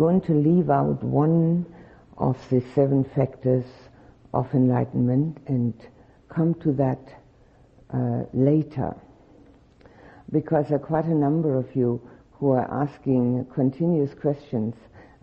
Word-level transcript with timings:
going 0.00 0.22
to 0.22 0.32
leave 0.32 0.70
out 0.70 1.04
one 1.04 1.66
of 2.16 2.38
the 2.48 2.62
seven 2.74 3.04
factors 3.14 3.66
of 4.32 4.46
enlightenment 4.54 5.36
and 5.46 5.74
come 6.30 6.54
to 6.54 6.72
that 6.72 7.02
uh, 7.92 8.22
later. 8.32 8.96
Because 10.32 10.68
there 10.68 10.76
are 10.76 10.86
quite 10.94 11.04
a 11.04 11.14
number 11.26 11.54
of 11.54 11.66
you 11.76 12.00
who 12.32 12.52
are 12.52 12.82
asking 12.82 13.44
continuous 13.54 14.14
questions 14.14 14.74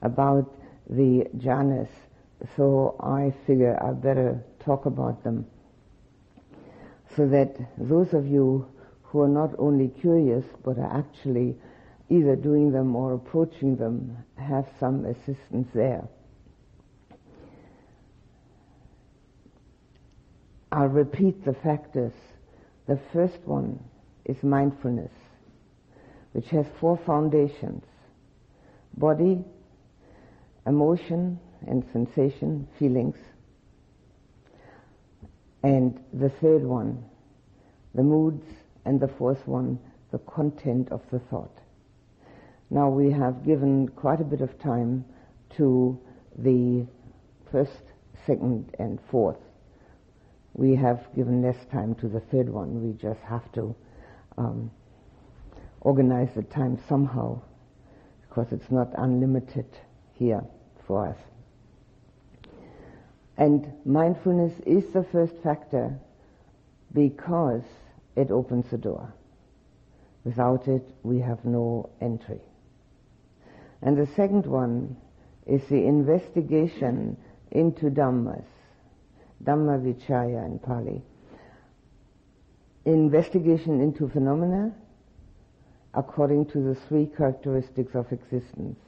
about 0.03 0.45
the 0.91 1.25
jhanas, 1.37 1.89
so 2.55 2.95
I 2.99 3.33
figure 3.47 3.81
I 3.83 3.93
better 3.93 4.43
talk 4.63 4.85
about 4.85 5.23
them 5.23 5.47
so 7.15 7.27
that 7.29 7.57
those 7.79 8.13
of 8.13 8.27
you 8.27 8.67
who 9.01 9.21
are 9.21 9.27
not 9.41 9.55
only 9.57 9.87
curious 9.87 10.45
but 10.63 10.77
are 10.77 10.97
actually 10.99 11.55
either 12.09 12.35
doing 12.35 12.71
them 12.71 12.95
or 12.95 13.13
approaching 13.13 13.75
them 13.75 14.17
have 14.35 14.65
some 14.79 15.05
assistance 15.05 15.67
there. 15.73 16.07
I'll 20.71 20.87
repeat 20.87 21.43
the 21.45 21.53
factors. 21.53 22.13
The 22.87 22.99
first 23.13 23.39
one 23.45 23.83
is 24.25 24.41
mindfulness, 24.43 25.11
which 26.33 26.47
has 26.49 26.65
four 26.79 26.99
foundations 27.05 27.83
body, 28.95 29.43
emotion 30.65 31.39
and 31.67 31.83
sensation, 31.93 32.67
feelings. 32.79 33.15
And 35.63 35.99
the 36.13 36.29
third 36.29 36.63
one, 36.63 37.03
the 37.93 38.03
moods, 38.03 38.45
and 38.85 38.99
the 38.99 39.07
fourth 39.07 39.47
one, 39.47 39.79
the 40.11 40.19
content 40.19 40.91
of 40.91 41.01
the 41.11 41.19
thought. 41.19 41.59
Now 42.69 42.89
we 42.89 43.11
have 43.11 43.45
given 43.45 43.87
quite 43.89 44.19
a 44.19 44.25
bit 44.25 44.41
of 44.41 44.59
time 44.59 45.05
to 45.57 45.97
the 46.37 46.85
first, 47.51 47.81
second, 48.25 48.75
and 48.77 48.99
fourth. 49.09 49.37
We 50.53 50.75
have 50.75 51.07
given 51.15 51.41
less 51.41 51.65
time 51.71 51.95
to 51.95 52.07
the 52.07 52.19
third 52.19 52.49
one. 52.49 52.83
We 52.83 52.93
just 52.93 53.21
have 53.21 53.49
to 53.53 53.75
um, 54.37 54.71
organize 55.81 56.29
the 56.35 56.43
time 56.43 56.79
somehow 56.89 57.41
because 58.27 58.51
it's 58.51 58.69
not 58.69 58.89
unlimited 58.97 59.65
here 60.13 60.43
for 60.85 61.07
us. 61.07 61.17
And 63.37 63.71
mindfulness 63.85 64.53
is 64.65 64.83
the 64.93 65.03
first 65.11 65.35
factor 65.43 65.97
because 66.93 67.63
it 68.15 68.31
opens 68.31 68.65
the 68.71 68.77
door. 68.77 69.13
Without 70.23 70.67
it, 70.67 70.83
we 71.03 71.19
have 71.19 71.45
no 71.45 71.89
entry. 72.01 72.41
And 73.81 73.97
the 73.97 74.07
second 74.15 74.45
one 74.45 74.97
is 75.45 75.61
the 75.69 75.85
investigation 75.85 77.17
into 77.51 77.89
Dhammas, 77.89 78.45
Dhamma 79.43 79.79
Vichaya 79.79 80.45
in 80.45 80.59
Pali. 80.59 81.01
Investigation 82.85 83.81
into 83.81 84.09
phenomena 84.09 84.73
according 85.93 86.45
to 86.45 86.59
the 86.59 86.75
three 86.87 87.05
characteristics 87.05 87.95
of 87.95 88.11
existence. 88.11 88.79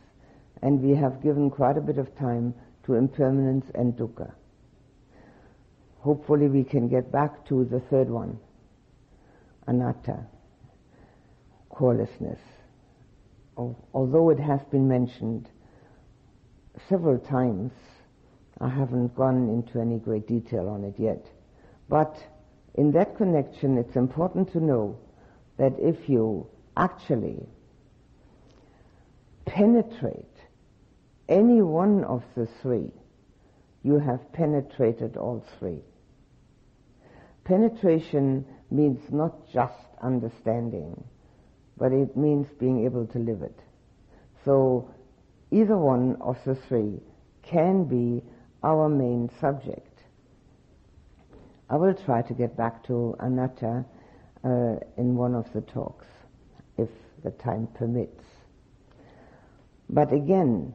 And 0.62 0.82
we 0.82 0.96
have 0.96 1.24
given 1.24 1.50
quite 1.50 1.78
a 1.78 1.82
bit 1.82 1.98
of 1.98 2.16
time 2.18 2.54
to 2.86 2.96
impermanence 2.96 3.66
and 3.76 3.94
dukkha. 3.94 4.32
Hopefully 6.00 6.48
we 6.48 6.64
can 6.64 6.88
get 6.88 7.12
back 7.12 7.46
to 7.48 7.66
the 7.66 7.80
third 7.80 8.10
one, 8.10 8.40
anatta, 9.68 10.26
corelessness 11.70 12.40
although 13.94 14.30
it 14.30 14.40
has 14.40 14.62
been 14.72 14.88
mentioned 14.88 15.50
several 16.88 17.18
times, 17.20 17.72
I 18.60 18.70
haven't 18.70 19.16
gone 19.16 19.50
into 19.50 19.80
any 19.80 20.00
great 20.00 20.28
detail 20.28 20.68
on 20.70 20.84
it 20.84 20.96
yet. 20.98 21.26
But 21.88 22.16
in 22.76 22.92
that 22.92 23.18
connection, 23.18 23.78
it's 23.78 23.96
important 23.96 24.52
to 24.54 24.60
know 24.60 24.98
that 25.58 25.74
if 25.80 26.10
you 26.10 26.48
actually 26.78 27.46
penetrate 29.46 30.26
any 31.28 31.62
one 31.62 32.04
of 32.04 32.24
the 32.36 32.48
three, 32.62 32.92
you 33.84 34.00
have 34.00 34.32
penetrated 34.34 35.18
all 35.18 35.46
three. 35.58 35.82
Penetration 37.44 38.46
means 38.72 39.00
not 39.12 39.50
just 39.52 39.74
understanding 40.02 41.04
but 41.80 41.92
it 41.92 42.16
means 42.18 42.48
being 42.60 42.86
able 42.86 43.08
to 43.08 43.20
live 43.20 43.42
it. 43.42 43.60
So 44.46 44.94
either 45.52 45.78
one 45.78 46.18
of 46.22 46.38
the 46.46 46.56
three 46.56 47.00
can 47.42 47.86
be 47.86 48.22
our 48.64 48.90
main 48.90 49.30
subject. 49.40 49.86
I 51.70 51.78
will 51.78 51.94
try 51.94 52.22
to 52.24 52.34
get 52.34 52.58
back 52.58 52.84
to 52.88 53.16
anatta 53.20 53.86
uh, 54.44 54.76
in 54.98 55.16
one 55.16 55.36
of 55.36 55.52
the 55.54 55.62
talks, 55.62 56.08
if 56.78 56.90
the 57.24 57.32
time 57.32 57.68
permits. 57.76 58.24
But 59.90 60.14
again, 60.14 60.74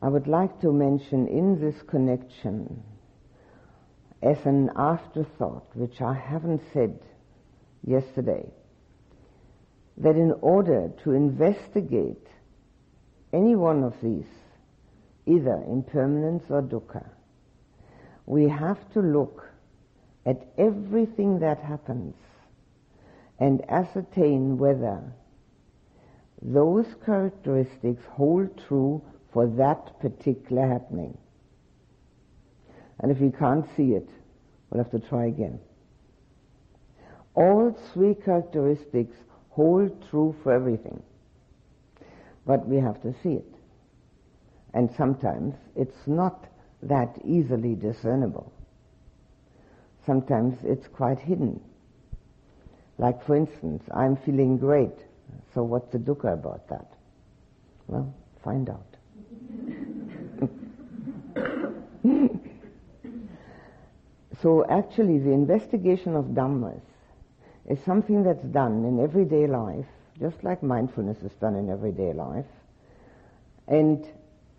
I 0.00 0.08
would 0.08 0.26
like 0.26 0.60
to 0.60 0.72
mention 0.72 1.28
in 1.28 1.60
this 1.60 1.80
connection, 1.82 2.82
as 4.22 4.38
an 4.44 4.70
afterthought, 4.76 5.66
which 5.74 6.00
I 6.00 6.14
haven't 6.14 6.62
said 6.72 6.98
yesterday, 7.86 8.48
that 10.02 10.16
in 10.16 10.32
order 10.40 10.90
to 11.04 11.12
investigate 11.12 12.26
any 13.32 13.54
one 13.54 13.84
of 13.84 13.94
these, 14.02 14.26
either 15.26 15.62
impermanence 15.68 16.42
or 16.50 16.60
dukkha, 16.60 17.08
we 18.26 18.48
have 18.48 18.78
to 18.92 19.00
look 19.00 19.48
at 20.26 20.44
everything 20.58 21.38
that 21.38 21.58
happens 21.58 22.14
and 23.38 23.62
ascertain 23.70 24.58
whether 24.58 25.00
those 26.42 26.86
characteristics 27.06 28.02
hold 28.10 28.48
true 28.66 29.00
for 29.32 29.46
that 29.46 30.00
particular 30.00 30.66
happening. 30.68 31.16
And 32.98 33.12
if 33.12 33.18
we 33.18 33.30
can't 33.30 33.66
see 33.76 33.92
it, 33.92 34.08
we'll 34.70 34.82
have 34.82 34.92
to 34.92 35.08
try 35.08 35.26
again. 35.26 35.60
All 37.34 37.76
three 37.92 38.14
characteristics 38.14 39.16
hold 39.52 39.90
true 40.10 40.34
for 40.42 40.52
everything. 40.52 41.02
But 42.46 42.66
we 42.66 42.76
have 42.76 43.00
to 43.02 43.14
see 43.22 43.34
it. 43.34 43.54
And 44.74 44.90
sometimes 44.96 45.54
it's 45.76 46.06
not 46.06 46.46
that 46.82 47.18
easily 47.24 47.74
discernible. 47.74 48.50
Sometimes 50.06 50.56
it's 50.64 50.88
quite 50.88 51.18
hidden. 51.18 51.60
Like, 52.98 53.24
for 53.24 53.36
instance, 53.36 53.82
I'm 53.94 54.16
feeling 54.16 54.58
great, 54.58 54.96
so 55.54 55.62
what's 55.62 55.90
the 55.92 55.98
dukkha 55.98 56.32
about 56.32 56.68
that? 56.68 56.92
Well, 57.86 58.12
find 58.42 58.70
out. 58.70 58.86
so 64.42 64.66
actually, 64.68 65.18
the 65.18 65.30
investigation 65.30 66.16
of 66.16 66.24
Dhammas 66.26 66.80
is 67.72 67.82
something 67.86 68.22
that's 68.22 68.44
done 68.44 68.84
in 68.84 69.02
everyday 69.02 69.46
life, 69.46 69.86
just 70.20 70.44
like 70.44 70.62
mindfulness 70.62 71.16
is 71.22 71.32
done 71.40 71.56
in 71.56 71.70
everyday 71.70 72.12
life, 72.12 72.44
and 73.66 74.06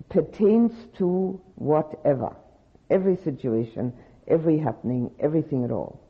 pertains 0.09 0.71
to 0.97 1.39
whatever, 1.53 2.35
every 2.89 3.15
situation, 3.17 3.93
every 4.27 4.57
happening, 4.57 5.11
everything 5.19 5.63
at 5.63 5.69
all. 5.69 6.01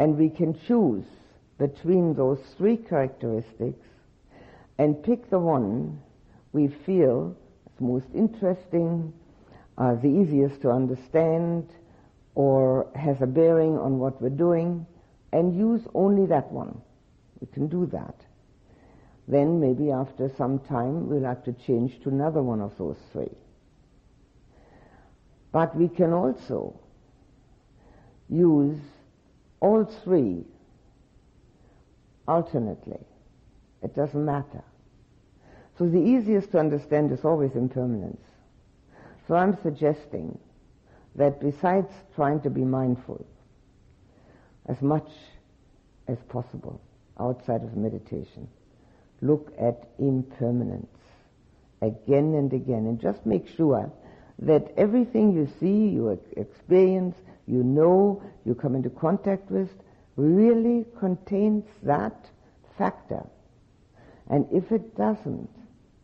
And 0.00 0.18
we 0.18 0.28
can 0.28 0.58
choose 0.66 1.04
between 1.56 2.14
those 2.14 2.40
three 2.56 2.76
characteristics 2.76 3.86
and 4.76 5.00
pick 5.00 5.30
the 5.30 5.38
one 5.38 6.00
we 6.52 6.66
feel 6.66 7.36
is 7.72 7.80
most 7.80 8.06
interesting, 8.12 9.12
uh, 9.76 9.94
the 9.94 10.08
easiest 10.08 10.62
to 10.62 10.70
understand, 10.70 11.68
or 12.34 12.88
has 12.96 13.22
a 13.22 13.26
bearing 13.26 13.78
on 13.78 14.00
what 14.00 14.20
we're 14.20 14.30
doing, 14.30 14.84
and 15.32 15.56
use 15.56 15.82
only 15.94 16.26
that 16.26 16.50
one. 16.50 16.80
We 17.40 17.46
can 17.48 17.68
do 17.68 17.86
that. 17.86 18.14
Then 19.26 19.60
maybe 19.60 19.90
after 19.90 20.30
some 20.36 20.58
time 20.60 21.08
we'll 21.08 21.24
have 21.24 21.44
to 21.44 21.52
change 21.52 22.00
to 22.02 22.08
another 22.08 22.42
one 22.42 22.60
of 22.60 22.76
those 22.78 22.96
three. 23.12 23.36
But 25.52 25.76
we 25.76 25.88
can 25.88 26.12
also 26.12 26.78
use 28.28 28.78
all 29.60 29.84
three 30.04 30.44
alternately. 32.26 33.00
It 33.82 33.94
doesn't 33.94 34.24
matter. 34.24 34.62
So 35.78 35.88
the 35.88 36.00
easiest 36.00 36.50
to 36.52 36.58
understand 36.58 37.12
is 37.12 37.24
always 37.24 37.52
impermanence. 37.54 38.20
So 39.26 39.34
I'm 39.34 39.56
suggesting 39.62 40.38
that 41.14 41.40
besides 41.40 41.88
trying 42.14 42.40
to 42.40 42.50
be 42.50 42.62
mindful, 42.62 43.24
as 44.68 44.80
much 44.82 45.08
as 46.06 46.18
possible 46.28 46.80
outside 47.18 47.62
of 47.62 47.76
meditation. 47.76 48.48
Look 49.20 49.52
at 49.58 49.88
impermanence 49.98 50.86
again 51.82 52.34
and 52.34 52.52
again 52.52 52.86
and 52.86 53.00
just 53.00 53.24
make 53.26 53.48
sure 53.48 53.90
that 54.40 54.72
everything 54.76 55.32
you 55.32 55.48
see, 55.58 55.88
you 55.88 56.20
experience, 56.36 57.16
you 57.46 57.64
know, 57.64 58.22
you 58.44 58.54
come 58.54 58.76
into 58.76 58.90
contact 58.90 59.50
with, 59.50 59.70
really 60.16 60.84
contains 60.98 61.64
that 61.82 62.28
factor. 62.76 63.26
And 64.28 64.46
if 64.52 64.70
it 64.70 64.96
doesn't, 64.96 65.50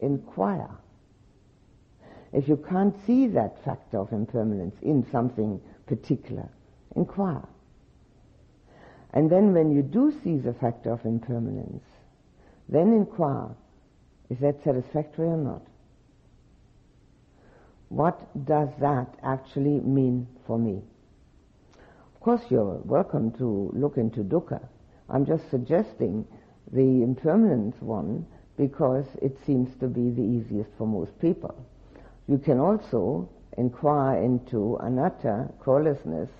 inquire. 0.00 0.70
If 2.32 2.48
you 2.48 2.56
can't 2.68 2.94
see 3.06 3.28
that 3.28 3.64
factor 3.64 3.98
of 3.98 4.12
impermanence 4.12 4.74
in 4.82 5.06
something 5.12 5.60
particular, 5.86 6.48
inquire. 6.96 7.46
And 9.14 9.30
then 9.30 9.54
when 9.54 9.70
you 9.70 9.82
do 9.82 10.12
see 10.24 10.38
the 10.38 10.52
factor 10.54 10.92
of 10.92 11.04
impermanence, 11.04 11.84
then 12.68 12.92
inquire, 12.92 13.48
is 14.28 14.38
that 14.40 14.62
satisfactory 14.64 15.28
or 15.28 15.36
not? 15.36 15.62
What 17.90 18.44
does 18.44 18.70
that 18.80 19.14
actually 19.22 19.78
mean 19.80 20.26
for 20.48 20.58
me? 20.58 20.82
Of 22.14 22.20
course, 22.20 22.42
you're 22.50 22.80
welcome 22.84 23.30
to 23.38 23.70
look 23.72 23.98
into 23.98 24.24
dukkha. 24.24 24.66
I'm 25.08 25.24
just 25.24 25.48
suggesting 25.48 26.26
the 26.72 26.80
impermanence 26.80 27.76
one 27.80 28.26
because 28.56 29.06
it 29.22 29.36
seems 29.46 29.76
to 29.78 29.86
be 29.86 30.10
the 30.10 30.22
easiest 30.22 30.70
for 30.76 30.88
most 30.88 31.16
people. 31.20 31.54
You 32.26 32.38
can 32.38 32.58
also 32.58 33.28
inquire 33.58 34.20
into 34.20 34.76
anatta, 34.80 35.50
corelessness, 35.60 36.30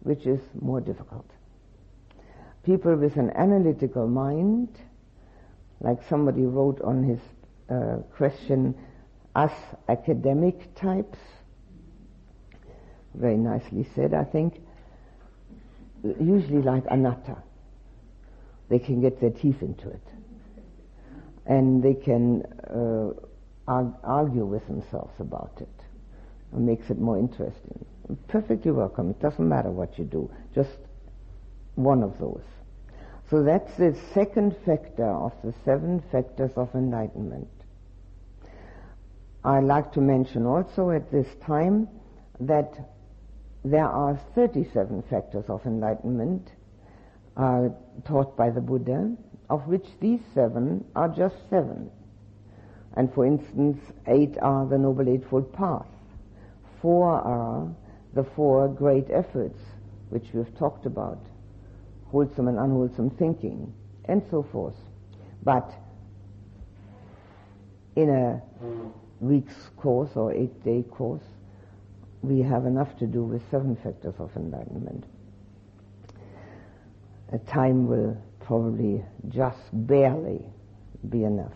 which 0.00 0.26
is 0.26 0.40
more 0.60 0.80
difficult. 0.80 1.30
People 2.64 2.96
with 2.96 3.16
an 3.16 3.30
analytical 3.30 4.06
mind, 4.06 4.68
like 5.80 5.98
somebody 6.08 6.42
wrote 6.42 6.80
on 6.82 7.02
his 7.02 7.20
uh, 7.70 8.02
question, 8.16 8.74
us 9.34 9.52
academic 9.88 10.74
types, 10.74 11.18
very 13.14 13.36
nicely 13.36 13.86
said, 13.94 14.14
I 14.14 14.24
think, 14.24 14.60
usually 16.20 16.62
like 16.62 16.84
anatta. 16.90 17.36
They 18.68 18.78
can 18.78 19.00
get 19.00 19.20
their 19.20 19.30
teeth 19.30 19.62
into 19.62 19.88
it. 19.88 20.02
And 21.46 21.82
they 21.82 21.94
can 21.94 22.42
uh, 22.68 23.12
argue 24.04 24.44
with 24.44 24.66
themselves 24.66 25.14
about 25.18 25.52
it. 25.60 25.68
It 26.52 26.58
makes 26.58 26.90
it 26.90 26.98
more 26.98 27.18
interesting. 27.18 27.84
Perfectly 28.28 28.70
welcome. 28.70 29.10
It 29.10 29.20
doesn't 29.20 29.48
matter 29.48 29.70
what 29.70 29.98
you 29.98 30.04
do. 30.04 30.30
Just 30.54 30.78
one 31.78 32.02
of 32.02 32.18
those. 32.18 32.42
So 33.30 33.42
that's 33.42 33.76
the 33.76 33.96
second 34.14 34.56
factor 34.66 35.06
of 35.06 35.32
the 35.44 35.54
seven 35.64 36.02
factors 36.10 36.50
of 36.56 36.74
enlightenment. 36.74 37.48
I 39.44 39.60
like 39.60 39.92
to 39.92 40.00
mention 40.00 40.44
also 40.44 40.90
at 40.90 41.10
this 41.12 41.28
time 41.46 41.88
that 42.40 42.72
there 43.64 43.86
are 43.86 44.18
37 44.34 45.04
factors 45.08 45.44
of 45.48 45.64
enlightenment 45.66 46.50
uh, 47.36 47.68
taught 48.06 48.36
by 48.36 48.50
the 48.50 48.60
Buddha, 48.60 49.14
of 49.48 49.66
which 49.68 49.86
these 50.00 50.20
seven 50.34 50.84
are 50.96 51.08
just 51.08 51.36
seven. 51.48 51.90
And 52.96 53.12
for 53.14 53.24
instance, 53.24 53.78
eight 54.06 54.36
are 54.42 54.66
the 54.66 54.78
Noble 54.78 55.08
Eightfold 55.08 55.52
Path. 55.52 55.86
Four 56.82 57.10
are 57.10 57.68
the 58.14 58.24
four 58.24 58.68
great 58.68 59.06
efforts 59.10 59.60
which 60.08 60.24
we've 60.32 60.56
talked 60.58 60.86
about, 60.86 61.20
wholesome 62.10 62.48
and 62.48 62.58
unwholesome 62.58 63.10
thinking, 63.10 63.72
and 64.06 64.22
so 64.30 64.42
forth. 64.42 64.76
But 65.42 65.70
in 67.96 68.10
a 68.10 68.42
week's 69.20 69.70
course 69.76 70.10
or 70.14 70.32
eight 70.32 70.64
day 70.64 70.84
course, 70.90 71.22
we 72.22 72.40
have 72.40 72.66
enough 72.66 72.96
to 72.98 73.06
do 73.06 73.22
with 73.22 73.42
seven 73.50 73.76
factors 73.76 74.14
of 74.18 74.30
enlightenment. 74.36 75.04
A 77.32 77.38
time 77.38 77.86
will 77.86 78.16
probably 78.40 79.04
just 79.28 79.58
barely 79.72 80.44
be 81.08 81.24
enough. 81.24 81.52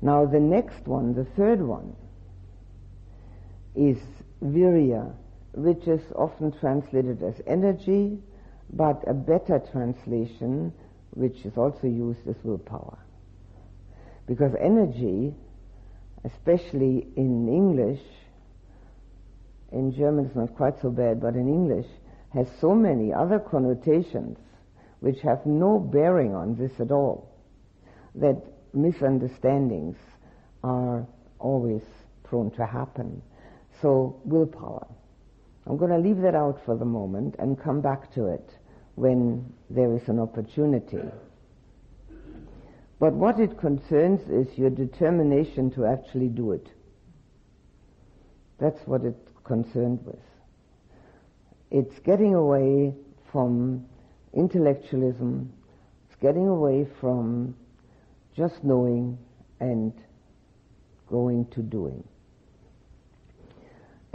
Now 0.00 0.24
the 0.24 0.40
next 0.40 0.86
one, 0.86 1.14
the 1.14 1.24
third 1.24 1.60
one, 1.60 1.94
is 3.74 3.98
virya, 4.42 5.12
which 5.52 5.86
is 5.86 6.00
often 6.14 6.52
translated 6.58 7.22
as 7.22 7.40
energy, 7.46 8.18
but 8.72 9.02
a 9.08 9.14
better 9.14 9.60
translation, 9.72 10.72
which 11.10 11.44
is 11.44 11.56
also 11.56 11.86
used 11.86 12.26
as 12.28 12.36
willpower. 12.44 12.98
Because 14.26 14.52
energy 14.60 15.34
especially 16.24 17.06
in 17.16 17.48
English, 17.48 18.00
in 19.72 19.94
German 19.94 20.26
it's 20.26 20.36
not 20.36 20.54
quite 20.56 20.80
so 20.80 20.90
bad, 20.90 21.20
but 21.20 21.34
in 21.34 21.48
English, 21.48 21.86
has 22.34 22.46
so 22.60 22.74
many 22.74 23.12
other 23.12 23.38
connotations 23.38 24.38
which 25.00 25.20
have 25.20 25.44
no 25.46 25.78
bearing 25.78 26.34
on 26.34 26.56
this 26.56 26.72
at 26.80 26.90
all, 26.90 27.30
that 28.14 28.42
misunderstandings 28.74 29.96
are 30.64 31.06
always 31.38 31.82
prone 32.24 32.50
to 32.50 32.66
happen. 32.66 33.22
So, 33.80 34.20
willpower. 34.24 34.86
I'm 35.68 35.76
going 35.76 35.90
to 35.90 35.98
leave 35.98 36.22
that 36.22 36.34
out 36.34 36.58
for 36.64 36.76
the 36.76 36.86
moment 36.86 37.36
and 37.38 37.60
come 37.60 37.82
back 37.82 38.12
to 38.14 38.26
it 38.26 38.56
when 38.94 39.52
there 39.68 39.94
is 39.94 40.08
an 40.08 40.18
opportunity. 40.18 41.02
But 42.98 43.12
what 43.12 43.38
it 43.38 43.58
concerns 43.58 44.22
is 44.30 44.56
your 44.56 44.70
determination 44.70 45.70
to 45.72 45.84
actually 45.84 46.28
do 46.28 46.52
it. 46.52 46.68
That's 48.58 48.80
what 48.86 49.04
it's 49.04 49.28
concerned 49.44 50.00
with. 50.04 50.16
It's 51.70 51.98
getting 52.00 52.34
away 52.34 52.94
from 53.30 53.84
intellectualism. 54.32 55.52
It's 56.06 56.18
getting 56.20 56.48
away 56.48 56.86
from 56.98 57.54
just 58.34 58.64
knowing 58.64 59.18
and 59.60 59.92
going 61.10 61.44
to 61.50 61.60
doing. 61.60 62.02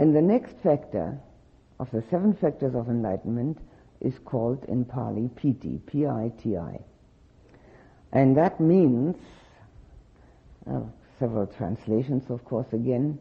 And 0.00 0.14
the 0.16 0.20
next 0.20 0.56
factor 0.62 1.20
of 1.84 1.90
the 1.90 2.08
seven 2.10 2.32
factors 2.32 2.74
of 2.74 2.88
enlightenment 2.88 3.58
is 4.00 4.14
called 4.24 4.64
in 4.68 4.86
Pali 4.86 5.28
Piti, 5.36 5.78
P-I-T-I. 5.86 6.78
And 8.12 8.36
that 8.38 8.58
means, 8.58 9.16
uh, 10.70 10.80
several 11.18 11.46
translations, 11.46 12.30
of 12.30 12.42
course, 12.46 12.66
again, 12.72 13.18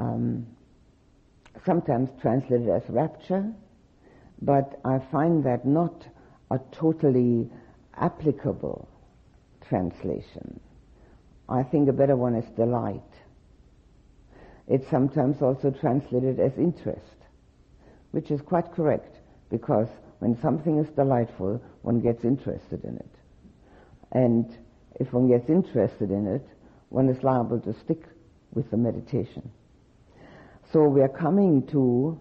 um, 0.00 0.46
sometimes 1.64 2.10
translated 2.20 2.68
as 2.68 2.82
rapture, 2.88 3.52
but 4.42 4.80
I 4.84 4.98
find 5.12 5.44
that 5.44 5.64
not 5.64 6.06
a 6.50 6.58
totally 6.72 7.48
applicable 7.94 8.88
translation. 9.68 10.58
I 11.48 11.62
think 11.62 11.88
a 11.88 11.92
better 11.92 12.16
one 12.16 12.34
is 12.34 12.48
delight. 12.56 13.00
It's 14.66 14.88
sometimes 14.90 15.40
also 15.40 15.70
translated 15.70 16.40
as 16.40 16.58
interest, 16.58 17.15
which 18.16 18.30
is 18.30 18.40
quite 18.40 18.72
correct, 18.72 19.18
because 19.50 19.88
when 20.20 20.40
something 20.40 20.78
is 20.78 20.88
delightful, 20.96 21.60
one 21.82 22.00
gets 22.00 22.24
interested 22.24 22.82
in 22.82 22.96
it. 22.96 23.14
And 24.12 24.56
if 24.94 25.12
one 25.12 25.28
gets 25.28 25.50
interested 25.50 26.10
in 26.10 26.26
it, 26.26 26.48
one 26.88 27.10
is 27.10 27.22
liable 27.22 27.60
to 27.60 27.74
stick 27.74 28.04
with 28.54 28.70
the 28.70 28.78
meditation. 28.78 29.50
So 30.72 30.84
we 30.84 31.02
are 31.02 31.10
coming 31.10 31.66
to 31.66 32.18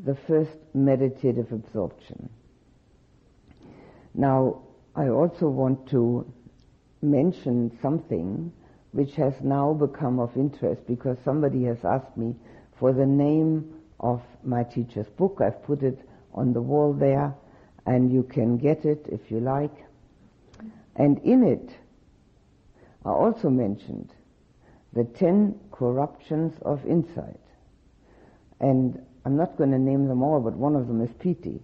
the 0.00 0.14
first 0.26 0.56
meditative 0.72 1.52
absorption. 1.52 2.30
Now, 4.14 4.62
I 4.96 5.08
also 5.08 5.50
want 5.50 5.90
to 5.90 6.24
mention 7.02 7.76
something 7.82 8.50
which 8.92 9.14
has 9.16 9.34
now 9.42 9.74
become 9.74 10.20
of 10.20 10.34
interest 10.36 10.86
because 10.86 11.18
somebody 11.22 11.64
has 11.64 11.84
asked 11.84 12.16
me 12.16 12.34
for 12.78 12.94
the 12.94 13.04
name 13.04 13.74
of 14.00 14.22
my 14.44 14.64
teacher's 14.64 15.08
book. 15.08 15.40
I've 15.40 15.62
put 15.64 15.82
it 15.82 15.98
on 16.34 16.52
the 16.52 16.62
wall 16.62 16.92
there 16.92 17.34
and 17.86 18.12
you 18.12 18.22
can 18.22 18.58
get 18.58 18.84
it 18.84 19.06
if 19.08 19.30
you 19.30 19.40
like. 19.40 19.74
And 20.96 21.18
in 21.18 21.42
it 21.42 21.70
are 23.04 23.16
also 23.16 23.48
mentioned 23.48 24.12
the 24.92 25.04
ten 25.04 25.58
corruptions 25.70 26.54
of 26.62 26.84
insight. 26.86 27.40
And 28.60 29.00
I'm 29.24 29.36
not 29.36 29.56
going 29.56 29.70
to 29.70 29.78
name 29.78 30.08
them 30.08 30.22
all, 30.22 30.40
but 30.40 30.54
one 30.54 30.74
of 30.74 30.88
them 30.88 31.00
is 31.00 31.10
piti. 31.18 31.60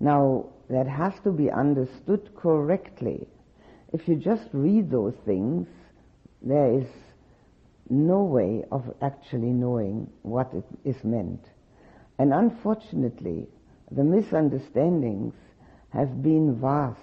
Now, 0.00 0.46
that 0.68 0.88
has 0.88 1.12
to 1.24 1.30
be 1.30 1.50
understood 1.50 2.34
correctly. 2.34 3.28
If 3.92 4.08
you 4.08 4.16
just 4.16 4.48
read 4.52 4.90
those 4.90 5.14
things, 5.24 5.68
there 6.42 6.72
is 6.72 6.86
no 7.90 8.22
way 8.22 8.64
of 8.70 8.94
actually 9.02 9.52
knowing 9.52 10.10
what 10.22 10.52
it 10.54 10.64
is 10.84 11.02
meant. 11.04 11.44
And 12.18 12.32
unfortunately, 12.32 13.46
the 13.90 14.04
misunderstandings 14.04 15.34
have 15.90 16.22
been 16.22 16.60
vast 16.60 17.00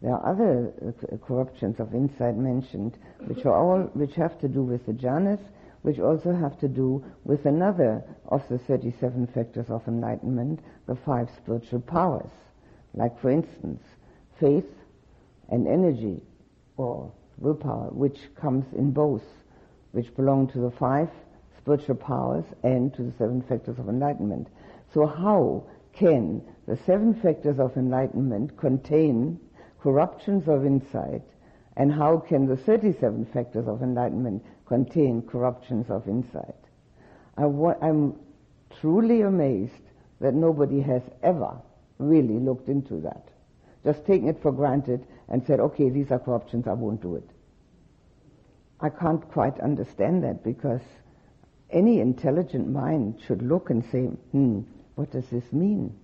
There 0.00 0.14
are 0.14 0.30
other 0.30 0.72
uh, 0.86 1.16
corruptions 1.16 1.80
of 1.80 1.92
insight 1.94 2.36
mentioned, 2.36 2.98
which 3.26 3.44
are 3.44 3.54
all 3.54 3.82
which 3.94 4.14
have 4.14 4.38
to 4.40 4.48
do 4.48 4.62
with 4.62 4.86
the 4.86 4.92
jhanas, 4.92 5.40
which 5.82 5.98
also 5.98 6.32
have 6.32 6.58
to 6.60 6.68
do 6.68 7.04
with 7.24 7.46
another 7.46 8.04
of 8.26 8.42
the 8.48 8.58
37 8.58 9.26
factors 9.28 9.66
of 9.68 9.86
enlightenment, 9.88 10.60
the 10.86 10.94
five 10.94 11.28
spiritual 11.36 11.80
powers. 11.80 12.30
Like, 12.94 13.18
for 13.20 13.30
instance, 13.30 13.82
faith 14.38 14.70
and 15.48 15.66
energy, 15.66 16.22
or 16.76 17.10
willpower, 17.38 17.90
which 17.90 18.18
comes 18.36 18.72
in 18.74 18.92
both, 18.92 19.24
which 19.98 20.14
belong 20.14 20.46
to 20.46 20.60
the 20.60 20.70
five 20.70 21.10
spiritual 21.56 21.96
powers 21.96 22.44
and 22.62 22.94
to 22.94 23.02
the 23.02 23.12
seven 23.18 23.42
factors 23.42 23.80
of 23.80 23.88
enlightenment. 23.88 24.46
So 24.94 25.06
how 25.06 25.64
can 25.92 26.40
the 26.68 26.78
seven 26.86 27.20
factors 27.20 27.58
of 27.58 27.76
enlightenment 27.76 28.56
contain 28.56 29.40
corruptions 29.80 30.46
of 30.46 30.64
insight, 30.64 31.22
and 31.76 31.92
how 31.92 32.16
can 32.18 32.46
the 32.46 32.56
37 32.56 33.26
factors 33.32 33.66
of 33.66 33.82
enlightenment 33.82 34.44
contain 34.66 35.20
corruptions 35.20 35.90
of 35.90 36.06
insight? 36.06 36.54
I 37.36 37.46
am 37.82 38.14
truly 38.80 39.22
amazed 39.22 39.82
that 40.20 40.32
nobody 40.32 40.80
has 40.80 41.02
ever 41.24 41.60
really 41.98 42.38
looked 42.38 42.68
into 42.68 43.00
that. 43.00 43.30
Just 43.84 44.06
taken 44.06 44.28
it 44.28 44.40
for 44.42 44.52
granted 44.52 45.04
and 45.28 45.44
said, 45.44 45.58
okay, 45.58 45.90
these 45.90 46.12
are 46.12 46.20
corruptions, 46.20 46.68
I 46.68 46.74
won't 46.74 47.02
do 47.02 47.16
it. 47.16 47.28
I 48.80 48.90
can't 48.90 49.28
quite 49.30 49.58
understand 49.60 50.22
that 50.24 50.44
because 50.44 50.80
any 51.70 52.00
intelligent 52.00 52.68
mind 52.68 53.20
should 53.26 53.42
look 53.42 53.70
and 53.70 53.84
say, 53.90 54.04
hmm, 54.04 54.60
what 54.94 55.10
does 55.10 55.26
this 55.30 55.52
mean? 55.52 55.94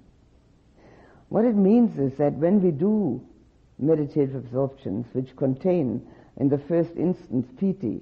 What 1.28 1.44
it 1.44 1.54
means 1.54 1.98
is 1.98 2.18
that 2.18 2.34
when 2.34 2.62
we 2.62 2.70
do 2.70 3.20
meditative 3.78 4.34
absorptions, 4.34 5.06
which 5.12 5.34
contain, 5.36 6.06
in 6.36 6.48
the 6.48 6.58
first 6.58 6.90
instance, 6.96 7.46
piti, 7.58 8.00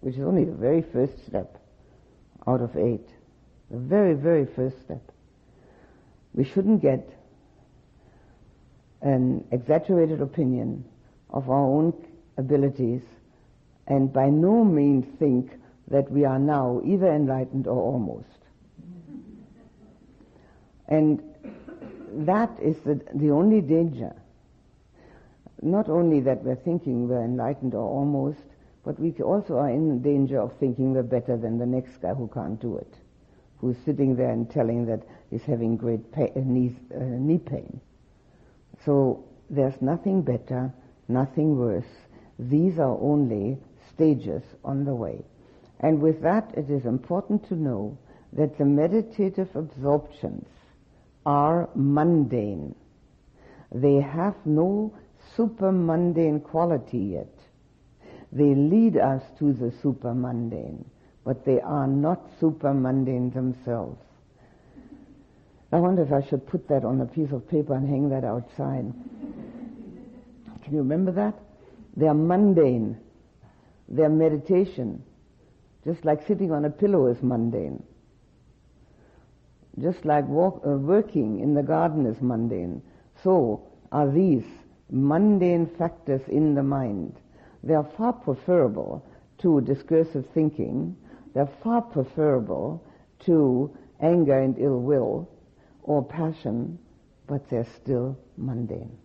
which 0.00 0.14
is 0.14 0.22
only 0.22 0.44
the 0.44 0.52
very 0.52 0.82
first 0.82 1.26
step 1.26 1.58
out 2.46 2.60
of 2.60 2.76
eight, 2.76 3.08
the 3.70 3.78
very, 3.78 4.14
very 4.14 4.46
first 4.46 4.80
step, 4.82 5.02
we 6.34 6.44
shouldn't 6.44 6.80
get 6.80 7.08
an 9.02 9.44
exaggerated 9.50 10.20
opinion 10.20 10.84
of 11.30 11.48
our 11.48 11.64
own 11.64 11.92
abilities 12.36 13.02
and 13.86 14.12
by 14.12 14.28
no 14.28 14.64
means 14.64 15.06
think 15.18 15.50
that 15.88 16.10
we 16.10 16.24
are 16.24 16.38
now 16.38 16.80
either 16.84 17.12
enlightened 17.12 17.66
or 17.66 17.76
almost. 17.76 18.26
And 20.88 21.22
that 22.26 22.50
is 22.60 22.76
the, 22.84 23.00
the 23.14 23.30
only 23.30 23.60
danger. 23.60 24.14
Not 25.62 25.88
only 25.88 26.20
that 26.20 26.42
we're 26.42 26.56
thinking 26.56 27.08
we're 27.08 27.24
enlightened 27.24 27.74
or 27.74 27.86
almost, 27.86 28.40
but 28.84 28.98
we 28.98 29.12
also 29.22 29.58
are 29.58 29.70
in 29.70 30.00
danger 30.02 30.40
of 30.40 30.52
thinking 30.58 30.92
we're 30.92 31.02
better 31.02 31.36
than 31.36 31.58
the 31.58 31.66
next 31.66 32.00
guy 32.00 32.14
who 32.14 32.28
can't 32.32 32.60
do 32.60 32.76
it, 32.78 32.94
who's 33.58 33.76
sitting 33.84 34.16
there 34.16 34.30
and 34.30 34.50
telling 34.50 34.86
that 34.86 35.02
he's 35.30 35.42
having 35.42 35.76
great 35.76 36.10
pain, 36.12 36.32
uh, 36.34 36.40
knee, 36.44 36.74
uh, 36.94 36.98
knee 36.98 37.38
pain. 37.38 37.80
So 38.84 39.24
there's 39.50 39.80
nothing 39.82 40.22
better, 40.22 40.72
nothing 41.08 41.58
worse. 41.58 41.84
These 42.38 42.78
are 42.78 42.98
only 42.98 43.58
stages 44.00 44.42
on 44.64 44.84
the 44.84 44.94
way. 44.94 45.22
And 45.80 46.00
with 46.00 46.22
that, 46.22 46.54
it 46.56 46.70
is 46.70 46.86
important 46.86 47.46
to 47.48 47.54
know 47.54 47.98
that 48.32 48.56
the 48.56 48.64
meditative 48.64 49.48
absorptions 49.54 50.46
are 51.26 51.68
mundane. 51.74 52.74
They 53.74 54.00
have 54.00 54.34
no 54.46 54.94
super 55.36 55.70
mundane 55.70 56.40
quality 56.40 56.98
yet. 56.98 57.34
They 58.32 58.54
lead 58.54 58.96
us 58.96 59.22
to 59.38 59.52
the 59.52 59.72
super 59.82 60.14
mundane, 60.14 60.84
but 61.24 61.44
they 61.44 61.60
are 61.60 61.86
not 61.86 62.20
super 62.40 62.72
mundane 62.72 63.30
themselves. 63.30 64.00
I 65.72 65.76
wonder 65.76 66.02
if 66.02 66.12
I 66.12 66.26
should 66.28 66.46
put 66.46 66.66
that 66.68 66.84
on 66.84 67.00
a 67.02 67.06
piece 67.06 67.32
of 67.32 67.48
paper 67.48 67.74
and 67.74 67.86
hang 67.86 68.08
that 68.08 68.24
outside. 68.24 68.92
Can 70.64 70.72
you 70.72 70.78
remember 70.78 71.12
that? 71.12 71.34
They 71.96 72.06
are 72.06 72.14
mundane. 72.14 72.96
They 73.90 74.02
are 74.02 74.08
meditation. 74.08 75.02
Just 75.84 76.04
like 76.04 76.26
sitting 76.26 76.52
on 76.52 76.64
a 76.64 76.70
pillow 76.70 77.06
is 77.06 77.22
mundane. 77.22 77.82
Just 79.78 80.04
like 80.04 80.26
walk, 80.28 80.62
uh, 80.66 80.70
working 80.70 81.40
in 81.40 81.54
the 81.54 81.62
garden 81.62 82.06
is 82.06 82.20
mundane. 82.20 82.82
So 83.22 83.62
are 83.92 84.10
these 84.10 84.44
mundane 84.90 85.66
factors 85.78 86.20
in 86.28 86.54
the 86.54 86.62
mind. 86.62 87.16
They 87.62 87.74
are 87.74 87.88
far 87.96 88.12
preferable 88.12 89.04
to 89.38 89.60
discursive 89.62 90.26
thinking. 90.34 90.96
They're 91.34 91.50
far 91.62 91.82
preferable 91.82 92.84
to 93.20 93.74
anger 94.00 94.38
and 94.38 94.58
ill 94.58 94.80
will 94.80 95.28
or 95.82 96.04
passion, 96.04 96.78
but 97.26 97.48
they're 97.48 97.66
still 97.82 98.18
mundane. 98.36 98.96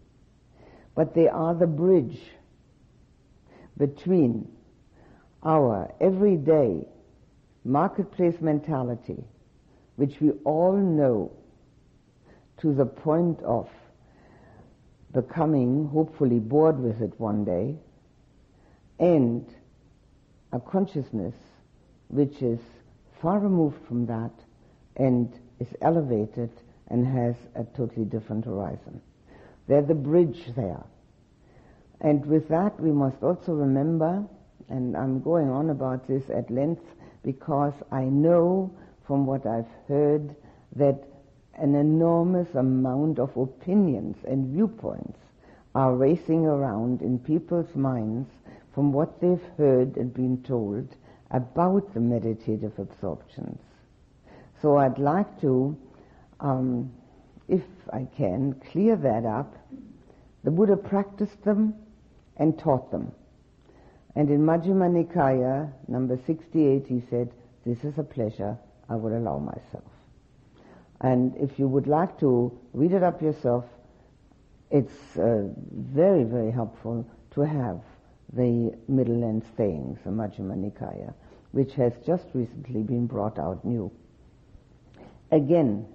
But 0.96 1.14
they 1.14 1.28
are 1.28 1.54
the 1.54 1.68
bridge 1.68 2.20
between 3.78 4.48
our 5.46 5.94
everyday 6.02 6.86
marketplace 7.64 8.36
mentality, 8.42 9.24
which 9.96 10.20
we 10.20 10.32
all 10.44 10.76
know 10.76 11.32
to 12.58 12.74
the 12.74 12.86
point 12.86 13.40
of 13.44 13.70
becoming 15.14 15.88
hopefully 15.88 16.40
bored 16.40 16.80
with 16.80 17.02
it 17.02 17.14
one 17.20 17.46
day, 17.46 17.76
and 19.00 19.46
a 20.52 20.60
consciousness 20.60 21.36
which 22.10 22.42
is 22.42 22.60
far 23.22 23.40
removed 23.40 23.78
from 23.88 24.06
that 24.06 24.32
and 24.98 25.40
is 25.60 25.68
elevated 25.82 26.50
and 26.90 27.06
has 27.06 27.36
a 27.56 27.64
totally 27.76 28.06
different 28.06 28.46
horizon. 28.46 29.02
They're 29.68 29.82
the 29.82 29.96
bridge 29.96 30.44
there. 30.56 30.84
And 32.02 32.26
with 32.26 32.48
that, 32.50 32.80
we 32.80 32.92
must 32.92 33.24
also 33.24 33.54
remember, 33.54 34.26
and 34.70 34.96
I'm 34.98 35.22
going 35.22 35.50
on 35.50 35.70
about 35.70 36.08
this 36.08 36.24
at 36.30 36.50
length 36.50 36.84
because 37.24 37.74
I 37.92 38.04
know 38.04 38.72
from 39.06 39.26
what 39.26 39.46
I've 39.46 39.70
heard 39.88 40.36
that 40.76 41.04
an 41.58 41.76
enormous 41.76 42.54
amount 42.56 43.20
of 43.20 43.36
opinions 43.38 44.18
and 44.28 44.54
viewpoints 44.54 45.20
are 45.74 45.96
racing 45.96 46.46
around 46.46 47.02
in 47.02 47.20
people's 47.20 47.76
minds 47.76 48.30
from 48.74 48.92
what 48.92 49.22
they've 49.22 49.48
heard 49.58 49.96
and 49.98 50.14
been 50.14 50.42
told 50.44 50.96
about 51.32 51.94
the 51.94 52.00
meditative 52.00 52.78
absorptions. 52.78 53.60
So 54.62 54.78
I'd 54.78 55.00
like 55.00 55.42
to, 55.42 55.78
um, 56.40 56.92
if 57.48 57.64
I 57.92 58.08
can, 58.18 58.62
clear 58.72 58.96
that 58.96 59.26
up. 59.26 59.56
The 60.44 60.52
Buddha 60.52 60.78
practiced 60.78 61.44
them 61.44 61.74
and 62.38 62.58
taught 62.58 62.92
them. 62.92 63.12
And 64.16 64.30
in 64.30 64.42
Majjhima 64.42 64.90
Nikaya, 64.90 65.72
number 65.88 66.18
68, 66.26 66.88
he 66.88 67.02
said, 67.10 67.32
this 67.66 67.84
is 67.84 67.98
a 67.98 68.04
pleasure 68.04 68.58
I 68.90 68.96
would 68.96 69.12
allow 69.12 69.40
myself. 69.40 69.84
And 71.02 71.36
if 71.36 71.60
you 71.60 71.68
would 71.68 71.88
like 71.88 72.20
to 72.20 72.58
read 72.74 72.94
it 72.94 73.04
up 73.04 73.22
yourself, 73.22 73.66
it's 74.72 75.18
uh, 75.18 75.48
very, 75.72 76.24
very 76.24 76.52
helpful 76.52 77.06
to 77.32 77.42
have 77.42 77.82
the 78.34 78.74
middle 78.88 79.20
length 79.20 79.48
sayings, 79.58 80.00
the 80.04 80.10
Majjhima 80.10 80.56
Nikaya, 80.56 81.14
which 81.52 81.74
has 81.74 81.94
just 82.06 82.26
recently 82.34 82.84
been 82.84 83.08
brought 83.08 83.38
out 83.38 83.64
new. 83.66 83.92
Again, 85.32 85.86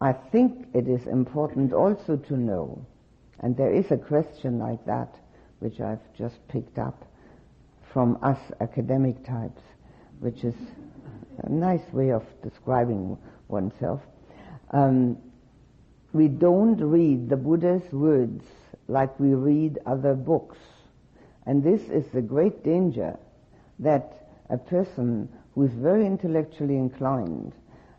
I 0.00 0.12
think 0.12 0.66
it 0.74 0.88
is 0.88 1.06
important 1.06 1.72
also 1.72 2.16
to 2.16 2.36
know, 2.36 2.84
and 3.40 3.56
there 3.56 3.72
is 3.72 3.90
a 3.90 3.96
question 3.96 4.58
like 4.58 4.84
that, 4.86 5.14
which 5.60 5.80
I've 5.80 6.00
just 6.16 6.36
picked 6.48 6.78
up 6.78 7.04
from 7.92 8.18
us 8.22 8.38
academic 8.60 9.24
types, 9.24 9.62
which 10.20 10.44
is 10.44 10.54
a 11.42 11.48
nice 11.48 11.92
way 11.92 12.10
of 12.10 12.24
describing 12.42 13.16
oneself. 13.48 14.00
Um, 14.70 15.18
we 16.12 16.28
don't 16.28 16.76
read 16.78 17.28
the 17.28 17.36
Buddha's 17.36 17.92
words 17.92 18.44
like 18.88 19.18
we 19.18 19.34
read 19.34 19.78
other 19.86 20.14
books. 20.14 20.58
And 21.46 21.62
this 21.62 21.82
is 21.82 22.04
the 22.12 22.22
great 22.22 22.64
danger 22.64 23.16
that 23.78 24.28
a 24.50 24.56
person 24.56 25.28
who 25.54 25.64
is 25.64 25.72
very 25.72 26.06
intellectually 26.06 26.76
inclined 26.76 27.52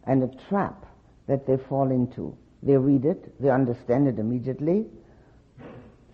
and 0.06 0.24
a 0.24 0.50
trap 0.50 0.86
that 1.28 1.46
they 1.48 1.58
fall 1.58 1.92
into. 1.92 2.38
They 2.64 2.78
read 2.78 3.06
it, 3.06 3.42
they 3.42 3.50
understand 3.50 4.08
it 4.08 4.20
immediately, 4.20 4.88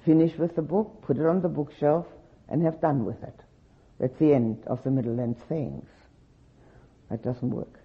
finish 0.06 0.38
with 0.38 0.56
the 0.56 0.62
book, 0.62 1.02
put 1.02 1.18
it 1.18 1.26
on 1.26 1.42
the 1.42 1.50
bookshelf, 1.50 2.06
and 2.50 2.64
have 2.64 2.82
done 2.82 3.06
with 3.06 3.22
it. 3.24 3.40
That's 4.00 4.18
the 4.20 4.34
end 4.34 4.64
of 4.68 4.84
the 4.84 4.92
middle 4.92 5.14
length 5.14 5.42
sayings. 5.48 5.88
That 7.10 7.24
doesn't 7.24 7.50
work. 7.50 7.80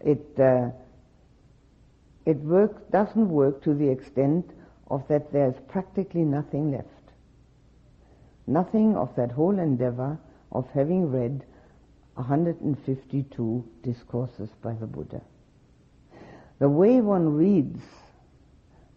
It 0.00 0.38
uh, 0.38 0.70
it 2.24 2.36
work, 2.38 2.90
doesn't 2.90 3.28
work 3.28 3.62
to 3.64 3.74
the 3.74 3.88
extent 3.88 4.50
of 4.88 5.06
that 5.08 5.32
there's 5.32 5.54
practically 5.68 6.22
nothing 6.22 6.72
left. 6.72 6.88
Nothing 8.46 8.96
of 8.96 9.14
that 9.16 9.32
whole 9.32 9.58
endeavor 9.58 10.18
of 10.52 10.68
having 10.74 11.10
read 11.10 11.44
152 12.14 13.64
discourses 13.82 14.50
by 14.62 14.74
the 14.74 14.86
Buddha. 14.86 15.22
The 16.58 16.68
way 16.68 17.00
one 17.00 17.34
reads 17.34 17.80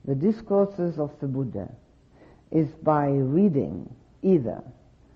the 0.03 0.15
discourses 0.15 0.99
of 0.99 1.11
the 1.19 1.27
Buddha 1.27 1.71
is 2.55 2.69
by 2.83 3.07
reading 3.07 3.93
either 4.23 4.63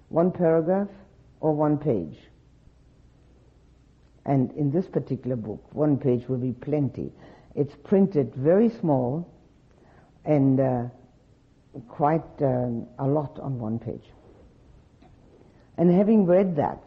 one 0.10 0.30
paragraph 0.30 0.90
or 1.40 1.54
one 1.54 1.78
page. 1.78 2.18
And 4.26 4.52
in 4.58 4.72
this 4.72 4.86
particular 4.88 5.38
book, 5.38 5.64
one 5.72 5.98
page 5.98 6.28
will 6.28 6.38
be 6.38 6.52
plenty. 6.52 7.14
It's 7.56 7.74
printed 7.86 8.36
very 8.36 8.70
small 8.82 9.26
and 10.26 10.60
uh, 10.60 10.84
quite 11.88 12.22
uh, 12.42 12.68
a 13.00 13.08
lot 13.08 13.40
on 13.40 13.58
one 13.58 13.80
page. 13.80 14.04
And 15.78 15.90
having 15.90 16.26
read 16.26 16.58
that, 16.58 16.84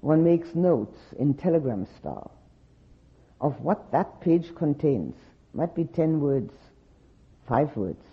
one 0.00 0.22
makes 0.22 0.54
notes 0.54 0.96
in 1.18 1.34
telegram 1.34 1.88
style 1.98 2.32
of 3.40 3.60
what 3.60 3.90
that 3.90 4.20
page 4.20 4.54
contains. 4.54 5.16
Might 5.54 5.74
be 5.74 5.84
ten 5.84 6.20
words, 6.20 6.52
five 7.48 7.76
words, 7.76 8.04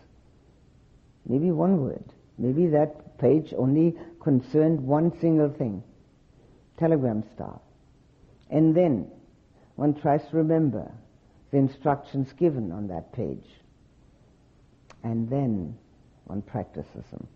maybe 1.27 1.51
one 1.51 1.81
word. 1.81 2.03
Maybe 2.38 2.67
that 2.67 3.17
page 3.17 3.53
only 3.57 3.96
concerned 4.22 4.81
one 4.81 5.17
single 5.19 5.50
thing, 5.50 5.84
telegram 6.77 7.24
style. 7.36 7.62
And 8.50 8.75
then 8.75 9.12
one 9.75 9.93
tries 9.93 10.22
to 10.29 10.38
remember 10.38 10.91
the 11.51 11.57
instructions 11.57 12.31
given 12.34 12.72
on 12.72 12.88
that 12.88 13.12
page. 13.12 13.48
And 15.03 15.29
then 15.29 15.77
one 16.25 16.41
practices 16.41 17.05
them. 17.12 17.27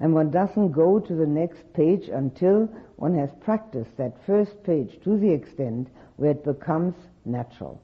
And 0.00 0.14
one 0.14 0.30
doesn't 0.30 0.72
go 0.72 0.98
to 0.98 1.14
the 1.14 1.26
next 1.26 1.72
page 1.74 2.08
until 2.08 2.66
one 2.96 3.16
has 3.18 3.30
practiced 3.40 3.96
that 3.98 4.26
first 4.26 4.62
page 4.64 4.98
to 5.04 5.16
the 5.16 5.30
extent 5.30 5.88
where 6.16 6.32
it 6.32 6.44
becomes 6.44 6.94
natural. 7.24 7.80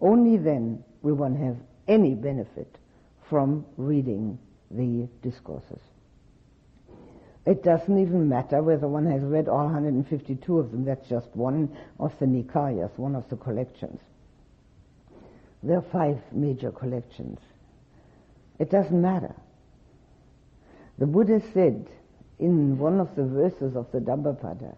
Only 0.00 0.36
then 0.36 0.82
will 1.02 1.14
one 1.14 1.36
have 1.36 1.56
any 1.86 2.14
benefit 2.14 2.76
from 3.28 3.64
reading 3.76 4.38
the 4.70 5.08
discourses. 5.22 5.80
It 7.44 7.62
doesn't 7.62 7.98
even 7.98 8.28
matter 8.28 8.60
whether 8.60 8.88
one 8.88 9.06
has 9.06 9.22
read 9.22 9.48
all 9.48 9.66
152 9.66 10.58
of 10.58 10.72
them. 10.72 10.84
That's 10.84 11.08
just 11.08 11.28
one 11.34 11.76
of 12.00 12.12
the 12.18 12.26
Nikayas, 12.26 12.90
one 12.96 13.14
of 13.14 13.28
the 13.28 13.36
collections. 13.36 14.00
There 15.62 15.78
are 15.78 15.84
five 15.92 16.18
major 16.32 16.72
collections. 16.72 17.38
It 18.58 18.70
doesn't 18.70 19.00
matter. 19.00 19.34
The 20.98 21.06
Buddha 21.06 21.40
said 21.52 21.88
in 22.38 22.78
one 22.78 23.00
of 23.00 23.14
the 23.14 23.24
verses 23.24 23.76
of 23.76 23.90
the 23.92 24.00
Dhammapada, 24.00 24.76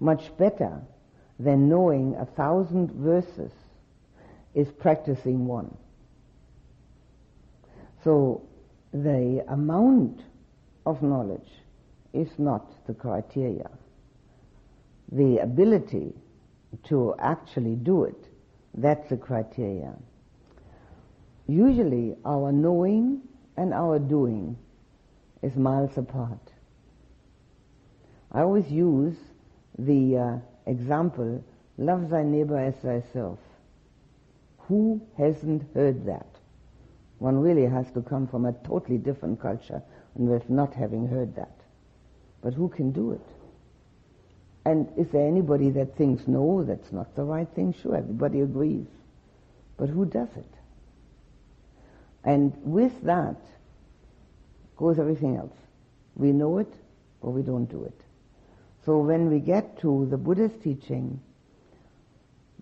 much 0.00 0.36
better 0.36 0.80
than 1.38 1.68
knowing 1.68 2.16
a 2.16 2.24
thousand 2.24 2.90
verses 2.92 3.52
is 4.54 4.68
practicing 4.70 5.46
one. 5.46 5.76
So 8.04 8.42
the 8.92 9.42
amount 9.48 10.20
of 10.84 11.02
knowledge 11.02 11.50
is 12.12 12.28
not 12.38 12.70
the 12.86 12.92
criteria. 12.92 13.70
The 15.10 15.38
ability 15.38 16.12
to 16.88 17.14
actually 17.18 17.76
do 17.76 18.04
it, 18.04 18.28
that's 18.74 19.08
the 19.08 19.16
criteria. 19.16 19.94
Usually 21.48 22.14
our 22.26 22.52
knowing 22.52 23.22
and 23.56 23.72
our 23.72 23.98
doing 23.98 24.56
is 25.42 25.56
miles 25.56 25.96
apart. 25.96 26.52
I 28.32 28.40
always 28.40 28.70
use 28.70 29.16
the 29.78 30.16
uh, 30.16 30.70
example, 30.70 31.42
love 31.78 32.10
thy 32.10 32.22
neighbor 32.22 32.58
as 32.58 32.74
thyself. 32.76 33.38
Who 34.68 35.00
hasn't 35.16 35.62
heard 35.74 36.04
that? 36.06 36.33
One 37.18 37.40
really 37.40 37.66
has 37.66 37.90
to 37.92 38.02
come 38.02 38.26
from 38.26 38.44
a 38.44 38.52
totally 38.52 38.98
different 38.98 39.40
culture 39.40 39.82
and 40.14 40.28
with 40.28 40.48
not 40.50 40.74
having 40.74 41.06
heard 41.08 41.36
that. 41.36 41.54
But 42.42 42.54
who 42.54 42.68
can 42.68 42.92
do 42.92 43.12
it? 43.12 43.26
And 44.66 44.88
is 44.96 45.08
there 45.08 45.26
anybody 45.26 45.70
that 45.70 45.96
thinks, 45.96 46.26
no, 46.26 46.64
that's 46.64 46.92
not 46.92 47.14
the 47.14 47.24
right 47.24 47.48
thing? 47.54 47.74
Sure, 47.82 47.96
everybody 47.96 48.40
agrees. 48.40 48.86
But 49.76 49.88
who 49.88 50.06
does 50.06 50.28
it? 50.36 50.54
And 52.24 52.52
with 52.62 53.02
that 53.02 53.36
goes 54.76 54.98
everything 54.98 55.36
else. 55.36 55.56
We 56.16 56.32
know 56.32 56.58
it 56.58 56.72
or 57.20 57.32
we 57.32 57.42
don't 57.42 57.66
do 57.66 57.84
it. 57.84 58.00
So 58.84 58.98
when 58.98 59.30
we 59.30 59.40
get 59.40 59.78
to 59.80 60.06
the 60.10 60.16
Buddha's 60.16 60.52
teaching, 60.62 61.20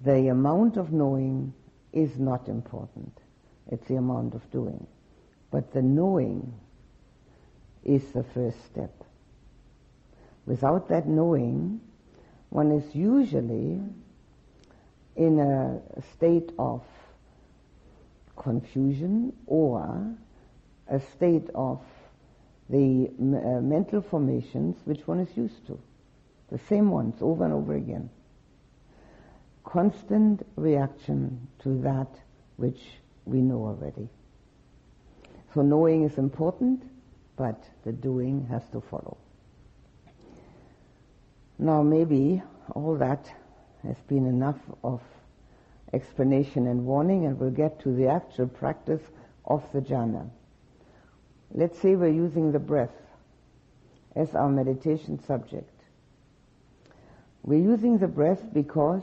the 0.05 0.29
amount 0.29 0.77
of 0.77 0.93
knowing 0.93 1.53
is 1.93 2.19
not 2.19 2.49
important. 2.49 3.17
It's 3.71 3.87
the 3.89 3.97
amount 3.97 4.35
of 4.35 4.51
doing. 4.51 4.87
But 5.51 5.73
the 5.73 5.83
knowing 5.83 6.53
is 7.85 8.05
the 8.13 8.23
first 8.23 8.65
step. 8.65 8.93
Without 10.47 10.89
that 10.89 11.07
knowing, 11.07 11.81
one 12.51 12.73
is 12.73 12.95
usually 12.95 13.81
in 15.17 15.39
a 15.39 15.81
state 16.15 16.51
of 16.59 16.83
confusion 18.37 19.33
or 19.47 20.15
a 20.89 21.01
state 21.01 21.49
of 21.55 21.81
the 22.69 23.11
uh, 23.19 23.61
mental 23.61 24.01
formations 24.01 24.77
which 24.85 25.07
one 25.07 25.21
is 25.21 25.37
used 25.37 25.67
to. 25.67 25.79
The 26.51 26.59
same 26.59 26.91
ones 26.91 27.17
over 27.21 27.45
and 27.45 27.53
over 27.53 27.75
again. 27.75 28.11
Constant 29.65 30.47
reaction 30.57 31.49
to 31.61 31.81
that 31.83 32.09
which 32.57 32.81
we 33.25 33.41
know 33.41 33.65
already. 33.65 34.09
So 35.55 35.63
knowing 35.63 36.05
is 36.05 36.19
important, 36.19 36.83
but 37.37 37.63
the 37.85 37.93
doing 37.93 38.47
has 38.51 38.63
to 38.73 38.81
follow. 38.81 39.17
Now 41.59 41.83
maybe 41.83 42.43
all 42.75 42.97
that 42.97 43.31
has 43.83 43.97
been 44.09 44.27
enough 44.27 44.59
of 44.83 45.01
explanation 45.93 46.67
and 46.67 46.87
warning 46.87 47.27
and 47.27 47.39
we'll 47.39 47.51
get 47.51 47.81
to 47.81 47.95
the 47.95 48.09
actual 48.09 48.49
practice 48.49 49.03
of 49.45 49.63
the 49.73 49.81
jhana. 49.81 50.29
Let's 51.53 51.79
say 51.79 51.97
we're 51.97 52.09
using 52.09 52.53
the 52.53 52.59
breath 52.59 52.95
as 54.17 54.35
our 54.35 54.49
meditation 54.49 55.23
subject. 55.25 55.69
We're 57.43 57.63
using 57.63 57.99
the 57.99 58.09
breath 58.09 58.43
because 58.53 59.03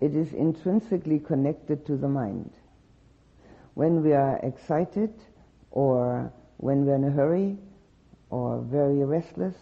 it 0.00 0.14
is 0.14 0.32
intrinsically 0.32 1.18
connected 1.18 1.84
to 1.86 1.96
the 1.96 2.08
mind. 2.08 2.50
When 3.74 4.02
we 4.02 4.12
are 4.12 4.36
excited 4.38 5.14
or 5.70 6.32
when 6.58 6.84
we're 6.84 6.96
in 6.96 7.04
a 7.04 7.10
hurry 7.10 7.56
or 8.30 8.60
very 8.60 9.04
restless, 9.04 9.54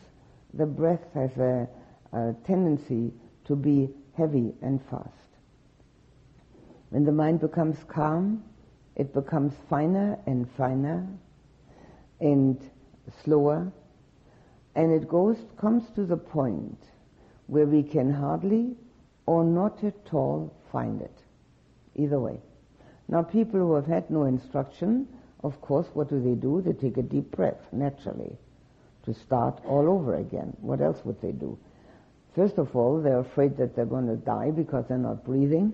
the 0.55 0.67
breath 0.67 1.05
has 1.15 1.31
a, 1.39 1.69
a 2.13 2.35
tendency 2.45 3.13
to 3.45 3.55
be 3.55 3.91
heavy 4.17 4.53
and 4.63 4.81
fast. 4.91 5.15
When 6.91 7.05
the 7.05 7.13
mind 7.13 7.41
becomes 7.41 7.79
calm, 7.85 8.43
it 8.97 9.15
becomes 9.15 9.55
finer 9.69 10.19
and 10.27 10.51
finer 10.57 11.07
and 12.21 12.61
slower, 13.25 13.73
and 14.75 14.93
it 14.93 15.09
goes 15.09 15.37
comes 15.57 15.85
to 15.95 16.05
the 16.05 16.17
point 16.17 16.79
where 17.47 17.67
we 17.67 17.83
can 17.83 18.13
hardly 18.13 18.77
or 19.27 19.45
not 19.45 19.83
at 19.85 20.13
all 20.13 20.53
find 20.73 21.01
it. 21.01 21.23
Either 21.95 22.19
way. 22.19 22.41
Now 23.11 23.23
people 23.23 23.59
who 23.59 23.75
have 23.75 23.87
had 23.87 24.09
no 24.09 24.25
instruction, 24.25 25.09
of 25.43 25.61
course, 25.61 25.89
what 25.95 26.09
do 26.09 26.23
they 26.23 26.35
do? 26.35 26.63
They 26.65 26.73
take 26.73 26.97
a 26.97 27.03
deep 27.03 27.33
breath, 27.33 27.61
naturally, 27.73 28.37
to 29.05 29.13
start 29.13 29.61
all 29.67 29.89
over 29.91 30.15
again. 30.15 30.57
What 30.61 30.81
else 30.81 31.05
would 31.05 31.21
they 31.21 31.33
do? 31.33 31.59
First 32.37 32.59
of 32.59 32.77
all, 32.77 33.03
they're 33.03 33.19
afraid 33.19 33.57
that 33.57 33.75
they're 33.75 33.85
going 33.85 34.07
to 34.07 34.17
die 34.17 34.53
because 34.53 34.85
they're 34.87 34.97
not 34.97 35.25
breathing. 35.25 35.73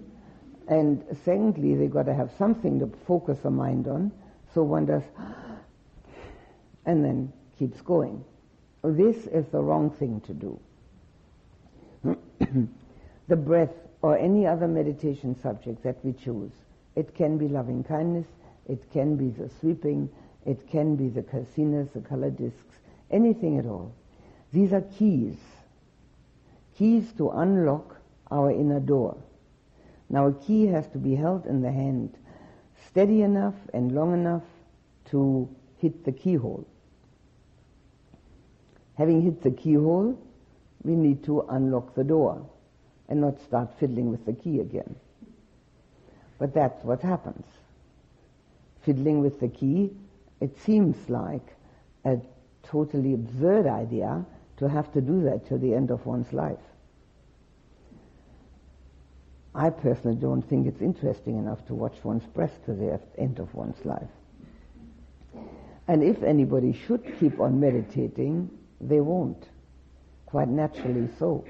And 0.69 1.05
secondly, 1.25 1.75
they've 1.75 1.93
got 1.93 2.07
to 2.07 2.15
have 2.15 2.31
something 2.39 2.81
to 2.81 2.91
focus 3.07 3.39
the 3.43 3.51
mind 3.51 3.87
on. 3.87 4.13
So 4.55 4.63
one 4.63 4.87
does 4.87 5.03
and 6.87 7.05
then 7.05 7.33
keeps 7.59 7.83
going. 7.83 8.25
This 8.83 9.27
is 9.27 9.45
the 9.49 9.61
wrong 9.61 9.91
thing 9.91 10.23
to 10.23 10.33
do. 10.33 10.61
the 13.29 13.37
breath 13.37 13.75
or 14.01 14.17
any 14.17 14.47
other 14.47 14.69
meditation 14.69 15.37
subject 15.43 15.83
that 15.83 16.03
we 16.03 16.13
choose, 16.13 16.53
it 16.97 17.15
can 17.15 17.39
be 17.39 17.47
loving 17.47 17.85
kindness, 17.85 18.27
it 18.69 18.91
can 18.93 19.17
be 19.17 19.29
the 19.29 19.51
sweeping, 19.61 20.09
it 20.45 20.69
can 20.69 20.97
be 20.97 21.09
the 21.09 21.23
kasinas, 21.23 21.93
the 21.93 22.01
color 22.01 22.31
discs, 22.31 22.79
anything 23.11 23.59
at 23.59 23.67
all. 23.67 23.93
These 24.53 24.73
are 24.73 24.81
keys. 24.81 25.37
Keys 26.77 27.13
to 27.19 27.31
unlock 27.31 27.97
our 28.31 28.51
inner 28.51 28.81
door. 28.81 29.17
Now 30.09 30.27
a 30.29 30.33
key 30.33 30.67
has 30.67 30.89
to 30.89 30.99
be 30.99 31.15
held 31.15 31.47
in 31.47 31.63
the 31.63 31.71
hand 31.73 32.17
steady 32.89 33.23
enough 33.23 33.55
and 33.75 33.93
long 33.93 34.15
enough 34.15 34.45
to 35.11 35.49
hit 35.79 36.05
the 36.05 36.13
keyhole. 36.13 36.67
Having 38.97 39.23
hit 39.23 39.43
the 39.43 39.51
keyhole, 39.51 40.19
we 40.83 40.95
need 40.95 41.25
to 41.25 41.43
unlock 41.51 41.95
the 41.95 42.05
door 42.05 42.49
and 43.09 43.21
not 43.21 43.41
start 43.41 43.79
fiddling 43.79 44.11
with 44.11 44.25
the 44.25 44.33
key 44.33 44.61
again. 44.61 44.97
But 46.39 46.55
that's 46.55 46.85
what 46.85 47.03
happens. 47.03 47.45
Fiddling 48.83 49.21
with 49.21 49.41
the 49.41 49.49
key, 49.49 49.93
it 50.41 50.59
seems 50.61 50.97
like 51.09 51.57
a 52.05 52.19
totally 52.63 53.15
absurd 53.15 53.67
idea 53.67 54.25
to 54.59 54.69
have 54.69 54.93
to 54.93 55.01
do 55.01 55.23
that 55.23 55.47
till 55.47 55.59
the 55.59 55.75
end 55.75 55.91
of 55.91 56.05
one's 56.07 56.33
life. 56.33 56.59
I 59.55 59.71
personally 59.71 60.17
don't 60.17 60.43
think 60.43 60.67
it's 60.67 60.83
interesting 60.83 61.39
enough 61.39 61.65
to 61.67 61.75
watch 61.75 61.97
one's 62.03 62.27
breath 62.27 62.65
to 62.67 62.75
the 62.75 63.01
end 63.17 63.39
of 63.39 63.55
one's 63.55 63.83
life. 63.85 64.11
And 65.89 66.03
if 66.03 66.23
anybody 66.23 66.73
should 66.87 67.19
keep 67.19 67.41
on 67.41 67.59
meditating, 67.59 68.51
they 68.81 69.01
won't. 69.01 69.49
Quite 70.27 70.49
naturally 70.49 71.09
so. 71.19 71.45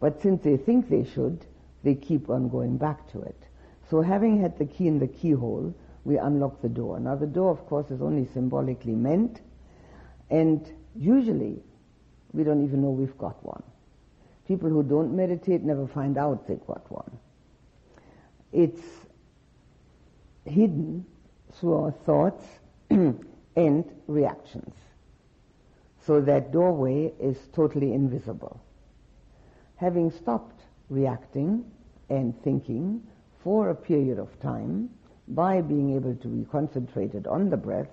But 0.00 0.20
since 0.20 0.42
they 0.42 0.58
think 0.58 0.90
they 0.90 1.04
should, 1.04 1.46
they 1.82 1.94
keep 1.94 2.28
on 2.28 2.48
going 2.48 2.76
back 2.76 3.10
to 3.12 3.22
it. 3.22 3.43
So 3.90 4.00
having 4.00 4.40
had 4.40 4.58
the 4.58 4.64
key 4.64 4.88
in 4.88 4.98
the 4.98 5.06
keyhole, 5.06 5.74
we 6.04 6.18
unlock 6.18 6.62
the 6.62 6.68
door. 6.68 7.00
Now 7.00 7.16
the 7.16 7.26
door, 7.26 7.50
of 7.50 7.66
course, 7.66 7.90
is 7.90 8.00
only 8.00 8.26
symbolically 8.32 8.94
meant, 8.94 9.40
and 10.30 10.70
usually 10.94 11.62
we 12.32 12.44
don't 12.44 12.64
even 12.64 12.82
know 12.82 12.90
we've 12.90 13.16
got 13.18 13.42
one. 13.44 13.62
People 14.46 14.68
who 14.68 14.82
don't 14.82 15.14
meditate 15.14 15.62
never 15.62 15.86
find 15.86 16.18
out 16.18 16.46
they've 16.46 16.66
got 16.66 16.90
one. 16.90 17.18
It's 18.52 18.82
hidden 20.44 21.06
through 21.52 21.74
our 21.74 21.90
thoughts 21.90 22.44
and 22.90 23.84
reactions. 24.06 24.74
So 26.06 26.20
that 26.20 26.52
doorway 26.52 27.14
is 27.18 27.38
totally 27.54 27.94
invisible. 27.94 28.60
Having 29.76 30.10
stopped 30.10 30.60
reacting 30.90 31.64
and 32.10 32.34
thinking 32.42 33.02
for 33.44 33.68
a 33.68 33.74
period 33.74 34.18
of 34.18 34.40
time 34.40 34.88
by 35.28 35.60
being 35.60 35.94
able 35.94 36.16
to 36.16 36.28
be 36.28 36.44
concentrated 36.46 37.26
on 37.26 37.50
the 37.50 37.56
breath, 37.56 37.90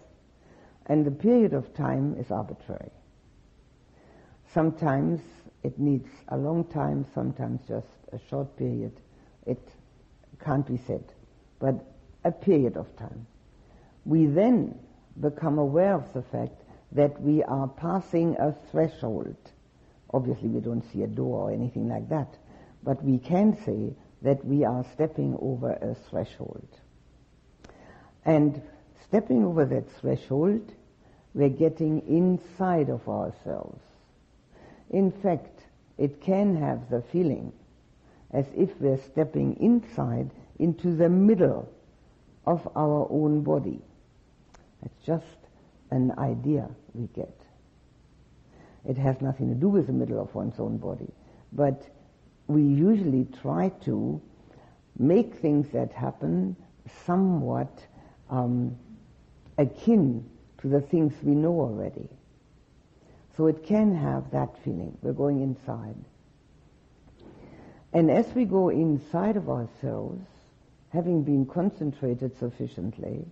and 0.88 1.06
the 1.06 1.12
period 1.12 1.54
of 1.54 1.74
time 1.74 2.16
is 2.18 2.32
arbitrary. 2.32 2.90
Sometimes 4.54 5.22
it 5.64 5.78
needs 5.78 6.10
a 6.30 6.38
long 6.38 6.64
time, 6.64 7.06
sometimes 7.14 7.60
just 7.68 7.88
a 8.14 8.20
short 8.30 8.58
period. 8.58 8.94
It 9.46 9.62
can't 10.44 10.66
be 10.66 10.78
said, 10.88 11.04
but 11.60 11.76
a 12.24 12.32
period 12.32 12.78
of 12.78 12.96
time. 12.96 13.28
We 14.06 14.26
then 14.26 14.80
become 15.20 15.60
aware 15.60 15.96
of 15.96 16.12
the 16.14 16.24
fact 16.24 16.64
that 16.94 17.22
we 17.22 17.44
are 17.44 17.68
passing 17.68 18.36
a 18.40 18.56
threshold. 18.72 19.36
Obviously, 20.14 20.50
we 20.50 20.62
don't 20.62 20.90
see 20.92 21.04
a 21.04 21.08
door 21.08 21.50
or 21.50 21.52
anything 21.54 21.88
like 21.88 22.10
that, 22.10 22.38
but 22.84 23.04
we 23.04 23.18
can 23.18 23.58
say 23.66 23.94
that 24.22 24.46
we 24.46 24.64
are 24.64 24.86
stepping 24.94 25.38
over 25.42 25.72
a 25.72 25.96
threshold. 26.10 26.68
And 28.26 28.62
stepping 29.08 29.44
over 29.44 29.66
that 29.66 29.92
threshold, 30.00 30.72
we're 31.34 31.50
getting 31.50 32.02
inside 32.08 32.90
of 32.90 33.08
ourselves. 33.08 33.82
In 34.90 35.12
fact, 35.12 35.62
it 35.98 36.22
can 36.22 36.56
have 36.58 36.90
the 36.90 37.02
feeling 37.02 37.54
as 38.32 38.46
if 38.56 38.70
we're 38.80 39.00
stepping 39.12 39.58
inside 39.60 40.30
into 40.60 40.96
the 40.96 41.10
middle 41.10 41.70
of 42.46 42.68
our 42.76 43.08
own 43.10 43.42
body. 43.42 43.82
It's 44.84 45.06
just 45.06 45.26
an 45.90 46.14
idea 46.18 46.70
we 46.94 47.08
get. 47.08 47.36
It 48.88 48.98
has 48.98 49.22
nothing 49.22 49.50
to 49.50 49.56
do 49.56 49.70
with 49.70 49.88
the 49.88 49.94
middle 49.94 50.20
of 50.20 50.34
one's 50.34 50.60
own 50.60 50.78
body. 50.78 51.12
But 51.52 51.84
we 52.54 52.62
usually 52.62 53.28
try 53.42 53.70
to 53.86 54.22
make 54.98 55.36
things 55.36 55.70
that 55.70 55.92
happen 55.92 56.56
somewhat 57.06 57.86
um, 58.30 58.76
akin 59.58 60.24
to 60.62 60.68
the 60.68 60.82
things 60.82 61.14
we 61.24 61.34
know 61.34 61.60
already. 61.60 62.08
So 63.38 63.48
it 63.48 63.66
can 63.66 63.96
have 63.96 64.32
that 64.32 64.50
feeling. 64.64 64.98
We're 65.02 65.14
going 65.14 65.42
inside. 65.42 65.96
And 67.94 68.10
as 68.12 68.26
we 68.36 68.46
go 68.46 68.70
inside 68.70 69.38
of 69.38 69.50
ourselves, 69.50 70.22
having 70.90 71.24
been 71.24 71.46
concentrated 71.46 72.38
sufficiently, 72.38 73.26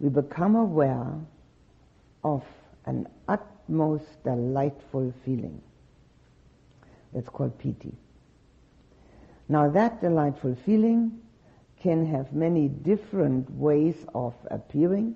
we 0.00 0.08
become 0.08 0.56
aware 0.56 1.12
of 2.24 2.44
an 2.86 3.06
utmost 3.28 4.22
delightful 4.24 5.12
feeling. 5.24 5.60
It's 7.14 7.28
called 7.28 7.58
piti. 7.58 7.94
Now 9.48 9.70
that 9.70 10.00
delightful 10.00 10.54
feeling 10.66 11.20
can 11.80 12.06
have 12.06 12.32
many 12.32 12.68
different 12.68 13.50
ways 13.50 14.04
of 14.14 14.34
appearing. 14.50 15.14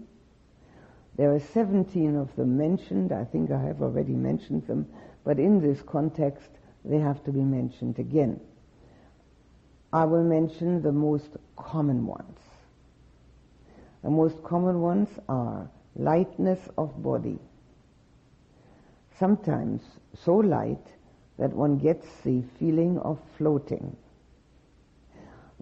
There 1.17 1.33
are 1.35 1.41
17 1.41 2.17
of 2.17 2.35
them 2.37 2.57
mentioned. 2.57 3.13
I 3.13 3.25
think 3.25 3.51
I 3.51 3.61
have 3.61 3.83
already 3.83 4.15
mentioned 4.15 4.67
them. 4.67 4.87
But 5.25 5.39
in 5.39 5.61
this 5.61 5.83
context, 5.83 6.49
they 6.85 6.99
have 6.99 7.23
to 7.25 7.33
be 7.33 7.43
mentioned 7.43 7.99
again. 7.99 8.41
I 9.93 10.05
will 10.07 10.25
mention 10.25 10.81
the 10.81 10.93
most 10.93 11.37
common 11.57 12.07
ones. 12.07 12.39
The 14.03 14.11
most 14.11 14.43
common 14.43 14.81
ones 14.81 15.09
are 15.29 15.69
lightness 15.95 16.61
of 16.79 17.03
body. 17.03 17.39
Sometimes 19.19 19.83
so 20.15 20.37
light 20.37 20.85
that 21.43 21.53
one 21.53 21.77
gets 21.77 22.07
the 22.25 22.43
feeling 22.59 22.99
of 23.11 23.19
floating 23.37 23.97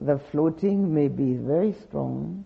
the 0.01 0.19
floating 0.19 0.95
may 0.95 1.09
be 1.09 1.35
very 1.35 1.73
strong 1.73 2.45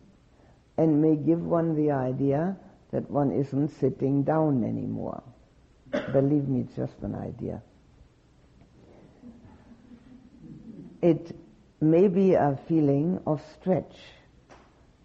and 0.77 1.01
may 1.01 1.14
give 1.14 1.40
one 1.40 1.77
the 1.77 1.92
idea 1.92 2.57
that 2.90 3.09
one 3.11 3.31
isn't 3.31 3.68
sitting 3.68 4.25
down 4.25 4.64
anymore. 4.64 5.23
Believe 6.12 6.49
me, 6.49 6.61
it's 6.61 6.75
just 6.75 6.99
an 7.03 7.14
idea. 7.14 7.62
It 11.01 11.37
may 11.81 12.09
be 12.09 12.35
a 12.35 12.59
feeling 12.66 13.20
of 13.27 13.40
stretch, 13.55 13.94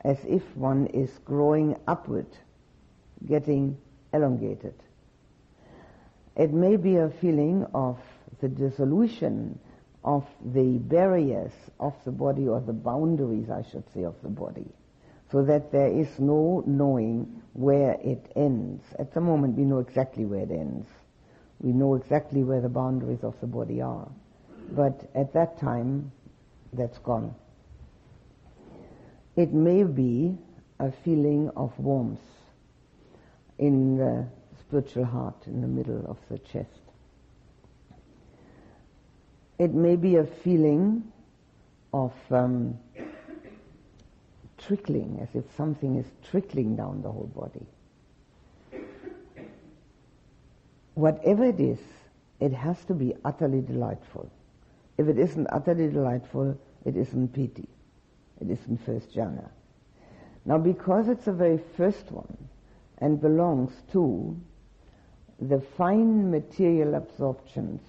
as 0.02 0.18
if 0.26 0.44
one 0.56 0.88
is 0.88 1.12
growing 1.26 1.78
upward, 1.88 2.28
getting 3.28 3.78
elongated. 4.12 4.74
It 6.36 6.52
may 6.52 6.78
be 6.78 6.96
a 6.96 7.10
feeling 7.10 7.65
of 7.74 8.00
the 8.42 8.48
dissolution 8.48 9.60
of 10.04 10.26
the 10.54 10.78
barriers 10.78 11.52
of 11.80 11.94
the 12.06 12.12
body 12.12 12.48
or 12.48 12.62
the 12.62 12.74
boundaries, 12.74 13.50
I 13.50 13.63
should 13.70 13.84
say, 13.94 14.04
of 14.04 14.15
the 14.24 14.30
body, 14.30 14.68
so 15.32 15.44
that 15.44 15.72
there 15.72 15.88
is 15.88 16.08
no 16.20 16.63
knowing 16.65 17.42
where 17.54 17.98
it 18.04 18.32
ends. 18.36 18.84
At 18.98 19.13
the 19.13 19.22
moment, 19.22 19.58
we 19.58 19.65
know 19.65 19.80
exactly 19.80 20.26
where 20.26 20.42
it 20.42 20.52
ends. 20.52 20.88
We 21.60 21.74
know 21.74 21.96
exactly 21.96 22.44
where 22.44 22.62
the 22.62 22.70
boundaries 22.70 23.24
of 23.24 23.39
the 23.42 23.48
body 23.48 23.82
are. 23.82 24.08
But 24.72 25.10
at 25.13 25.34
that 25.34 25.60
time, 25.60 26.12
that's 26.72 26.98
gone. 27.00 27.36
It 29.36 29.54
may 29.54 29.84
be 29.84 30.38
a 30.80 30.92
feeling 31.04 31.50
of 31.56 31.78
warmth 31.78 32.20
in 33.58 33.98
the 33.98 34.28
spiritual 34.60 35.06
heart, 35.06 35.36
in 35.48 35.62
the 35.62 35.68
middle 35.68 36.06
of 36.08 36.18
the 36.30 36.38
chest. 36.39 36.88
It 39.60 39.74
may 39.74 39.98
be 39.98 40.15
a 40.15 40.24
feeling 40.24 41.12
of 41.93 42.13
um, 42.32 42.80
trickling, 44.58 45.19
as 45.22 45.28
if 45.36 45.43
something 45.58 45.98
is 45.98 46.06
trickling 46.24 46.78
down 46.78 47.02
the 47.02 47.12
whole 47.12 47.30
body. 47.36 47.65
Whatever 50.93 51.43
it 51.43 51.60
is, 51.60 51.80
it 52.39 52.54
has 52.54 52.86
to 52.86 52.93
be 52.93 53.13
utterly 53.26 53.60
delightful. 53.60 54.32
If 54.98 55.08
it 55.10 55.19
isn't 55.19 55.48
utterly 55.52 55.89
delightful, 55.89 56.58
it 56.86 56.95
isn't 56.95 57.34
piti. 57.34 57.67
It 58.39 58.50
isn't 58.50 58.86
first 58.86 59.13
jhana. 59.13 59.50
Now, 60.45 60.58
because 60.58 61.10
it's 61.10 61.26
the 61.26 61.34
very 61.34 61.60
first 61.76 62.12
one 62.12 62.38
and 63.00 63.19
belongs 63.19 63.74
to 63.91 64.39
the 65.41 65.60
fine 65.60 66.32
material 66.32 66.95
absorptions 66.95 67.82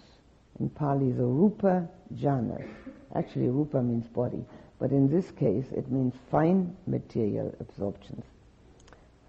in 0.61 0.69
Pali 0.71 1.11
the 1.11 1.25
Rupa 1.25 1.89
Jhanas. 2.15 2.69
Actually, 3.15 3.49
Rupa 3.49 3.83
means 3.83 4.07
body, 4.07 4.45
but 4.79 4.91
in 4.93 5.09
this 5.11 5.31
case 5.33 5.67
it 5.73 5.91
means 5.91 6.15
fine 6.31 6.77
material 6.87 7.55
absorptions. 7.61 8.25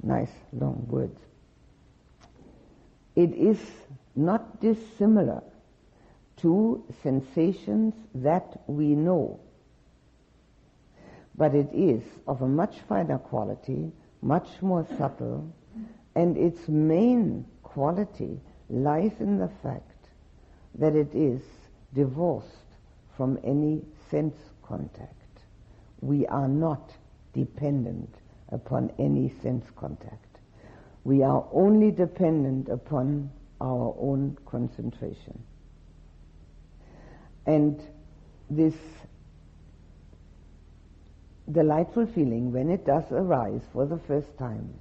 Nice 0.04 0.34
long 0.54 0.86
words. 0.88 1.20
It 3.15 3.34
is 3.34 3.60
not 4.15 4.60
dissimilar 4.62 5.41
to 6.38 6.84
sensations 7.04 7.96
that 8.15 8.62
we 8.67 8.96
know. 8.96 9.39
but 11.38 11.56
it 11.56 11.70
is 11.74 12.04
of 12.28 12.41
a 12.41 12.48
much 12.48 12.80
finer 12.88 13.17
quality, 13.17 13.91
much 14.22 14.62
more 14.62 14.86
subtle, 14.98 15.52
and 16.15 16.38
its 16.38 16.67
main 16.67 17.46
quality 17.63 18.39
lies 18.70 19.13
in 19.20 19.38
the 19.38 19.50
fact 19.63 19.90
that 20.75 20.95
it 20.95 21.13
is 21.13 21.41
divorced 21.93 22.47
from 23.17 23.38
any 23.43 23.84
sense 24.10 24.36
contact. 24.63 25.15
We 26.01 26.25
are 26.27 26.47
not 26.47 26.91
dependent 27.34 28.13
upon 28.49 28.91
any 28.97 29.34
sense 29.41 29.65
contact. 29.75 30.39
We 31.03 31.23
are 31.23 31.45
only 31.51 31.91
dependent 31.91 32.69
upon 32.69 33.31
our 33.60 33.95
own 33.99 34.38
concentration. 34.45 35.43
And 37.45 37.81
this 38.49 38.75
delightful 41.51 42.05
feeling, 42.07 42.51
when 42.51 42.69
it 42.69 42.86
does 42.86 43.03
arise 43.12 43.62
for 43.73 43.86
the 43.86 43.97
first 44.07 44.38
time, 44.38 44.73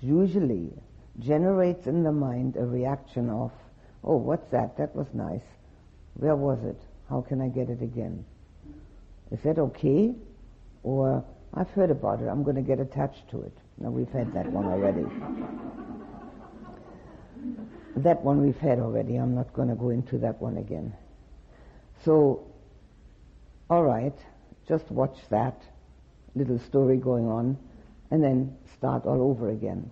usually 0.00 0.72
generates 1.18 1.86
in 1.86 2.02
the 2.02 2.12
mind 2.12 2.56
a 2.56 2.64
reaction 2.64 3.28
of, 3.28 3.52
oh, 4.04 4.16
what's 4.16 4.50
that? 4.50 4.76
That 4.78 4.94
was 4.94 5.06
nice. 5.12 5.42
Where 6.14 6.36
was 6.36 6.58
it? 6.64 6.80
How 7.08 7.20
can 7.22 7.40
I 7.40 7.48
get 7.48 7.70
it 7.70 7.82
again? 7.82 8.24
Is 9.30 9.40
that 9.44 9.58
okay? 9.58 10.14
Or 10.82 11.24
I've 11.54 11.70
heard 11.70 11.90
about 11.90 12.20
it. 12.20 12.26
I'm 12.26 12.42
going 12.42 12.56
to 12.56 12.62
get 12.62 12.80
attached 12.80 13.28
to 13.30 13.42
it. 13.42 13.56
Now 13.78 13.90
we've 13.90 14.10
had 14.10 14.32
that 14.34 14.50
one 14.50 14.66
already. 14.66 15.06
that 17.96 18.22
one 18.22 18.42
we've 18.42 18.58
had 18.58 18.78
already. 18.78 19.16
I'm 19.16 19.34
not 19.34 19.52
going 19.52 19.68
to 19.68 19.74
go 19.74 19.90
into 19.90 20.18
that 20.18 20.40
one 20.40 20.56
again. 20.56 20.92
So, 22.04 22.46
all 23.70 23.82
right, 23.82 24.16
just 24.68 24.90
watch 24.90 25.18
that 25.30 25.62
little 26.34 26.58
story 26.58 26.96
going 26.96 27.26
on 27.26 27.58
and 28.10 28.22
then 28.22 28.56
start 28.76 29.04
all 29.04 29.22
over 29.22 29.50
again. 29.50 29.90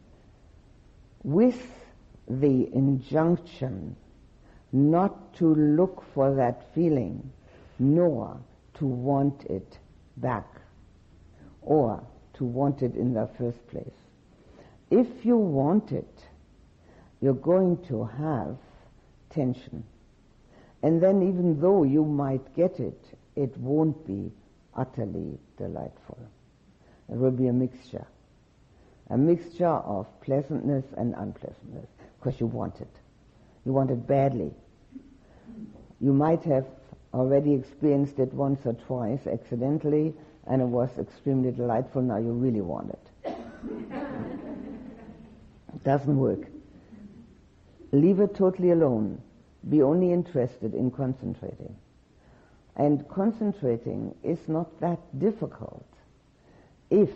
With 1.23 1.61
the 2.29 2.69
injunction 2.75 3.97
not 4.73 5.35
to 5.35 5.55
look 5.55 6.05
for 6.13 6.35
that 6.35 6.75
feeling, 6.75 7.31
nor 7.79 8.39
to 8.75 8.87
want 8.87 9.45
it 9.45 9.79
back, 10.17 10.47
or 11.63 12.03
to 12.35 12.45
want 12.45 12.83
it 12.83 12.95
in 12.95 13.15
the 13.15 13.29
first 13.39 13.67
place. 13.69 13.87
If 14.91 15.25
you 15.25 15.37
want 15.37 15.93
it, 15.93 16.25
you're 17.21 17.35
going 17.35 17.79
to 17.89 18.05
have 18.05 18.57
tension. 19.31 19.85
And 20.83 21.03
then 21.03 21.23
even 21.23 21.61
though 21.61 21.83
you 21.83 22.05
might 22.05 22.55
get 22.55 22.79
it, 22.79 23.03
it 23.35 23.57
won't 23.59 24.07
be 24.07 24.31
utterly 24.75 25.39
delightful. 25.57 26.19
It 27.09 27.17
will 27.17 27.31
be 27.31 27.49
a 27.49 27.53
mixture. 27.53 28.07
A 29.09 29.17
mixture 29.17 29.67
of 29.67 30.07
pleasantness 30.21 30.85
and 30.97 31.15
unpleasantness, 31.15 31.89
because 32.19 32.41
you 32.41 32.47
want 32.47 32.81
it. 32.81 32.89
You 33.65 33.73
want 33.73 33.91
it 33.91 34.07
badly. 34.07 34.53
You 36.01 36.13
might 36.13 36.43
have 36.45 36.67
already 37.15 37.55
experienced 37.55 38.19
it 38.19 38.33
once 38.33 38.61
or 38.65 38.75
twice 38.75 39.27
accidentally, 39.27 40.15
and 40.47 40.61
it 40.61 40.67
was 40.67 40.91
extremely 40.99 41.51
delightful. 41.51 42.03
Now 42.03 42.19
you 42.19 42.33
really 42.33 42.61
want 42.61 42.91
it. 42.91 43.37
it 45.75 45.85
doesn't 45.85 46.17
work. 46.17 46.47
Leave 47.93 48.21
it 48.21 48.35
totally 48.35 48.71
alone. 48.71 49.21
Be 49.69 49.83
only 49.83 50.13
interested 50.13 50.75
in 50.75 50.91
concentrating. 50.91 51.75
And 52.77 53.09
concentrating 53.09 54.15
is 54.23 54.39
not 54.49 54.81
that 54.81 54.99
difficult 55.19 55.87
if 56.91 57.11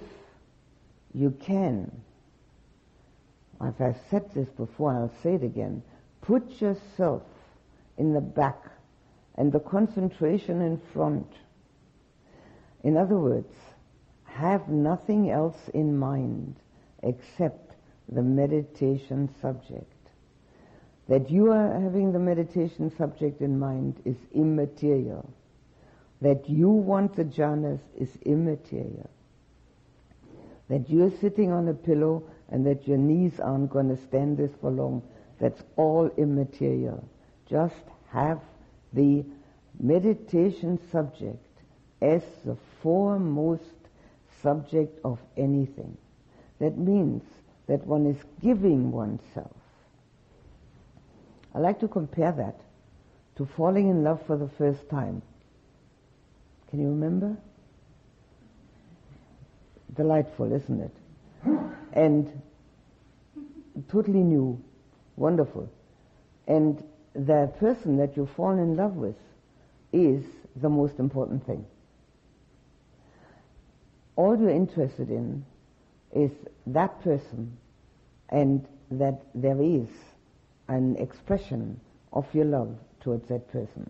you 1.14 1.32
can. 1.40 1.90
If 3.62 3.80
I've 3.80 4.00
said 4.10 4.30
this 4.34 4.48
before, 4.48 4.92
I'll 4.92 5.12
say 5.22 5.34
it 5.34 5.42
again. 5.42 5.82
Put 6.22 6.60
yourself 6.60 7.22
in 7.98 8.14
the 8.14 8.20
back 8.20 8.64
and 9.36 9.52
the 9.52 9.60
concentration 9.60 10.62
in 10.62 10.80
front. 10.92 11.26
In 12.82 12.96
other 12.96 13.18
words, 13.18 13.52
have 14.24 14.68
nothing 14.68 15.30
else 15.30 15.68
in 15.74 15.98
mind 15.98 16.56
except 17.02 17.74
the 18.08 18.22
meditation 18.22 19.28
subject. 19.40 19.92
That 21.08 21.30
you 21.30 21.50
are 21.50 21.80
having 21.80 22.12
the 22.12 22.18
meditation 22.18 22.92
subject 22.96 23.40
in 23.40 23.58
mind 23.58 24.00
is 24.04 24.16
immaterial. 24.32 25.28
That 26.22 26.48
you 26.48 26.68
want 26.68 27.16
the 27.16 27.24
jhanas 27.24 27.80
is 27.98 28.10
immaterial. 28.22 29.10
That 30.68 30.88
you're 30.88 31.12
sitting 31.20 31.50
on 31.50 31.68
a 31.68 31.74
pillow 31.74 32.22
and 32.50 32.66
that 32.66 32.86
your 32.86 32.98
knees 32.98 33.38
aren't 33.40 33.70
going 33.70 33.88
to 33.88 34.02
stand 34.02 34.36
this 34.36 34.50
for 34.60 34.70
long, 34.70 35.02
that's 35.38 35.62
all 35.76 36.10
immaterial. 36.16 37.08
Just 37.48 37.82
have 38.10 38.40
the 38.92 39.24
meditation 39.78 40.78
subject 40.90 41.46
as 42.02 42.22
the 42.44 42.56
foremost 42.82 43.62
subject 44.42 44.98
of 45.04 45.18
anything. 45.36 45.96
That 46.58 46.76
means 46.76 47.22
that 47.66 47.86
one 47.86 48.06
is 48.06 48.16
giving 48.42 48.90
oneself. 48.90 49.54
I 51.54 51.58
like 51.58 51.80
to 51.80 51.88
compare 51.88 52.32
that 52.32 52.60
to 53.36 53.46
falling 53.46 53.88
in 53.88 54.04
love 54.04 54.24
for 54.26 54.36
the 54.36 54.48
first 54.48 54.88
time. 54.88 55.22
Can 56.68 56.80
you 56.80 56.88
remember? 56.88 57.36
Delightful, 59.96 60.52
isn't 60.52 60.80
it? 60.80 60.94
And 61.92 62.40
totally 63.88 64.22
new, 64.22 64.62
wonderful. 65.16 65.68
And 66.46 66.82
the 67.14 67.52
person 67.58 67.96
that 67.96 68.16
you 68.16 68.28
fall 68.36 68.52
in 68.52 68.76
love 68.76 68.96
with 68.96 69.16
is 69.92 70.24
the 70.56 70.68
most 70.68 70.98
important 70.98 71.44
thing 71.46 71.64
all 74.20 74.38
you're 74.38 74.50
interested 74.50 75.08
in 75.08 75.42
is 76.14 76.30
that 76.66 77.02
person 77.02 77.56
and 78.28 78.66
that 78.90 79.22
there 79.34 79.62
is 79.62 79.88
an 80.68 80.94
expression 80.96 81.80
of 82.12 82.26
your 82.34 82.44
love 82.44 82.76
towards 83.00 83.26
that 83.28 83.50
person. 83.50 83.88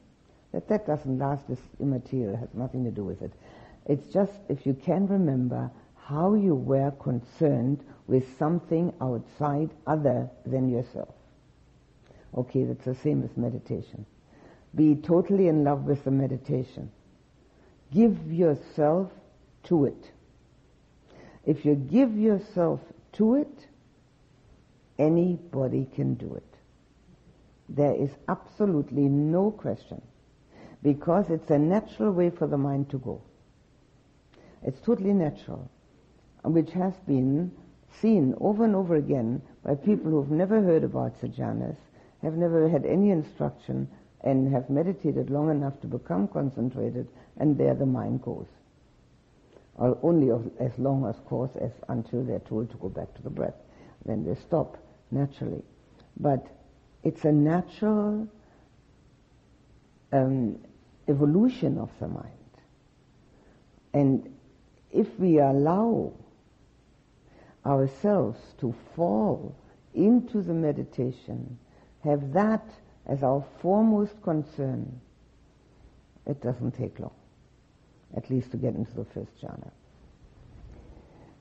That 0.52 0.68
that 0.68 0.86
doesn't 0.86 1.18
last 1.18 1.50
is 1.50 1.58
immaterial, 1.80 2.36
has 2.36 2.48
nothing 2.54 2.84
to 2.84 2.92
do 2.92 3.02
with 3.02 3.22
it. 3.22 3.32
It's 3.86 4.12
just 4.12 4.32
if 4.48 4.66
you 4.66 4.74
can 4.74 5.08
remember 5.08 5.68
how 6.10 6.34
you 6.34 6.56
were 6.56 6.90
concerned 6.90 7.84
with 8.08 8.36
something 8.36 8.92
outside 9.00 9.70
other 9.86 10.28
than 10.44 10.68
yourself. 10.68 11.14
Okay, 12.36 12.64
that's 12.64 12.84
the 12.84 12.96
same 12.96 13.22
as 13.22 13.36
meditation. 13.36 14.04
Be 14.74 14.96
totally 14.96 15.46
in 15.46 15.62
love 15.62 15.84
with 15.84 16.04
the 16.04 16.10
meditation. 16.10 16.90
Give 17.92 18.32
yourself 18.32 19.12
to 19.64 19.84
it. 19.84 20.10
If 21.46 21.64
you 21.64 21.76
give 21.76 22.16
yourself 22.16 22.80
to 23.14 23.36
it, 23.36 23.66
anybody 24.98 25.86
can 25.94 26.14
do 26.14 26.34
it. 26.34 26.54
There 27.68 27.94
is 27.94 28.10
absolutely 28.28 29.02
no 29.02 29.52
question 29.52 30.02
because 30.82 31.30
it's 31.30 31.50
a 31.50 31.58
natural 31.58 32.10
way 32.12 32.30
for 32.30 32.48
the 32.48 32.58
mind 32.58 32.90
to 32.90 32.98
go. 32.98 33.22
It's 34.62 34.80
totally 34.80 35.12
natural, 35.12 35.70
which 36.44 36.72
has 36.72 36.94
been 37.06 37.52
seen 38.00 38.34
over 38.40 38.64
and 38.64 38.74
over 38.74 38.96
again 38.96 39.42
by 39.64 39.74
people 39.74 40.10
who've 40.10 40.30
never 40.30 40.62
heard 40.62 40.84
about 40.84 41.20
sajanas, 41.20 41.76
have 42.22 42.34
never 42.34 42.68
had 42.68 42.84
any 42.84 43.10
instruction, 43.10 43.88
and 44.22 44.52
have 44.52 44.68
meditated 44.68 45.30
long 45.30 45.50
enough 45.50 45.80
to 45.80 45.86
become 45.86 46.28
concentrated, 46.28 47.08
and 47.38 47.56
there 47.56 47.74
the 47.74 47.86
mind 47.86 48.22
goes 48.22 48.46
or 49.80 49.98
only 50.02 50.30
as 50.60 50.78
long, 50.78 51.06
of 51.06 51.24
course, 51.24 51.50
as 51.58 51.72
until 51.88 52.22
they're 52.22 52.38
told 52.40 52.70
to 52.70 52.76
go 52.76 52.88
back 52.90 53.12
to 53.14 53.22
the 53.22 53.30
breath. 53.30 53.54
Then 54.04 54.24
they 54.24 54.34
stop 54.34 54.76
naturally. 55.10 55.62
But 56.18 56.46
it's 57.02 57.24
a 57.24 57.32
natural 57.32 58.28
um, 60.12 60.58
evolution 61.08 61.78
of 61.78 61.88
the 61.98 62.08
mind. 62.08 62.26
And 63.94 64.34
if 64.90 65.08
we 65.18 65.38
allow 65.38 66.12
ourselves 67.66 68.38
to 68.60 68.74
fall 68.94 69.54
into 69.94 70.42
the 70.42 70.54
meditation, 70.54 71.58
have 72.04 72.32
that 72.32 72.64
as 73.06 73.22
our 73.22 73.44
foremost 73.60 74.22
concern, 74.22 75.00
it 76.26 76.40
doesn't 76.40 76.72
take 76.72 76.98
long 76.98 77.12
at 78.16 78.28
least 78.30 78.50
to 78.50 78.56
get 78.56 78.74
into 78.74 78.92
the 78.94 79.04
first 79.04 79.30
jhana. 79.42 79.70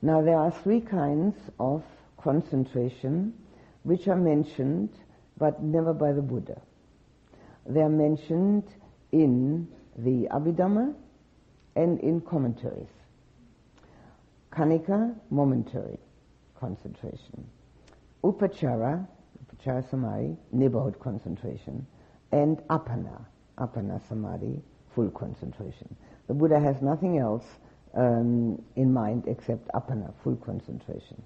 Now 0.02 0.22
there 0.22 0.36
are 0.36 0.50
three 0.50 0.80
kinds 0.80 1.36
of 1.58 1.82
concentration 2.16 3.34
which 3.82 4.08
are 4.08 4.16
mentioned 4.16 4.90
but 5.36 5.62
never 5.62 5.92
by 5.92 6.12
the 6.12 6.22
Buddha. 6.22 6.60
They 7.66 7.80
are 7.80 7.88
mentioned 7.88 8.64
in 9.12 9.68
the 9.96 10.28
Abhidhamma 10.30 10.94
and 11.76 11.98
in 12.00 12.20
commentaries. 12.20 12.88
Khanika, 14.52 15.14
momentary 15.30 15.98
concentration. 16.60 17.46
Upachara, 18.22 19.06
upachara 19.42 19.88
samadhi, 19.90 20.36
neighborhood 20.52 21.00
concentration. 21.00 21.86
And 22.32 22.58
appana, 22.68 23.24
appana 23.58 24.00
samadhi, 24.08 24.60
full 24.94 25.10
concentration. 25.10 25.96
The 26.28 26.34
Buddha 26.34 26.60
has 26.60 26.82
nothing 26.82 27.18
else 27.18 27.46
um, 27.94 28.62
in 28.76 28.92
mind 28.92 29.24
except 29.26 29.68
appana, 29.68 30.12
full 30.22 30.36
concentration. 30.36 31.22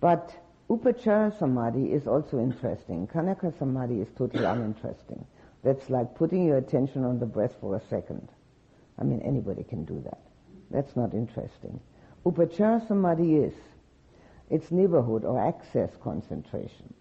But 0.00 0.34
upachara 0.68 1.38
samadhi 1.38 1.92
is 1.92 2.06
also 2.06 2.38
interesting. 2.40 3.06
Khanika 3.06 3.56
samadhi 3.58 4.00
is 4.00 4.08
totally 4.18 4.44
uninteresting. 4.44 5.24
That's 5.62 5.88
like 5.88 6.14
putting 6.16 6.44
your 6.44 6.58
attention 6.58 7.04
on 7.04 7.20
the 7.20 7.26
breath 7.26 7.54
for 7.60 7.76
a 7.76 7.80
second. 7.88 8.28
I 8.98 9.04
mean, 9.04 9.22
anybody 9.22 9.62
can 9.62 9.84
do 9.84 10.02
that. 10.04 10.20
That's 10.70 10.96
not 10.96 11.14
interesting. 11.14 11.78
Upachara 12.26 12.86
samadhi 12.88 13.36
is. 13.36 13.54
It's 14.52 14.70
neighborhood 14.70 15.24
or 15.24 15.40
access 15.40 15.88
concentration. 16.04 16.92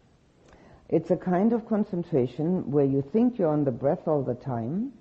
It's 0.88 1.12
a 1.12 1.18
kind 1.18 1.52
of 1.52 1.68
concentration 1.68 2.72
where 2.72 2.86
you 2.86 3.02
think 3.02 3.38
you're 3.38 3.50
on 3.52 3.66
the 3.66 3.72
breath 3.72 4.08
all 4.08 4.24
the 4.24 4.36
time, 4.36 4.94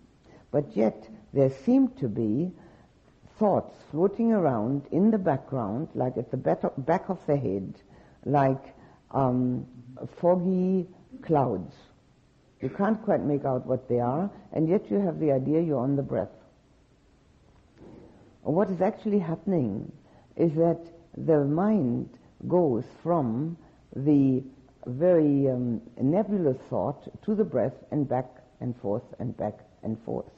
but 0.51 0.77
yet 0.77 1.09
there 1.33 1.53
seem 1.65 1.91
to 2.01 2.09
be 2.09 2.51
thoughts 3.39 3.77
floating 3.93 4.33
around 4.33 4.83
in 4.91 5.13
the 5.13 5.19
background, 5.19 5.91
like 5.95 6.17
at 6.17 6.33
the 6.33 6.37
back 6.37 7.09
of 7.09 7.25
the 7.29 7.37
head, 7.37 7.73
like 8.25 8.75
um, 9.13 9.65
foggy 10.21 10.89
clouds. 11.23 11.73
You 12.61 12.69
can't 12.69 13.01
quite 13.05 13.23
make 13.23 13.45
out 13.45 13.65
what 13.65 13.89
they 13.89 14.01
are, 14.01 14.29
and 14.53 14.69
yet 14.69 14.91
you 14.91 14.99
have 14.99 15.21
the 15.21 15.31
idea 15.31 15.61
you're 15.61 15.79
on 15.79 15.95
the 15.95 16.03
breath. 16.03 16.35
What 18.43 18.71
is 18.71 18.81
actually 18.81 19.21
happening 19.21 19.93
is 20.37 20.53
that 20.55 20.81
the 21.17 21.45
mind 21.45 22.09
goes 22.49 22.85
from 23.03 23.57
the 23.95 24.43
very 24.87 25.49
um, 25.49 25.81
nebulous 26.01 26.57
thought 26.69 27.09
to 27.25 27.35
the 27.35 27.45
breath 27.45 27.75
and 27.91 28.09
back 28.09 28.27
and 28.61 28.77
forth 28.81 29.03
and 29.19 29.37
back 29.37 29.59
and 29.83 29.99
forth, 30.05 30.31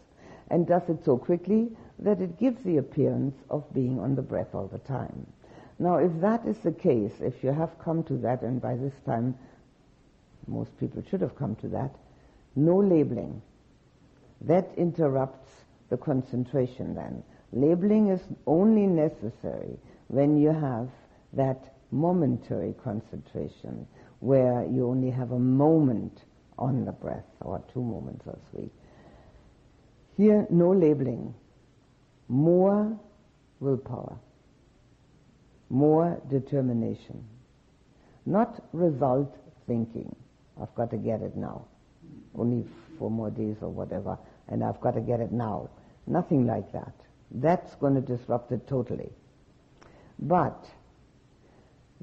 and 0.51 0.67
does 0.67 0.83
it 0.88 1.05
so 1.05 1.17
quickly 1.17 1.71
that 1.99 2.21
it 2.21 2.38
gives 2.38 2.62
the 2.65 2.79
appearance 2.79 3.37
of 3.51 3.73
being 3.73 3.99
on 4.01 4.15
the 4.15 4.23
breath 4.23 4.55
all 4.55 4.67
the 4.67 4.79
time. 4.79 5.27
Now, 5.79 5.97
if 5.97 6.12
that 6.21 6.47
is 6.47 6.59
the 6.59 6.73
case, 6.73 7.12
if 7.21 7.43
you 7.43 7.53
have 7.53 7.79
come 7.79 8.03
to 8.05 8.15
that, 8.19 8.43
and 8.43 8.61
by 8.61 8.77
this 8.77 8.95
time 9.05 9.37
most 10.47 10.79
people 10.79 11.03
should 11.09 11.21
have 11.21 11.37
come 11.37 11.57
to 11.57 11.69
that, 11.69 11.95
no 12.57 12.77
labeling. 12.77 13.41
That 14.41 14.71
interrupts 14.77 15.53
the 15.88 15.97
concentration 15.97 16.95
then. 16.95 17.23
Labeling 17.53 18.09
is 18.09 18.21
only 18.47 18.87
necessary 18.87 19.79
when 20.09 20.38
you 20.38 20.51
have 20.51 20.88
that 21.33 21.71
momentary 21.92 22.74
concentration 22.83 23.87
where 24.20 24.64
you 24.64 24.88
only 24.88 25.11
have 25.11 25.33
a 25.33 25.38
moment 25.38 26.24
on 26.59 26.85
the 26.85 26.92
breath 26.92 27.24
or 27.40 27.62
two 27.72 27.83
moments 27.83 28.26
or 28.26 28.38
three. 28.50 28.70
Here, 30.16 30.46
no 30.50 30.72
labeling. 30.72 31.35
More 32.28 32.98
willpower. 33.61 34.16
More 35.70 36.20
determination. 36.28 37.24
Not 38.26 38.62
result 38.72 39.37
thinking. 39.66 40.14
I've 40.61 40.74
got 40.74 40.90
to 40.90 40.96
get 40.96 41.22
it 41.22 41.37
now. 41.37 41.64
Only 42.35 42.64
four 42.98 43.11
more 43.11 43.31
days 43.31 43.57
or 43.61 43.68
whatever, 43.68 44.18
and 44.48 44.62
I've 44.62 44.81
got 44.81 44.94
to 44.94 45.00
get 45.00 45.20
it 45.20 45.33
now. 45.33 45.70
Nothing 46.07 46.46
like 46.46 46.72
that. 46.72 46.92
That's 47.31 47.74
going 47.76 47.94
to 47.94 48.00
disrupt 48.00 48.52
it 48.52 48.66
totally. 48.68 49.11
But 50.18 50.66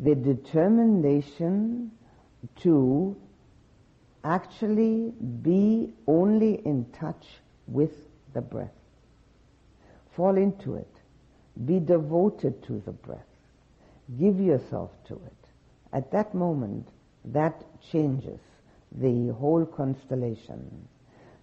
the 0.01 0.15
determination 0.15 1.91
to 2.61 3.15
actually 4.23 5.11
be 5.41 5.91
only 6.07 6.55
in 6.65 6.85
touch 6.91 7.25
with 7.67 7.91
the 8.33 8.41
breath. 8.41 8.69
Fall 10.15 10.37
into 10.37 10.75
it. 10.75 10.93
Be 11.65 11.79
devoted 11.79 12.63
to 12.63 12.81
the 12.85 12.91
breath. 12.91 13.19
Give 14.17 14.39
yourself 14.39 14.91
to 15.07 15.15
it. 15.15 15.47
At 15.91 16.11
that 16.11 16.33
moment, 16.33 16.87
that 17.25 17.63
changes 17.91 18.39
the 18.91 19.33
whole 19.33 19.65
constellation. 19.65 20.87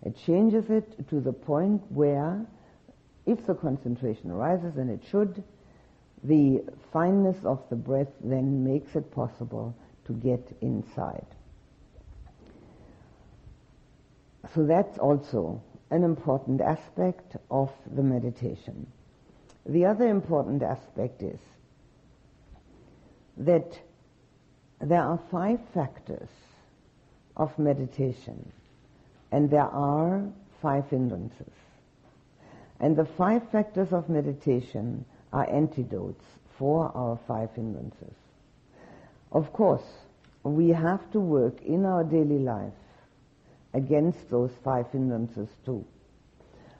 It 0.02 0.16
changes 0.24 0.70
it 0.70 1.08
to 1.08 1.20
the 1.20 1.32
point 1.32 1.82
where 1.90 2.44
if 3.26 3.44
the 3.46 3.54
concentration 3.54 4.30
arises, 4.30 4.76
and 4.76 4.90
it 4.90 5.02
should, 5.10 5.42
the 6.24 6.62
fineness 6.92 7.36
of 7.44 7.62
the 7.70 7.76
breath 7.76 8.12
then 8.22 8.64
makes 8.64 8.96
it 8.96 9.10
possible 9.10 9.74
to 10.06 10.12
get 10.12 10.40
inside. 10.60 11.26
So 14.54 14.64
that's 14.64 14.98
also 14.98 15.60
an 15.90 16.02
important 16.02 16.60
aspect 16.60 17.36
of 17.50 17.70
the 17.94 18.02
meditation. 18.02 18.86
The 19.66 19.84
other 19.84 20.08
important 20.08 20.62
aspect 20.62 21.22
is 21.22 21.40
that 23.38 23.78
there 24.80 25.02
are 25.02 25.20
five 25.30 25.60
factors 25.74 26.28
of 27.36 27.58
meditation 27.58 28.52
and 29.32 29.50
there 29.50 29.68
are 29.68 30.22
five 30.62 30.88
hindrances. 30.88 31.52
And 32.80 32.96
the 32.96 33.04
five 33.04 33.50
factors 33.50 33.92
of 33.92 34.08
meditation 34.08 35.04
are 35.32 35.48
antidotes 35.50 36.24
for 36.58 36.90
our 36.94 37.18
five 37.26 37.50
hindrances. 37.54 38.14
Of 39.32 39.52
course, 39.52 39.84
we 40.42 40.68
have 40.70 41.10
to 41.12 41.20
work 41.20 41.60
in 41.62 41.84
our 41.84 42.04
daily 42.04 42.38
life 42.38 42.72
against 43.74 44.30
those 44.30 44.52
five 44.64 44.86
hindrances 44.90 45.48
too. 45.64 45.84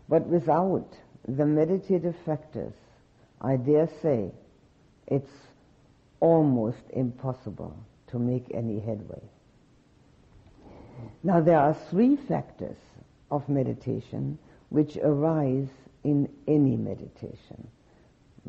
But 0.08 0.26
without 0.26 0.86
the 1.26 1.44
meditative 1.44 2.14
factors, 2.24 2.72
I 3.40 3.56
dare 3.56 3.90
say 4.00 4.30
it's 5.06 5.30
almost 6.20 6.78
impossible 6.90 7.76
to 8.08 8.18
make 8.18 8.46
any 8.54 8.80
headway. 8.80 9.20
Now 11.22 11.40
there 11.40 11.58
are 11.58 11.76
three 11.90 12.16
factors 12.16 12.76
of 13.30 13.48
meditation 13.48 14.38
which 14.68 14.96
arise 14.96 15.68
in 16.04 16.28
any 16.46 16.76
meditation. 16.76 17.68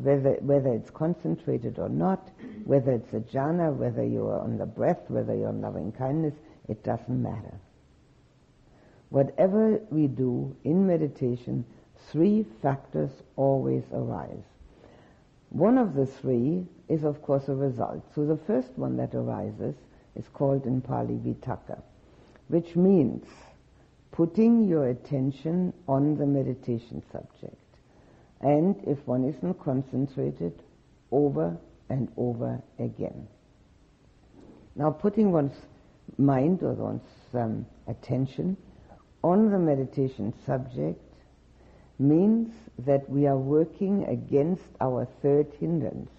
Whether, 0.00 0.34
whether 0.40 0.72
it's 0.72 0.90
concentrated 0.90 1.78
or 1.78 1.88
not, 1.88 2.30
whether 2.64 2.92
it's 2.92 3.12
a 3.12 3.20
jhana, 3.20 3.74
whether 3.74 4.04
you're 4.04 4.38
on 4.38 4.56
the 4.56 4.66
breath, 4.66 5.02
whether 5.08 5.34
you're 5.34 5.48
on 5.48 5.60
loving 5.60 5.90
kindness, 5.90 6.34
it 6.68 6.84
doesn't 6.84 7.22
matter. 7.22 7.58
Whatever 9.10 9.80
we 9.90 10.06
do 10.06 10.54
in 10.64 10.86
meditation, 10.86 11.64
three 12.12 12.44
factors 12.62 13.10
always 13.36 13.82
arise. 13.92 14.44
One 15.50 15.78
of 15.78 15.94
the 15.94 16.06
three 16.06 16.66
is 16.88 17.04
of 17.04 17.20
course 17.22 17.48
a 17.48 17.54
result. 17.54 18.04
So 18.14 18.24
the 18.24 18.36
first 18.36 18.70
one 18.76 18.96
that 18.98 19.14
arises 19.14 19.74
is 20.14 20.28
called 20.28 20.66
in 20.66 20.80
Pali 20.80 21.14
Vitakka, 21.14 21.80
which 22.48 22.76
means 22.76 23.26
putting 24.12 24.68
your 24.68 24.88
attention 24.88 25.72
on 25.88 26.16
the 26.16 26.26
meditation 26.26 27.02
subject. 27.10 27.56
And 28.40 28.76
if 28.86 28.98
one 29.06 29.24
isn't 29.24 29.60
concentrated, 29.60 30.62
over 31.10 31.56
and 31.88 32.08
over 32.16 32.62
again. 32.78 33.26
Now 34.76 34.90
putting 34.90 35.32
one's 35.32 35.56
mind 36.18 36.62
or 36.62 36.72
one's 36.74 37.02
um, 37.34 37.66
attention 37.86 38.56
on 39.22 39.50
the 39.50 39.58
meditation 39.58 40.32
subject 40.46 41.02
means 41.98 42.52
that 42.78 43.08
we 43.10 43.26
are 43.26 43.36
working 43.36 44.04
against 44.04 44.62
our 44.80 45.06
third 45.20 45.48
hindrance, 45.58 46.10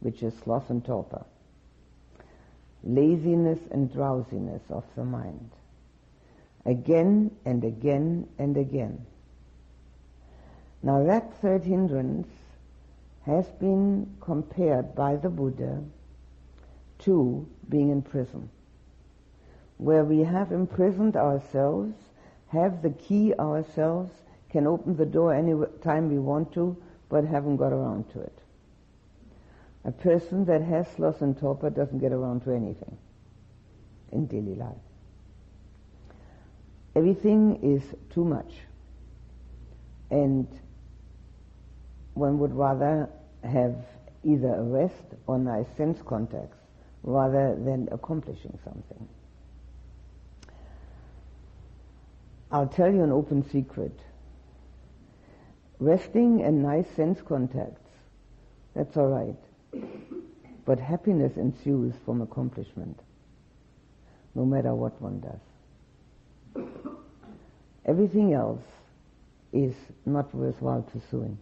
which 0.00 0.22
is 0.22 0.32
sloth 0.44 0.70
and 0.70 0.84
torpor, 0.84 1.24
laziness 2.84 3.58
and 3.72 3.92
drowsiness 3.92 4.62
of 4.70 4.84
the 4.94 5.04
mind, 5.04 5.50
again 6.66 7.30
and 7.44 7.64
again 7.64 8.28
and 8.38 8.56
again. 8.56 9.04
Now 10.84 11.02
that 11.04 11.32
third 11.40 11.64
hindrance 11.64 12.28
has 13.22 13.46
been 13.52 14.16
compared 14.20 14.94
by 14.94 15.16
the 15.16 15.30
Buddha 15.30 15.82
to 16.98 17.48
being 17.70 17.88
in 17.88 18.02
prison, 18.02 18.50
where 19.78 20.04
we 20.04 20.18
have 20.18 20.52
imprisoned 20.52 21.16
ourselves, 21.16 21.94
have 22.48 22.82
the 22.82 22.90
key 22.90 23.32
ourselves, 23.32 24.12
can 24.50 24.66
open 24.66 24.94
the 24.94 25.06
door 25.06 25.32
any 25.32 25.54
time 25.80 26.10
we 26.10 26.18
want 26.18 26.52
to, 26.52 26.76
but 27.08 27.24
haven't 27.24 27.56
got 27.56 27.72
around 27.72 28.10
to 28.10 28.20
it. 28.20 28.38
A 29.86 29.90
person 29.90 30.44
that 30.44 30.60
has 30.60 30.86
sloth 30.88 31.22
and 31.22 31.36
torpor 31.38 31.70
doesn't 31.70 31.98
get 31.98 32.12
around 32.12 32.42
to 32.42 32.52
anything 32.52 32.98
in 34.12 34.26
daily 34.26 34.54
life. 34.54 34.76
Everything 36.94 37.58
is 37.62 37.82
too 38.10 38.24
much. 38.26 38.52
And 40.10 40.46
one 42.14 42.38
would 42.38 42.54
rather 42.54 43.08
have 43.42 43.76
either 44.22 44.54
a 44.54 44.62
rest 44.62 45.04
or 45.26 45.38
nice 45.38 45.66
sense 45.76 46.00
contacts 46.06 46.56
rather 47.02 47.54
than 47.56 47.88
accomplishing 47.92 48.58
something. 48.64 49.08
I'll 52.50 52.68
tell 52.68 52.92
you 52.92 53.02
an 53.02 53.12
open 53.12 53.48
secret. 53.50 53.98
Resting 55.80 56.42
and 56.42 56.62
nice 56.62 56.88
sense 56.94 57.20
contacts, 57.20 57.90
that's 58.74 58.96
all 58.96 59.08
right. 59.08 59.82
But 60.64 60.78
happiness 60.78 61.36
ensues 61.36 61.94
from 62.04 62.22
accomplishment, 62.22 62.98
no 64.34 64.46
matter 64.46 64.74
what 64.74 65.00
one 65.02 65.20
does. 65.20 66.64
Everything 67.84 68.32
else 68.32 68.62
is 69.52 69.74
not 70.06 70.34
worthwhile 70.34 70.82
pursuing. 70.82 71.36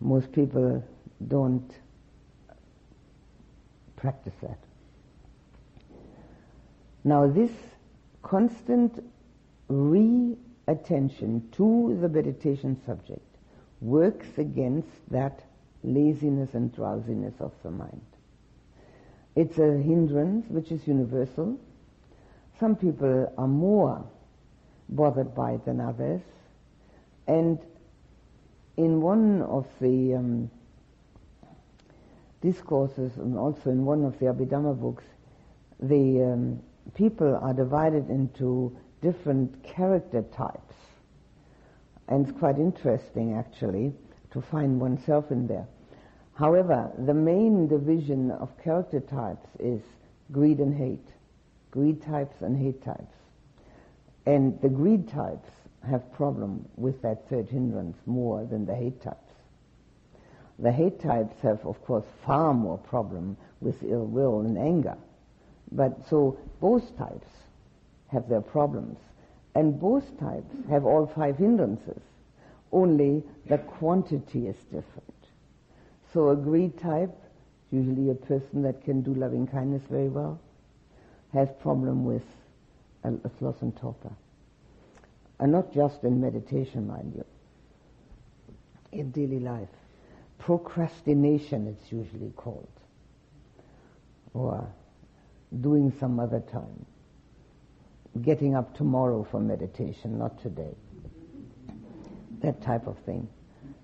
Most 0.00 0.32
people 0.32 0.84
don't 1.26 1.70
practice 3.96 4.34
that. 4.42 4.58
Now, 7.04 7.26
this 7.26 7.50
constant 8.22 9.02
re-attention 9.68 11.48
to 11.52 11.98
the 12.00 12.08
meditation 12.08 12.80
subject 12.84 13.24
works 13.80 14.26
against 14.36 14.88
that 15.10 15.42
laziness 15.82 16.54
and 16.54 16.74
drowsiness 16.74 17.34
of 17.40 17.52
the 17.62 17.70
mind. 17.70 18.00
It's 19.36 19.58
a 19.58 19.78
hindrance 19.78 20.46
which 20.48 20.72
is 20.72 20.86
universal. 20.86 21.58
Some 22.58 22.74
people 22.74 23.32
are 23.38 23.48
more 23.48 24.04
bothered 24.88 25.34
by 25.34 25.52
it 25.52 25.64
than 25.64 25.80
others. 25.80 26.22
And 27.28 27.58
in 28.78 29.00
one 29.00 29.42
of 29.42 29.66
the 29.80 30.14
um, 30.14 30.50
discourses 32.40 33.16
and 33.16 33.36
also 33.36 33.70
in 33.70 33.84
one 33.84 34.04
of 34.04 34.16
the 34.20 34.26
Abhidhamma 34.26 34.80
books, 34.80 35.02
the 35.80 36.32
um, 36.32 36.62
people 36.94 37.36
are 37.42 37.52
divided 37.52 38.08
into 38.08 38.74
different 39.02 39.64
character 39.64 40.22
types. 40.34 40.76
And 42.06 42.26
it's 42.26 42.38
quite 42.38 42.56
interesting 42.56 43.34
actually 43.34 43.92
to 44.30 44.40
find 44.40 44.80
oneself 44.80 45.32
in 45.32 45.48
there. 45.48 45.66
However, 46.34 46.92
the 47.04 47.14
main 47.14 47.66
division 47.66 48.30
of 48.30 48.56
character 48.62 49.00
types 49.00 49.48
is 49.58 49.82
greed 50.30 50.58
and 50.60 50.72
hate. 50.72 51.08
Greed 51.72 52.00
types 52.00 52.42
and 52.42 52.56
hate 52.56 52.82
types. 52.84 53.16
And 54.24 54.60
the 54.60 54.68
greed 54.68 55.08
types 55.08 55.50
have 55.88 56.12
problem 56.12 56.68
with 56.76 57.02
that 57.02 57.28
third 57.28 57.48
hindrance 57.48 57.96
more 58.06 58.44
than 58.44 58.66
the 58.66 58.74
hate 58.74 59.02
types. 59.02 59.32
The 60.58 60.72
hate 60.72 61.00
types 61.00 61.36
have, 61.42 61.64
of 61.64 61.82
course, 61.84 62.04
far 62.26 62.52
more 62.52 62.78
problem 62.78 63.36
with 63.60 63.82
ill 63.82 64.06
will 64.06 64.40
and 64.40 64.58
anger. 64.58 64.96
But 65.70 66.08
so 66.08 66.38
both 66.60 66.96
types 66.96 67.28
have 68.08 68.28
their 68.28 68.40
problems. 68.40 68.98
And 69.54 69.80
both 69.80 70.18
types 70.18 70.54
have 70.68 70.84
all 70.84 71.06
five 71.06 71.36
hindrances. 71.36 72.00
Only 72.72 73.22
the 73.46 73.58
quantity 73.58 74.46
is 74.46 74.56
different. 74.64 75.14
So 76.12 76.30
a 76.30 76.36
greed 76.36 76.78
type, 76.78 77.14
usually 77.70 78.10
a 78.10 78.14
person 78.14 78.62
that 78.62 78.84
can 78.84 79.02
do 79.02 79.14
loving 79.14 79.46
kindness 79.46 79.82
very 79.90 80.08
well, 80.08 80.40
has 81.32 81.48
problem 81.60 82.04
with 82.04 82.22
a, 83.04 83.12
a 83.12 83.30
sloth 83.38 83.60
and 83.62 83.76
torpor. 83.76 84.12
And 85.40 85.52
not 85.52 85.72
just 85.72 86.02
in 86.02 86.20
meditation, 86.20 86.86
mind 86.86 87.12
you. 87.14 87.24
In 88.92 89.10
daily 89.10 89.38
life. 89.38 89.68
Procrastination, 90.38 91.66
it's 91.66 91.92
usually 91.92 92.30
called. 92.36 92.68
Or 94.34 94.68
doing 95.60 95.92
some 95.98 96.18
other 96.18 96.40
time. 96.40 96.86
Getting 98.22 98.56
up 98.56 98.76
tomorrow 98.76 99.26
for 99.30 99.40
meditation, 99.40 100.18
not 100.18 100.40
today. 100.42 100.74
That 102.40 102.60
type 102.62 102.86
of 102.86 102.98
thing. 103.00 103.28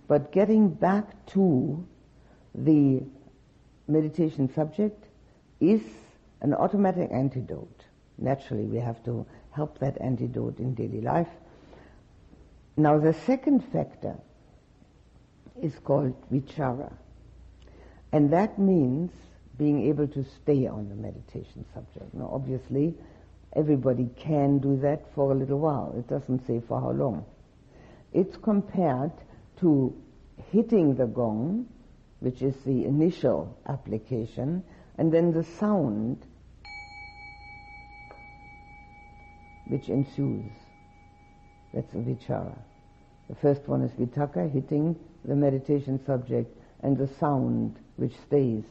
But 0.09 0.33
getting 0.33 0.69
back 0.69 1.27
to 1.27 1.87
the 2.55 3.03
meditation 3.89 4.53
subject 4.53 5.07
is 5.61 5.83
an 6.41 6.55
automatic 6.55 7.11
antidote. 7.13 7.85
Naturally, 8.19 8.65
we 8.65 8.79
have 8.79 9.03
to 9.05 9.27
help 9.51 9.79
that 9.79 10.01
antidote 10.01 10.59
in 10.59 10.75
daily 10.75 11.01
life. 11.01 11.29
Now, 12.77 12.99
the 12.99 13.13
second 13.13 13.61
factor 13.73 14.17
is 15.63 15.79
called 15.79 16.15
vichara. 16.31 16.93
And 18.13 18.33
that 18.33 18.59
means 18.59 19.11
being 19.57 19.87
able 19.89 20.09
to 20.09 20.25
stay 20.25 20.67
on 20.67 20.89
the 20.89 20.95
meditation 20.97 21.65
subject. 21.73 22.13
Now, 22.15 22.31
obviously, 22.33 22.95
everybody 23.55 24.09
can 24.17 24.59
do 24.59 24.77
that 24.79 25.05
for 25.15 25.31
a 25.31 25.35
little 25.35 25.61
while. 25.61 25.95
It 25.97 26.09
doesn't 26.09 26.47
say 26.47 26.61
for 26.67 26.81
how 26.81 26.91
long. 26.91 27.25
It's 28.13 28.37
compared 28.37 29.13
to 29.61 29.95
hitting 30.51 30.97
the 30.97 31.07
gong, 31.07 31.67
which 32.21 32.43
is 32.43 32.57
the 32.65 32.85
initial 32.85 33.57
application, 33.67 34.65
and 34.99 35.13
then 35.13 35.33
the 35.33 35.45
sound 35.45 36.25
which 39.69 39.89
ensues. 39.89 40.51
That's 41.75 41.93
vichara. 41.93 42.57
The 43.29 43.35
first 43.37 43.67
one 43.67 43.83
is 43.83 43.91
vitakka, 43.93 44.53
hitting 44.53 44.97
the 45.25 45.35
meditation 45.35 45.99
subject, 46.07 46.57
and 46.83 46.97
the 46.97 47.09
sound 47.19 47.77
which 47.97 48.15
stays 48.27 48.65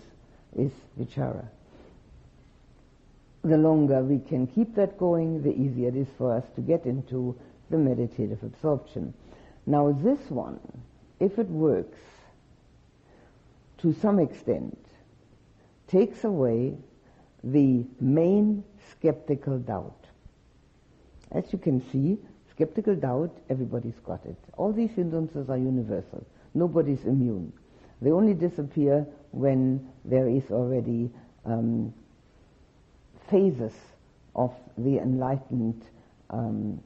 is 0.55 0.71
vichara. 0.97 1.45
The 3.43 3.57
longer 3.57 4.01
we 4.01 4.19
can 4.19 4.47
keep 4.47 4.73
that 4.75 4.97
going, 4.97 5.43
the 5.43 5.53
easier 5.53 5.89
it 5.89 5.97
is 5.97 6.07
for 6.17 6.33
us 6.33 6.45
to 6.55 6.61
get 6.61 6.85
into 6.85 7.35
the 7.69 7.77
meditative 7.77 8.41
absorption. 8.41 9.13
Now 9.65 9.91
this 9.91 10.29
one, 10.29 10.59
if 11.19 11.37
it 11.39 11.49
works 11.49 11.99
to 13.79 13.93
some 13.93 14.19
extent, 14.19 14.77
takes 15.87 16.23
away 16.23 16.77
the 17.43 17.83
main 17.99 18.63
skeptical 18.91 19.59
doubt. 19.59 20.05
As 21.31 21.51
you 21.51 21.59
can 21.59 21.83
see, 21.91 22.17
skeptical 22.55 22.95
doubt, 22.95 23.35
everybody's 23.49 23.99
got 24.05 24.25
it. 24.25 24.37
All 24.57 24.71
these 24.71 24.91
hindrances 24.91 25.49
are 25.49 25.57
universal. 25.57 26.25
Nobody's 26.53 27.03
immune. 27.05 27.51
They 28.01 28.11
only 28.11 28.33
disappear 28.33 29.05
when 29.31 29.89
there 30.05 30.27
is 30.27 30.43
already 30.51 31.09
um, 31.45 31.93
phases 33.29 33.73
of 34.35 34.53
the 34.77 34.97
enlightened 34.97 35.81
um, 36.29 36.81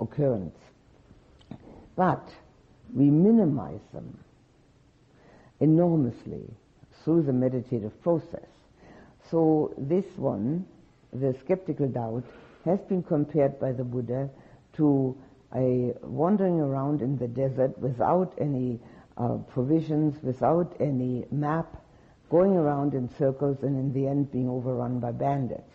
occurrence. 0.00 0.58
But 1.94 2.28
we 2.94 3.10
minimize 3.10 3.80
them 3.92 4.18
enormously 5.60 6.42
through 7.04 7.22
the 7.22 7.32
meditative 7.32 8.00
process. 8.02 8.48
So 9.30 9.74
this 9.78 10.04
one, 10.16 10.66
the 11.12 11.34
skeptical 11.44 11.88
doubt, 11.88 12.24
has 12.64 12.80
been 12.80 13.02
compared 13.02 13.58
by 13.60 13.72
the 13.72 13.84
Buddha 13.84 14.28
to 14.76 15.16
a 15.54 15.94
wandering 16.02 16.60
around 16.60 17.02
in 17.02 17.16
the 17.16 17.28
desert 17.28 17.78
without 17.78 18.34
any 18.38 18.78
uh, 19.16 19.36
provisions, 19.48 20.22
without 20.22 20.74
any 20.80 21.24
map, 21.30 21.76
going 22.30 22.56
around 22.56 22.94
in 22.94 23.08
circles 23.16 23.62
and 23.62 23.76
in 23.76 23.92
the 23.92 24.08
end 24.08 24.30
being 24.32 24.48
overrun 24.48 24.98
by 24.98 25.12
bandits. 25.12 25.70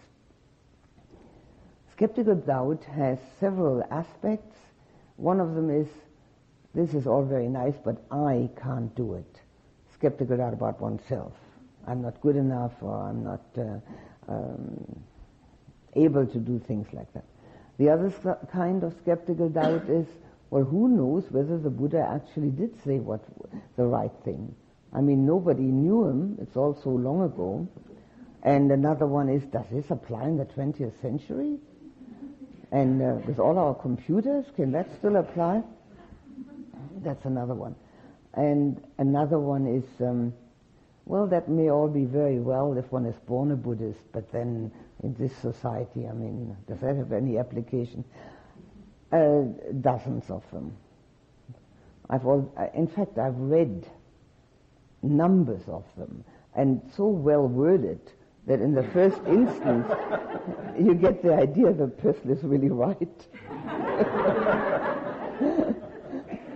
Skeptical 1.94 2.36
doubt 2.36 2.84
has 2.84 3.18
several 3.40 3.84
aspects. 3.92 4.58
One 5.18 5.40
of 5.40 5.56
them 5.56 5.70
is, 5.70 5.88
this 6.74 6.94
is 6.94 7.08
all 7.08 7.24
very 7.24 7.48
nice, 7.48 7.76
but 7.84 8.04
I 8.12 8.50
can't 8.62 8.94
do 8.96 9.14
it. 9.14 9.40
Skeptical 9.94 10.38
doubt 10.38 10.54
about 10.54 10.82
oneself. 10.82 11.34
I'm 11.88 12.02
not 12.02 12.20
good 12.22 12.36
enough 12.36 12.74
or 12.82 12.96
I'm 13.08 13.24
not 13.24 13.42
uh, 13.58 14.32
um, 14.32 15.04
able 15.96 16.26
to 16.26 16.38
do 16.38 16.60
things 16.68 16.88
like 16.94 17.12
that. 17.14 17.26
The 17.82 17.90
other 17.90 18.12
kind 18.52 18.84
of 18.84 18.94
skeptical 19.02 19.50
doubt 19.50 19.90
is, 19.90 20.06
well, 20.52 20.64
who 20.64 20.88
knows 20.88 21.24
whether 21.32 21.58
the 21.58 21.72
Buddha 21.72 22.08
actually 22.14 22.52
did 22.52 22.80
say 22.84 23.00
what 23.00 23.22
the 23.76 23.86
right 23.86 24.12
thing? 24.24 24.54
I 24.94 25.02
mean, 25.02 25.26
nobody 25.26 25.64
knew 25.64 26.06
him. 26.06 26.38
It's 26.40 26.56
all 26.56 26.80
so 26.84 26.92
long 26.92 27.24
ago. 27.24 27.68
And 28.44 28.72
another 28.72 29.08
one 29.08 29.30
is, 29.30 29.42
does 29.46 29.66
this 29.72 29.90
apply 29.90 30.26
in 30.26 30.38
the 30.38 30.46
20th 30.46 31.02
century? 31.02 31.58
And 32.72 33.02
uh, 33.02 33.16
with 33.26 33.40
all 33.40 33.58
our 33.58 33.74
computers, 33.74 34.46
can 34.56 34.72
that 34.74 34.88
still 35.00 35.16
apply? 35.16 35.64
That's 37.04 37.26
another 37.26 37.56
one. 37.56 37.74
And 38.36 38.80
another 39.00 39.40
one 39.40 39.66
is, 39.66 40.06
um, 40.06 40.34
well, 41.12 41.28
that 41.28 41.50
may 41.50 41.70
all 41.70 41.90
be 41.90 42.06
very 42.06 42.40
well 42.40 42.78
if 42.78 42.90
one 42.90 43.06
is 43.06 43.18
born 43.28 43.52
a 43.52 43.56
Buddhist, 43.58 44.00
but 44.14 44.32
then 44.32 44.72
in 45.04 45.14
this 45.16 45.36
society, 45.36 46.08
I 46.08 46.14
mean, 46.14 46.56
does 46.70 46.80
that 46.80 46.96
have 46.96 47.12
any 47.12 47.38
application? 47.38 48.06
Uh, 49.12 49.42
dozens 49.82 50.30
of 50.30 50.50
them. 50.52 50.72
I've 52.10 52.26
all, 52.26 52.50
uh, 52.56 52.68
in 52.74 52.88
fact, 52.88 53.18
I've 53.18 53.36
read 53.36 53.86
numbers 55.04 55.64
of 55.68 55.84
them, 55.98 56.24
and 56.56 56.82
so 56.96 57.08
well 57.08 57.46
worded 57.46 58.00
that 58.48 58.62
in 58.62 58.74
the 58.74 58.84
first 58.84 59.18
instance 59.28 59.86
you 60.80 60.94
get 60.94 61.22
the 61.22 61.34
idea 61.34 61.74
the 61.74 61.88
person 61.88 62.32
is 62.32 62.42
really 62.42 62.70
right. 62.70 63.28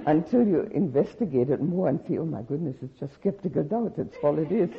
Until 0.05 0.45
you 0.45 0.61
investigate 0.71 1.49
it 1.49 1.61
more 1.61 1.89
and 1.89 1.99
see, 2.07 2.19
oh 2.19 2.25
my 2.25 2.43
goodness, 2.43 2.75
it's 2.83 2.99
just 2.99 3.15
skeptical 3.15 3.63
doubt. 3.63 3.95
That's 3.97 4.15
all 4.23 4.37
it 4.37 4.51
is. 4.51 4.69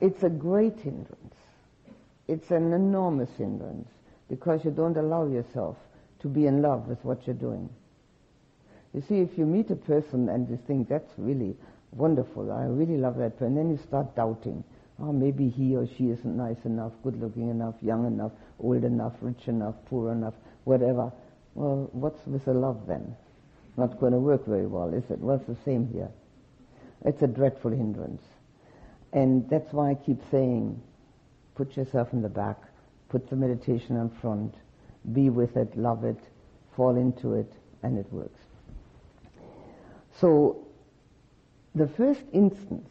It's 0.00 0.22
a 0.24 0.28
great 0.28 0.78
hindrance. 0.80 1.34
It's 2.26 2.50
an 2.50 2.72
enormous 2.72 3.30
hindrance 3.38 3.88
because 4.28 4.64
you 4.64 4.70
don't 4.70 4.96
allow 4.96 5.26
yourself 5.26 5.76
to 6.20 6.28
be 6.28 6.46
in 6.46 6.60
love 6.60 6.88
with 6.88 7.02
what 7.04 7.26
you're 7.26 7.36
doing. 7.36 7.68
You 8.92 9.02
see, 9.08 9.20
if 9.20 9.38
you 9.38 9.46
meet 9.46 9.70
a 9.70 9.76
person 9.76 10.28
and 10.28 10.48
you 10.48 10.58
think 10.66 10.88
that's 10.88 11.12
really 11.16 11.56
wonderful, 11.92 12.50
I 12.52 12.64
really 12.64 12.96
love 12.96 13.16
that 13.18 13.38
person, 13.38 13.54
then 13.54 13.70
you 13.70 13.76
start 13.76 14.16
doubting. 14.16 14.64
Oh, 15.00 15.12
maybe 15.12 15.48
he 15.48 15.76
or 15.76 15.86
she 15.86 16.10
isn't 16.10 16.36
nice 16.36 16.64
enough, 16.64 16.92
good 17.04 17.20
looking 17.20 17.48
enough, 17.48 17.76
young 17.80 18.06
enough, 18.06 18.32
old 18.58 18.82
enough, 18.82 19.12
rich 19.20 19.46
enough, 19.46 19.76
poor 19.88 20.10
enough, 20.10 20.34
whatever. 20.64 21.12
Well, 21.58 21.90
what's 21.90 22.24
with 22.24 22.44
the 22.44 22.54
love 22.54 22.86
then? 22.86 23.16
Not 23.76 23.98
going 23.98 24.12
to 24.12 24.20
work 24.20 24.46
very 24.46 24.68
well, 24.68 24.94
is 24.94 25.02
it? 25.10 25.18
Well, 25.18 25.34
it's 25.34 25.46
the 25.48 25.56
same 25.64 25.88
here. 25.92 26.08
It's 27.04 27.20
a 27.22 27.26
dreadful 27.26 27.72
hindrance. 27.72 28.22
And 29.12 29.50
that's 29.50 29.72
why 29.72 29.90
I 29.90 29.94
keep 29.94 30.20
saying, 30.30 30.80
put 31.56 31.76
yourself 31.76 32.12
in 32.12 32.22
the 32.22 32.28
back, 32.28 32.58
put 33.08 33.28
the 33.28 33.34
meditation 33.34 33.96
in 33.96 34.08
front, 34.08 34.54
be 35.12 35.30
with 35.30 35.56
it, 35.56 35.76
love 35.76 36.04
it, 36.04 36.20
fall 36.76 36.96
into 36.96 37.34
it, 37.34 37.52
and 37.82 37.98
it 37.98 38.06
works. 38.12 38.40
So, 40.20 40.64
the 41.74 41.88
first 41.88 42.22
instance 42.32 42.88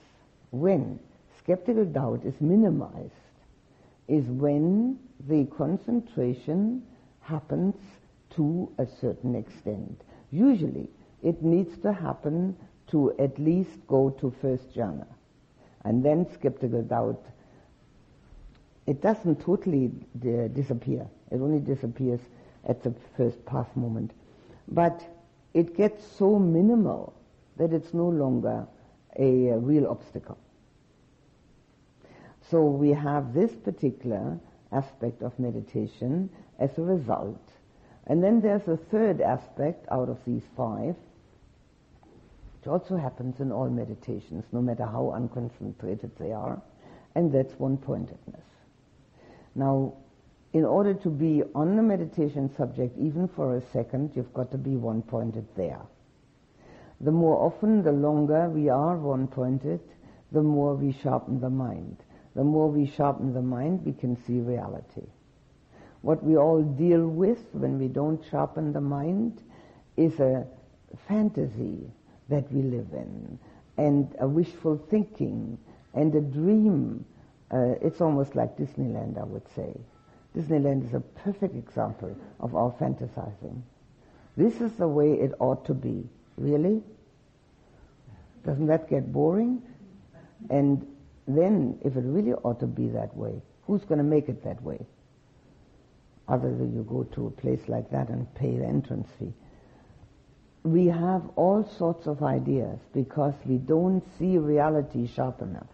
when 0.51 0.99
skeptical 1.39 1.86
doubt 1.86 2.26
is 2.26 2.36
minimized 2.41 3.13
is 4.09 4.26
when 4.26 4.99
the 5.26 5.45
concentration 5.57 6.84
happens 7.22 7.76
to 8.38 8.71
a 8.77 8.85
certain 8.85 9.35
extent. 9.35 10.01
Usually, 10.31 10.89
it 11.21 11.43
needs 11.43 11.77
to 11.79 11.91
happen 11.91 12.55
to 12.88 13.13
at 13.19 13.38
least 13.38 13.85
go 13.88 14.09
to 14.11 14.33
first 14.41 14.73
jhana. 14.73 15.07
And 15.83 16.03
then 16.03 16.25
skeptical 16.33 16.81
doubt, 16.81 17.25
it 18.85 19.01
doesn't 19.01 19.41
totally 19.41 19.91
disappear. 20.19 21.05
It 21.31 21.41
only 21.41 21.59
disappears 21.59 22.21
at 22.67 22.83
the 22.83 22.93
first 23.17 23.45
path 23.45 23.75
moment. 23.75 24.11
But 24.69 25.03
it 25.53 25.75
gets 25.75 26.05
so 26.05 26.39
minimal 26.39 27.13
that 27.57 27.73
it's 27.73 27.93
no 27.93 28.07
longer 28.07 28.67
a, 29.17 29.47
a 29.49 29.57
real 29.57 29.88
obstacle. 29.88 30.38
So 32.49 32.63
we 32.63 32.91
have 32.91 33.33
this 33.33 33.51
particular 33.55 34.39
aspect 34.71 35.21
of 35.21 35.38
meditation 35.39 36.29
as 36.59 36.77
a 36.77 36.81
result. 36.81 37.41
And 38.08 38.24
then 38.24 38.41
there's 38.41 38.68
a 38.68 38.78
third 38.78 39.22
aspect 39.22 39.86
out 39.91 40.10
of 40.10 40.18
these 40.26 40.43
five, 40.55 40.95
which 42.55 42.68
also 42.68 42.95
happens 42.95 43.39
in 43.39 43.51
all 43.51 43.70
meditations, 43.70 44.45
no 44.51 44.62
matter 44.62 44.86
how 44.86 45.14
unconcentrated 45.14 46.12
they 46.18 46.32
are, 46.32 46.62
and 47.16 47.32
that's 47.32 47.53
one-pointedness. 47.60 48.45
Now, 49.55 49.93
in 50.53 50.64
order 50.64 50.93
to 50.93 51.10
be 51.10 51.43
on 51.53 51.76
the 51.76 51.84
meditation 51.84 52.49
subject, 52.55 52.97
even 52.97 53.28
for 53.28 53.58
a 53.58 53.62
second, 53.74 54.12
you've 54.16 54.34
got 54.34 54.51
to 54.51 54.58
be 54.58 54.78
one-pointed 54.78 55.45
there. 55.55 55.82
The 57.01 57.12
more 57.12 57.38
often, 57.38 57.84
the 57.84 57.91
longer 57.91 58.49
we 58.49 58.70
are 58.70 58.95
one-pointed, 58.95 59.82
the 60.32 60.41
more 60.41 60.76
we 60.76 60.93
sharpen 61.03 61.41
the 61.41 61.49
mind. 61.49 61.97
The 62.36 62.43
more 62.43 62.70
we 62.70 62.86
sharpen 62.86 63.34
the 63.34 63.41
mind, 63.41 63.86
we 63.86 63.93
can 63.93 64.16
see 64.26 64.39
reality. 64.39 65.08
What 66.08 66.24
we 66.24 66.38
all 66.38 66.64
deal 66.64 67.05
with 67.05 67.43
when 67.51 67.78
we 67.78 67.89
don't 67.89 68.24
sharpen 68.32 68.72
the 68.72 68.80
mind 68.80 69.43
is 69.97 70.22
a 70.22 70.47
fantasy 71.05 71.91
that 72.30 72.49
we 72.49 72.62
live 72.62 72.88
in, 72.93 73.38
and 73.76 74.16
a 74.22 74.26
wishful 74.26 74.78
thinking, 74.89 75.58
and 75.93 76.16
a 76.16 76.22
dream. 76.22 77.03
Uh, 77.51 77.76
it's 77.82 77.99
almost 77.99 78.38
like 78.38 78.55
Disneyland, 78.55 79.20
I 79.20 79.26
would 79.26 79.45
say. 79.53 79.74
Disneyland 80.34 80.86
is 80.86 80.93
a 80.93 81.01
perfect 81.01 81.58
example 81.58 82.16
of 82.39 82.55
our 82.55 82.72
fantasizing. 82.80 83.62
This 84.38 84.62
is 84.62 84.72
the 84.78 84.88
way 84.88 85.12
it 85.12 85.34
ought 85.39 85.66
to 85.66 85.74
be. 85.74 86.08
Really? 86.38 86.84
Doesn't 88.45 88.68
that 88.68 88.89
get 88.89 89.12
boring? 89.12 89.62
And 90.49 90.88
then, 91.28 91.78
if 91.84 91.97
it 91.97 92.05
really 92.05 92.32
ought 92.32 92.62
to 92.62 92.66
be 92.66 92.88
that 92.91 93.14
way, 93.18 93.41
who's 93.64 93.84
going 93.84 93.97
to 93.97 94.05
make 94.05 94.30
it 94.30 94.41
that 94.45 94.64
way? 94.64 94.80
Other 96.28 96.49
than 96.49 96.73
you 96.75 96.84
go 96.84 97.03
to 97.03 97.28
a 97.28 97.32
place 97.32 97.61
like 97.67 97.89
that 97.91 98.09
and 98.09 98.34
pay 98.36 98.57
the 98.57 98.65
entrance 98.65 99.07
fee. 99.17 99.34
We 100.63 100.88
have 100.88 101.21
all 101.38 101.63
sorts 101.78 102.07
of 102.07 102.21
ideas 102.21 102.80
because 102.93 103.34
we 103.45 103.57
don't 103.57 104.03
see 104.19 104.38
reality 104.38 105.07
sharp 105.07 105.41
enough. 105.41 105.69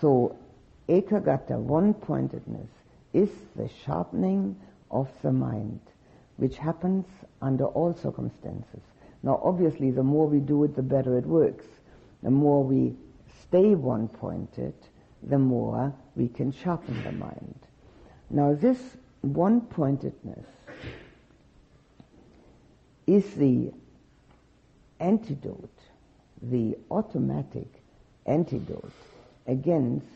So, 0.00 0.36
ekaggata, 0.88 1.58
one-pointedness, 1.58 2.70
is 3.12 3.28
the 3.56 3.68
sharpening 3.84 4.56
of 4.90 5.08
the 5.22 5.32
mind, 5.32 5.80
which 6.36 6.56
happens 6.56 7.04
under 7.42 7.66
all 7.66 7.92
circumstances. 7.92 8.80
Now, 9.22 9.40
obviously, 9.44 9.90
the 9.90 10.02
more 10.02 10.26
we 10.26 10.38
do 10.38 10.64
it, 10.64 10.74
the 10.74 10.82
better 10.82 11.18
it 11.18 11.26
works. 11.26 11.66
The 12.22 12.30
more 12.30 12.64
we 12.64 12.94
stay 13.42 13.74
one-pointed, 13.74 14.74
the 15.22 15.38
more 15.38 15.92
we 16.16 16.28
can 16.28 16.52
sharpen 16.52 17.02
the 17.02 17.12
mind. 17.12 17.58
Now, 18.30 18.54
this 18.54 18.78
one-pointedness 19.34 20.46
is 23.06 23.24
the 23.34 23.72
antidote, 25.00 25.68
the 26.42 26.76
automatic 26.90 27.66
antidote 28.26 28.92
against 29.46 30.06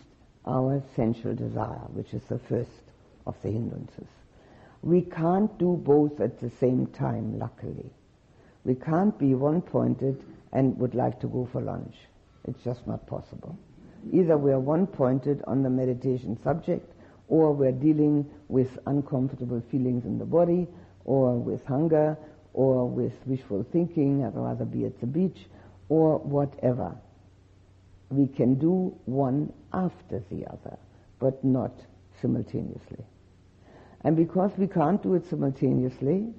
our 0.46 0.82
sensual 0.94 1.34
desire, 1.34 1.86
which 1.92 2.12
is 2.12 2.22
the 2.28 2.38
first 2.38 2.70
of 3.26 3.34
the 3.42 3.50
hindrances. 3.50 4.08
We 4.82 5.02
can't 5.02 5.56
do 5.58 5.80
both 5.82 6.20
at 6.20 6.40
the 6.40 6.50
same 6.60 6.86
time, 6.88 7.38
luckily. 7.38 7.90
We 8.64 8.74
can't 8.74 9.16
be 9.18 9.34
one-pointed 9.34 10.22
and 10.52 10.76
would 10.78 10.94
like 10.94 11.20
to 11.20 11.28
go 11.28 11.48
for 11.50 11.60
lunch. 11.60 11.94
It's 12.44 12.62
just 12.62 12.86
not 12.86 13.06
possible. 13.06 13.56
Either 14.12 14.36
we 14.36 14.50
are 14.52 14.58
one-pointed 14.60 15.42
on 15.46 15.62
the 15.62 15.70
meditation 15.70 16.38
subject, 16.42 16.91
or 17.32 17.50
we're 17.50 17.72
dealing 17.72 18.28
with 18.48 18.78
uncomfortable 18.86 19.62
feelings 19.70 20.04
in 20.04 20.18
the 20.18 20.24
body, 20.24 20.68
or 21.06 21.34
with 21.34 21.64
hunger, 21.64 22.14
or 22.52 22.86
with 22.86 23.14
wishful 23.24 23.64
thinking, 23.72 24.22
I'd 24.22 24.36
rather 24.36 24.66
be 24.66 24.84
at 24.84 25.00
the 25.00 25.06
beach, 25.06 25.46
or 25.88 26.18
whatever. 26.18 26.94
We 28.10 28.26
can 28.26 28.56
do 28.56 28.94
one 29.06 29.50
after 29.72 30.22
the 30.30 30.46
other, 30.46 30.76
but 31.20 31.42
not 31.42 31.72
simultaneously. 32.20 33.02
And 34.04 34.14
because 34.14 34.50
we 34.58 34.66
can't 34.66 35.02
do 35.02 35.14
it 35.14 35.24
simultaneously, 35.30 36.34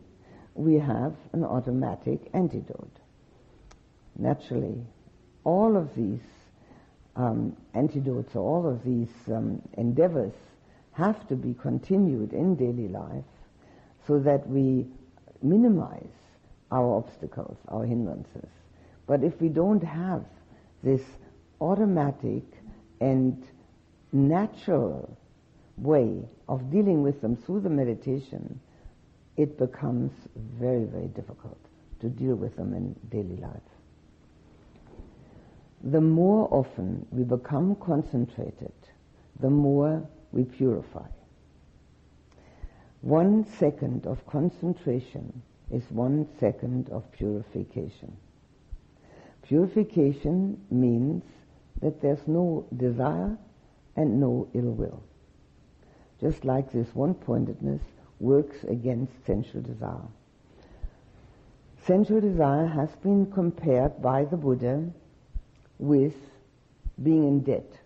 we 0.53 0.75
have 0.75 1.15
an 1.31 1.43
automatic 1.43 2.19
antidote. 2.35 2.97
Naturally, 4.15 4.85
all 5.43 5.75
of 5.75 5.95
these 5.95 6.21
um, 7.15 7.57
antidotes, 7.73 8.35
all 8.35 8.67
of 8.67 8.83
these 8.83 9.09
um, 9.27 9.59
endeavors 9.75 10.33
have 10.93 11.27
to 11.27 11.35
be 11.35 11.53
continued 11.53 12.33
in 12.33 12.55
daily 12.55 12.87
life 12.87 13.23
so 14.05 14.19
that 14.19 14.47
we 14.47 14.85
minimize 15.41 16.15
our 16.71 16.97
obstacles, 16.97 17.57
our 17.67 17.85
hindrances. 17.85 18.49
But 19.07 19.23
if 19.23 19.39
we 19.41 19.49
don't 19.49 19.83
have 19.83 20.23
this 20.83 21.01
automatic 21.59 22.43
and 23.01 23.43
natural 24.11 25.17
way 25.77 26.23
of 26.47 26.71
dealing 26.71 27.01
with 27.03 27.21
them 27.21 27.35
through 27.35 27.61
the 27.61 27.69
meditation, 27.69 28.59
it 29.37 29.57
becomes 29.57 30.11
very, 30.35 30.85
very 30.85 31.07
difficult 31.07 31.57
to 31.99 32.09
deal 32.09 32.35
with 32.35 32.55
them 32.55 32.73
in 32.73 32.95
daily 33.09 33.37
life. 33.37 33.51
The 35.83 36.01
more 36.01 36.47
often 36.51 37.05
we 37.11 37.23
become 37.23 37.75
concentrated, 37.75 38.73
the 39.39 39.49
more 39.49 40.07
we 40.33 40.43
purify. 40.43 41.07
One 43.01 43.45
second 43.59 44.05
of 44.05 44.25
concentration 44.27 45.41
is 45.71 45.83
one 45.89 46.27
second 46.39 46.89
of 46.89 47.09
purification. 47.11 48.17
Purification 49.43 50.59
means 50.71 51.23
that 51.81 52.01
there's 52.01 52.27
no 52.27 52.65
desire 52.75 53.37
and 53.95 54.19
no 54.19 54.47
ill 54.53 54.71
will. 54.71 55.03
Just 56.19 56.45
like 56.45 56.71
this 56.71 56.95
one-pointedness 56.95 57.81
works 58.19 58.63
against 58.63 59.11
sensual 59.25 59.61
desire. 59.61 60.07
Sensual 61.85 62.21
desire 62.21 62.65
has 62.65 62.95
been 63.03 63.29
compared 63.29 64.01
by 64.01 64.23
the 64.23 64.37
Buddha 64.37 64.89
with 65.77 66.15
being 67.01 67.27
in 67.27 67.41
debt. 67.41 67.79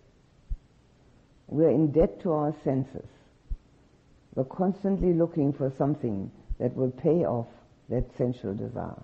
We're 1.48 1.70
in 1.70 1.92
debt 1.92 2.20
to 2.22 2.32
our 2.32 2.54
senses. 2.62 3.08
We're 4.34 4.44
constantly 4.44 5.14
looking 5.14 5.52
for 5.52 5.72
something 5.78 6.30
that 6.60 6.76
will 6.76 6.90
pay 6.90 7.24
off 7.24 7.46
that 7.88 8.04
sensual 8.16 8.54
desire. 8.54 9.02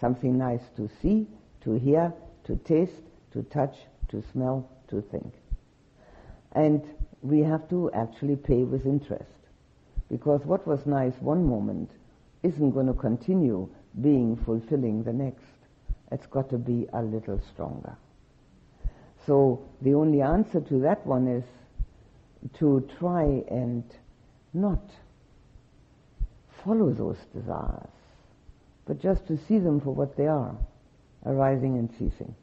Something 0.00 0.36
nice 0.36 0.62
to 0.76 0.90
see, 1.00 1.28
to 1.62 1.74
hear, 1.78 2.12
to 2.46 2.56
taste, 2.56 3.02
to 3.32 3.42
touch, 3.44 3.76
to 4.08 4.22
smell, 4.32 4.68
to 4.88 5.00
think. 5.00 5.32
And 6.52 6.82
we 7.22 7.40
have 7.40 7.68
to 7.70 7.90
actually 7.92 8.36
pay 8.36 8.64
with 8.64 8.84
interest. 8.84 9.30
Because 10.10 10.40
what 10.44 10.66
was 10.66 10.84
nice 10.84 11.14
one 11.20 11.46
moment 11.48 11.90
isn't 12.42 12.72
going 12.72 12.86
to 12.86 12.94
continue 12.94 13.68
being 14.02 14.36
fulfilling 14.44 15.04
the 15.04 15.12
next. 15.12 15.46
It's 16.10 16.26
got 16.26 16.50
to 16.50 16.58
be 16.58 16.86
a 16.92 17.02
little 17.02 17.40
stronger. 17.52 17.96
So 19.26 19.62
the 19.80 19.94
only 19.94 20.20
answer 20.20 20.60
to 20.60 20.78
that 20.80 21.06
one 21.06 21.26
is 21.28 21.44
to 22.58 22.86
try 22.98 23.24
and 23.50 23.84
not 24.52 24.82
follow 26.64 26.92
those 26.92 27.18
desires, 27.34 27.88
but 28.86 29.00
just 29.00 29.26
to 29.28 29.36
see 29.36 29.58
them 29.58 29.80
for 29.80 29.94
what 29.94 30.16
they 30.16 30.26
are, 30.26 30.56
arising 31.24 31.78
and 31.78 31.90
ceasing. 31.92 32.34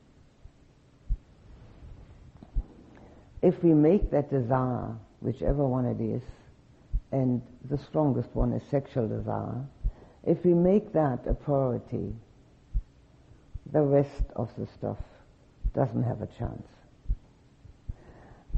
If 3.41 3.63
we 3.63 3.73
make 3.73 4.11
that 4.11 4.29
desire, 4.29 4.95
whichever 5.19 5.65
one 5.65 5.85
it 5.85 6.01
is, 6.01 6.21
and 7.11 7.41
the 7.69 7.77
strongest 7.77 8.29
one 8.33 8.53
is 8.53 8.63
sexual 8.69 9.07
desire, 9.07 9.63
if 10.23 10.43
we 10.45 10.53
make 10.53 10.93
that 10.93 11.25
a 11.27 11.33
priority, 11.33 12.13
the 13.71 13.81
rest 13.81 14.23
of 14.35 14.49
the 14.57 14.67
stuff 14.77 14.97
doesn't 15.73 16.03
have 16.03 16.21
a 16.21 16.27
chance. 16.27 16.67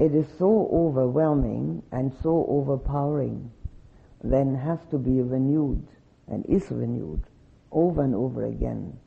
It 0.00 0.14
is 0.14 0.26
so 0.38 0.68
overwhelming 0.72 1.82
and 1.92 2.12
so 2.22 2.46
overpowering, 2.48 3.52
then 4.22 4.54
has 4.54 4.78
to 4.90 4.98
be 4.98 5.20
renewed 5.22 5.86
and 6.26 6.44
is 6.46 6.70
renewed 6.70 7.22
over 7.70 8.02
and 8.02 8.14
over 8.14 8.46
again. 8.46 8.98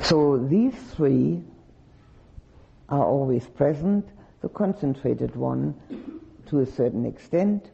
So 0.00 0.38
these 0.38 0.74
three 0.94 1.42
are 2.88 3.04
always 3.04 3.46
present, 3.46 4.08
the 4.40 4.48
concentrated 4.48 5.36
one 5.36 5.74
to 6.46 6.60
a 6.60 6.66
certain 6.66 7.04
extent, 7.04 7.70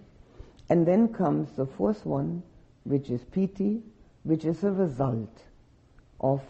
and 0.68 0.86
then 0.86 1.12
comes 1.12 1.50
the 1.52 1.66
fourth 1.66 2.06
one, 2.06 2.42
which 2.84 3.10
is 3.10 3.24
piti, 3.24 3.82
which 4.22 4.44
is 4.44 4.64
a 4.64 4.72
result 4.72 5.42
of 6.20 6.42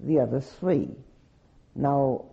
the 0.00 0.20
other 0.20 0.40
three. 0.40 0.90
Now, 1.74 2.26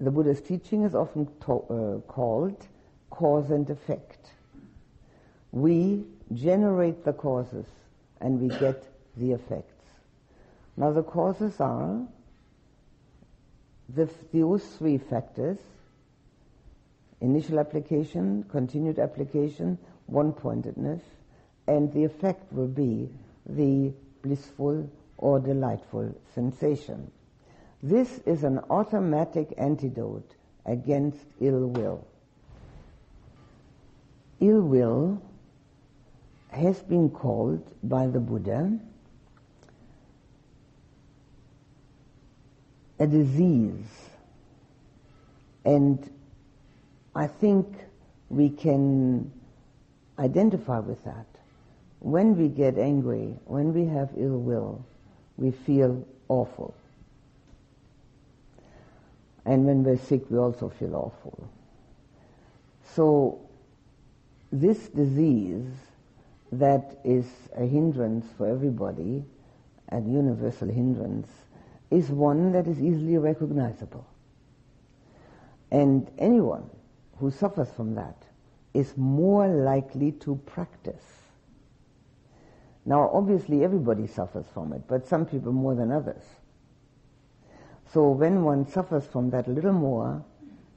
the 0.00 0.10
Buddha's 0.10 0.40
teaching 0.40 0.82
is 0.82 0.94
often 0.94 1.28
to- 1.42 1.52
uh, 1.52 1.98
called 2.12 2.66
cause 3.10 3.50
and 3.50 3.68
effect. 3.68 4.30
We 5.52 6.04
generate 6.32 7.04
the 7.04 7.12
causes 7.12 7.66
and 8.20 8.40
we 8.40 8.48
get 8.58 8.84
the 9.16 9.32
effects. 9.32 9.84
Now, 10.76 10.92
the 10.92 11.02
causes 11.02 11.60
are 11.60 12.06
the, 13.88 14.08
those 14.32 14.64
three 14.64 14.98
factors 14.98 15.58
initial 17.20 17.58
application, 17.58 18.44
continued 18.44 18.98
application, 18.98 19.78
one 20.10 20.32
pointedness, 20.32 21.02
and 21.66 21.92
the 21.92 22.04
effect 22.04 22.52
will 22.52 22.68
be 22.68 23.08
the 23.46 23.92
blissful 24.22 24.88
or 25.18 25.38
delightful 25.40 26.14
sensation. 26.34 27.10
This 27.82 28.20
is 28.26 28.44
an 28.44 28.58
automatic 28.70 29.54
antidote 29.56 30.34
against 30.66 31.24
ill 31.40 31.66
will. 31.66 32.06
Ill 34.40 34.60
will 34.60 35.22
has 36.50 36.80
been 36.82 37.10
called 37.10 37.62
by 37.82 38.06
the 38.06 38.20
Buddha 38.20 38.78
a 43.00 43.06
disease. 43.06 44.10
And 45.64 46.10
I 47.14 47.26
think 47.26 47.66
we 48.28 48.50
can 48.50 49.32
identify 50.18 50.78
with 50.78 51.02
that. 51.04 51.26
When 52.00 52.36
we 52.36 52.48
get 52.48 52.78
angry, 52.78 53.36
when 53.44 53.74
we 53.74 53.84
have 53.86 54.10
ill 54.16 54.38
will, 54.38 54.84
we 55.36 55.50
feel 55.50 56.06
awful. 56.28 56.74
And 59.44 59.66
when 59.66 59.84
we're 59.84 59.98
sick, 59.98 60.30
we 60.30 60.38
also 60.38 60.68
feel 60.68 60.94
awful. 60.94 61.48
So, 62.94 63.40
this 64.52 64.88
disease 64.88 65.66
that 66.52 66.98
is 67.04 67.26
a 67.56 67.64
hindrance 67.64 68.26
for 68.36 68.46
everybody, 68.48 69.24
a 69.90 70.00
universal 70.00 70.68
hindrance, 70.68 71.28
is 71.90 72.08
one 72.08 72.52
that 72.52 72.66
is 72.66 72.80
easily 72.80 73.16
recognizable. 73.18 74.06
And 75.70 76.10
anyone 76.18 76.68
who 77.18 77.30
suffers 77.30 77.70
from 77.70 77.94
that 77.94 78.16
is 78.74 78.96
more 78.96 79.48
likely 79.48 80.12
to 80.12 80.36
practice. 80.46 81.04
Now, 82.84 83.10
obviously, 83.12 83.62
everybody 83.62 84.06
suffers 84.06 84.46
from 84.52 84.72
it, 84.72 84.82
but 84.88 85.06
some 85.06 85.26
people 85.26 85.52
more 85.52 85.74
than 85.74 85.92
others. 85.92 86.22
So, 87.92 88.10
when 88.10 88.44
one 88.44 88.66
suffers 88.66 89.06
from 89.06 89.30
that 89.30 89.48
a 89.48 89.50
little 89.50 89.72
more 89.72 90.24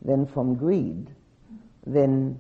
than 0.02 0.26
from 0.26 0.56
greed, 0.56 1.10
then 1.86 2.40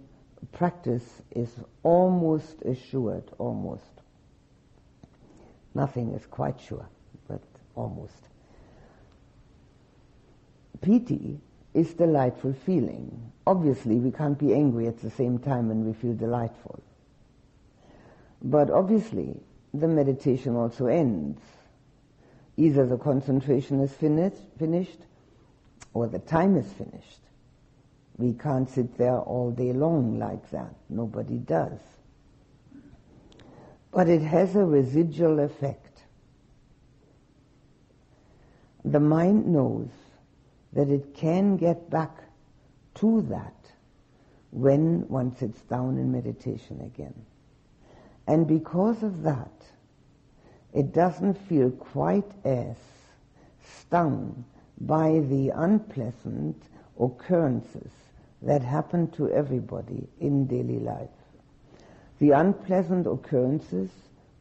practice 0.51 1.21
is 1.31 1.49
almost 1.83 2.61
assured, 2.63 3.23
almost. 3.37 4.01
Nothing 5.73 6.13
is 6.13 6.25
quite 6.25 6.59
sure, 6.59 6.87
but 7.27 7.41
almost. 7.75 8.29
Piti 10.81 11.39
is 11.73 11.93
delightful 11.93 12.53
feeling. 12.53 13.31
Obviously, 13.45 13.95
we 13.95 14.11
can't 14.11 14.37
be 14.37 14.53
angry 14.53 14.87
at 14.87 15.01
the 15.01 15.09
same 15.09 15.39
time 15.39 15.67
when 15.67 15.85
we 15.85 15.93
feel 15.93 16.13
delightful. 16.13 16.81
But 18.41 18.69
obviously, 18.69 19.39
the 19.73 19.87
meditation 19.87 20.55
also 20.55 20.85
ends. 20.87 21.41
Either 22.57 22.85
the 22.85 22.97
concentration 22.97 23.79
is 23.79 23.91
finished, 23.91 24.37
finished 24.59 24.99
or 25.93 26.07
the 26.07 26.19
time 26.19 26.57
is 26.57 26.71
finished. 26.73 27.19
We 28.17 28.33
can't 28.33 28.69
sit 28.69 28.97
there 28.97 29.17
all 29.17 29.51
day 29.51 29.73
long 29.73 30.19
like 30.19 30.51
that. 30.51 30.75
Nobody 30.89 31.37
does. 31.37 31.79
But 33.91 34.07
it 34.07 34.21
has 34.21 34.55
a 34.55 34.65
residual 34.65 35.39
effect. 35.39 36.01
The 38.85 38.99
mind 38.99 39.47
knows 39.47 39.89
that 40.73 40.89
it 40.89 41.13
can 41.13 41.57
get 41.57 41.89
back 41.89 42.23
to 42.95 43.21
that 43.23 43.53
when 44.51 45.07
one 45.07 45.35
sits 45.35 45.61
down 45.61 45.97
in 45.97 46.11
meditation 46.11 46.81
again. 46.81 47.13
And 48.27 48.47
because 48.47 49.03
of 49.03 49.23
that, 49.23 49.51
it 50.73 50.93
doesn't 50.93 51.35
feel 51.47 51.69
quite 51.71 52.31
as 52.43 52.75
stung 53.61 54.45
by 54.81 55.19
the 55.19 55.49
unpleasant 55.49 56.61
occurrences 56.99 57.91
that 58.41 58.61
happen 58.61 59.09
to 59.11 59.29
everybody 59.29 60.07
in 60.19 60.45
daily 60.47 60.79
life. 60.79 61.09
The 62.19 62.31
unpleasant 62.31 63.07
occurrences 63.07 63.89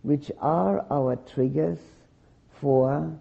which 0.03 0.31
are 0.41 0.85
our 0.91 1.17
triggers 1.17 1.79
for 2.61 3.13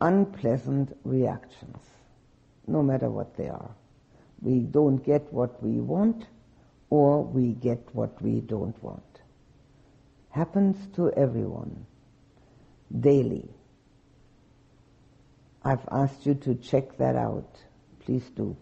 unpleasant 0.00 0.96
reactions 1.04 1.78
no 2.66 2.82
matter 2.82 3.10
what 3.10 3.36
they 3.36 3.48
are. 3.48 3.70
We 4.42 4.60
don't 4.60 4.98
get 4.98 5.32
what 5.32 5.62
we 5.62 5.80
want, 5.80 6.26
or 6.90 7.22
we 7.22 7.52
get 7.52 7.80
what 7.92 8.20
we 8.22 8.40
don't 8.40 8.80
want. 8.82 9.02
Happens 10.30 10.76
to 10.96 11.10
everyone, 11.12 11.86
daily. 13.00 13.48
I've 15.64 15.88
asked 15.90 16.26
you 16.26 16.34
to 16.34 16.54
check 16.54 16.96
that 16.98 17.16
out. 17.16 17.56
Please 18.00 18.28
do. 18.36 18.56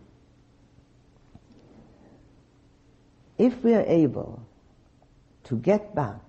If 3.36 3.62
we 3.64 3.74
are 3.74 3.84
able 3.84 4.46
to 5.44 5.56
get 5.56 5.94
back 5.94 6.20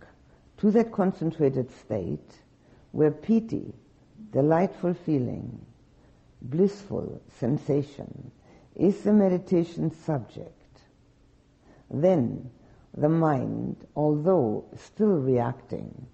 to 0.58 0.72
that 0.72 0.92
concentrated 0.92 1.70
state 1.80 2.42
where 2.92 3.12
piti, 3.12 3.74
delightful 4.32 4.96
feeling, 5.06 5.66
blissful 6.50 7.22
sensation 7.40 8.32
is 8.76 9.02
the 9.02 9.14
meditation 9.14 9.92
subject, 9.92 10.82
then 11.90 12.50
the 12.96 13.10
mind, 13.10 13.86
although 13.96 14.66
still 14.76 15.18
reacting, 15.18 16.08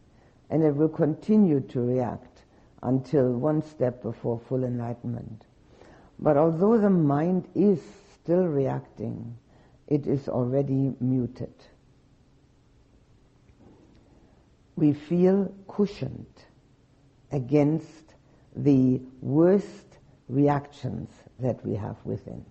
and 0.49 0.63
it 0.63 0.75
will 0.75 0.89
continue 0.89 1.59
to 1.59 1.81
react 1.81 2.43
until 2.83 3.31
one 3.31 3.61
step 3.61 4.01
before 4.01 4.39
full 4.39 4.63
enlightenment. 4.63 5.45
But 6.19 6.37
although 6.37 6.77
the 6.77 6.89
mind 6.89 7.47
is 7.55 7.81
still 8.21 8.45
reacting, 8.45 9.37
it 9.87 10.07
is 10.07 10.27
already 10.27 10.93
muted. 10.99 11.53
We 14.75 14.93
feel 14.93 15.53
cushioned 15.67 16.45
against 17.31 18.15
the 18.55 19.01
worst 19.21 19.90
reactions 20.31 21.09
that 21.39 21.63
we 21.65 21.75
have 21.75 21.97
within. 22.05 22.45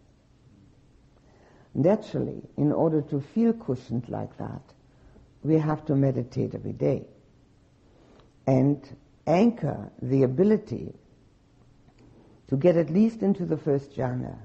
Naturally, 1.74 2.42
in 2.56 2.72
order 2.72 3.00
to 3.02 3.20
feel 3.20 3.52
cushioned 3.52 4.08
like 4.08 4.36
that, 4.38 4.62
we 5.42 5.54
have 5.54 5.84
to 5.86 5.94
meditate 5.94 6.54
every 6.54 6.72
day 6.72 7.06
and 8.46 8.96
anchor 9.26 9.90
the 10.02 10.22
ability 10.24 10.92
to 12.48 12.56
get 12.56 12.76
at 12.76 12.90
least 12.90 13.22
into 13.22 13.46
the 13.46 13.56
first 13.56 13.92
jhana 13.92 14.36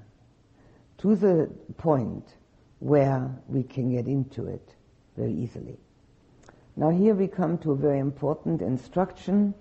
to 1.00 1.16
the 1.16 1.50
point 1.78 2.36
where 2.80 3.32
we 3.48 3.64
can 3.64 3.92
get 3.92 4.08
into 4.08 4.46
it 4.46 4.76
very 5.18 5.34
easily. 5.34 5.78
Now 6.76 6.90
here 6.90 7.16
we 7.16 7.28
come 7.28 7.58
to 7.60 7.72
a 7.72 7.76
very 7.76 8.00
important 8.00 8.62
instruction, 8.62 9.54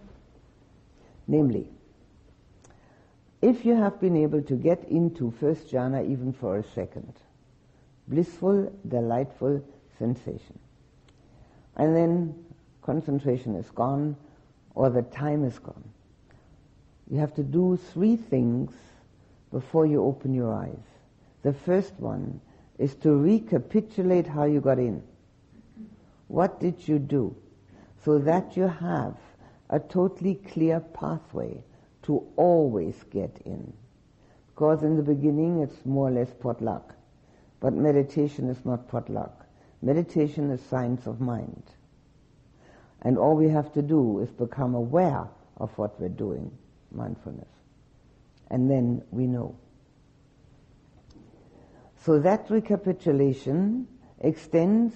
namely, 1.26 1.70
if 3.44 3.66
you 3.66 3.74
have 3.76 4.00
been 4.00 4.16
able 4.16 4.40
to 4.40 4.54
get 4.54 4.82
into 4.88 5.30
first 5.30 5.68
jhana 5.70 6.10
even 6.10 6.32
for 6.32 6.56
a 6.56 6.64
second, 6.74 7.12
blissful, 8.08 8.72
delightful 8.88 9.62
sensation, 9.98 10.58
and 11.76 11.94
then 11.94 12.34
concentration 12.80 13.54
is 13.54 13.70
gone 13.70 14.16
or 14.74 14.88
the 14.88 15.02
time 15.02 15.44
is 15.44 15.58
gone, 15.58 15.84
you 17.10 17.18
have 17.18 17.34
to 17.34 17.42
do 17.42 17.78
three 17.92 18.16
things 18.16 18.72
before 19.52 19.84
you 19.84 20.02
open 20.02 20.32
your 20.32 20.54
eyes. 20.54 20.88
The 21.42 21.52
first 21.52 21.92
one 21.98 22.40
is 22.78 22.94
to 22.96 23.14
recapitulate 23.14 24.26
how 24.26 24.44
you 24.44 24.62
got 24.62 24.78
in. 24.78 25.02
What 26.28 26.60
did 26.60 26.88
you 26.88 26.98
do? 26.98 27.36
So 28.06 28.18
that 28.20 28.56
you 28.56 28.68
have 28.68 29.16
a 29.68 29.80
totally 29.80 30.36
clear 30.36 30.80
pathway 30.80 31.62
to 32.04 32.26
always 32.36 32.94
get 33.10 33.40
in. 33.44 33.72
Because 34.48 34.82
in 34.82 34.96
the 34.96 35.02
beginning 35.02 35.60
it's 35.60 35.84
more 35.84 36.08
or 36.08 36.12
less 36.12 36.32
potluck. 36.38 36.94
But 37.60 37.74
meditation 37.74 38.48
is 38.48 38.64
not 38.64 38.88
potluck. 38.88 39.46
Meditation 39.82 40.50
is 40.50 40.60
science 40.62 41.06
of 41.06 41.20
mind. 41.20 41.62
And 43.02 43.18
all 43.18 43.34
we 43.36 43.48
have 43.48 43.72
to 43.74 43.82
do 43.82 44.20
is 44.20 44.30
become 44.30 44.74
aware 44.74 45.26
of 45.58 45.76
what 45.76 46.00
we're 46.00 46.08
doing, 46.08 46.50
mindfulness. 46.92 47.48
And 48.50 48.70
then 48.70 49.02
we 49.10 49.26
know. 49.26 49.56
So 52.04 52.18
that 52.18 52.50
recapitulation 52.50 53.86
extends 54.20 54.94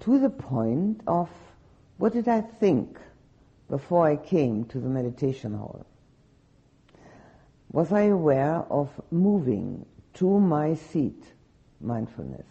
to 0.00 0.18
the 0.18 0.30
point 0.30 1.00
of 1.06 1.28
what 1.98 2.12
did 2.12 2.28
I 2.28 2.40
think 2.40 2.98
before 3.72 4.06
I 4.06 4.16
came 4.16 4.66
to 4.66 4.78
the 4.78 4.88
meditation 4.90 5.54
hall? 5.54 5.86
Was 7.70 7.90
I 7.90 8.02
aware 8.02 8.56
of 8.68 8.90
moving 9.10 9.86
to 10.12 10.38
my 10.38 10.74
seat, 10.74 11.24
mindfulness? 11.80 12.44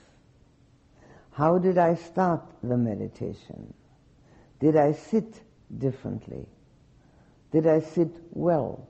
How 1.34 1.60
did 1.60 1.78
I 1.78 1.94
start 1.94 2.42
the 2.64 2.76
meditation? 2.76 3.72
Did 4.60 4.76
I 4.76 4.94
sit 4.94 5.44
differently? 5.78 6.48
Did 7.52 7.68
I 7.68 7.82
sit 7.82 8.10
well? 8.32 8.88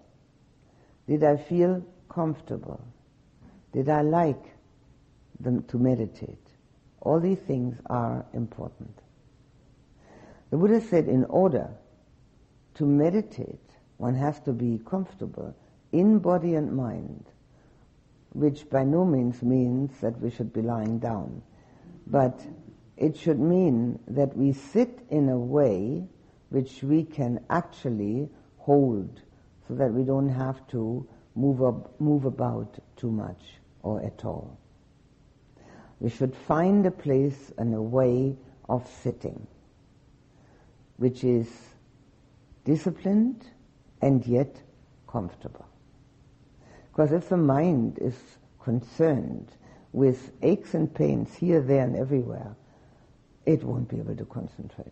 Did 1.09 1.25
I 1.25 1.35
feel 1.35 1.83
comfortable? 2.07 2.81
Did 3.73 3.89
I 3.89 4.03
like 4.03 4.53
them 5.41 5.63
to 5.63 5.77
meditate? 5.77 6.47
All 7.01 7.19
these 7.19 7.39
things 7.39 7.75
are 7.87 8.25
important. 8.33 8.97
The 10.49 10.55
Buddha 10.55 10.79
said 10.79 11.09
in 11.09 11.25
order 11.25 11.71
to 12.75 12.85
meditate, 12.85 13.59
one 13.97 14.15
has 14.15 14.39
to 14.41 14.53
be 14.53 14.79
comfortable 14.85 15.55
in 15.91 16.19
body 16.19 16.55
and 16.55 16.75
mind, 16.75 17.25
which 18.33 18.69
by 18.69 18.83
no 18.83 19.05
means 19.05 19.41
means 19.41 19.91
that 19.99 20.19
we 20.19 20.29
should 20.29 20.53
be 20.53 20.61
lying 20.61 20.99
down, 20.99 21.41
but 22.07 22.41
it 22.97 23.17
should 23.17 23.39
mean 23.39 23.99
that 24.07 24.35
we 24.35 24.53
sit 24.53 24.99
in 25.09 25.29
a 25.29 25.37
way 25.37 26.03
which 26.49 26.83
we 26.83 27.03
can 27.03 27.43
actually 27.49 28.29
hold 28.57 29.21
so 29.67 29.75
that 29.75 29.91
we 29.91 30.03
don't 30.03 30.29
have 30.29 30.65
to 30.67 31.07
move, 31.35 31.63
up, 31.63 31.99
move 31.99 32.25
about 32.25 32.77
too 32.95 33.11
much 33.11 33.41
or 33.83 34.03
at 34.03 34.23
all. 34.25 34.57
We 35.99 36.09
should 36.09 36.35
find 36.35 36.85
a 36.85 36.91
place 36.91 37.51
and 37.57 37.73
a 37.73 37.81
way 37.81 38.35
of 38.67 38.87
sitting 39.03 39.47
which 41.01 41.23
is 41.23 41.47
disciplined 42.65 43.45
and 44.01 44.25
yet 44.25 44.55
comfortable. 45.07 45.65
Because 46.91 47.11
if 47.11 47.29
the 47.29 47.37
mind 47.37 47.97
is 47.99 48.15
concerned 48.61 49.51
with 49.93 50.31
aches 50.41 50.73
and 50.73 50.93
pains 50.93 51.33
here, 51.33 51.61
there, 51.61 51.83
and 51.83 51.95
everywhere, 51.95 52.55
it 53.45 53.63
won't 53.63 53.89
be 53.89 53.97
able 53.97 54.15
to 54.15 54.25
concentrate. 54.25 54.87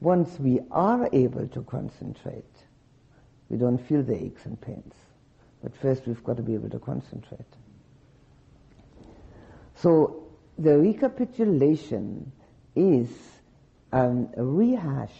Once 0.00 0.38
we 0.38 0.60
are 0.70 1.08
able 1.12 1.46
to 1.48 1.62
concentrate, 1.62 2.44
we 3.48 3.56
don't 3.56 3.78
feel 3.78 4.02
the 4.02 4.24
aches 4.24 4.46
and 4.46 4.60
pains. 4.60 4.94
But 5.62 5.76
first 5.76 6.06
we've 6.06 6.22
got 6.24 6.36
to 6.36 6.42
be 6.42 6.54
able 6.54 6.70
to 6.70 6.78
concentrate. 6.78 7.40
So 9.76 10.24
the 10.58 10.78
recapitulation 10.78 12.32
is 12.74 13.08
um, 13.92 14.28
a 14.36 14.42
rehash 14.42 15.14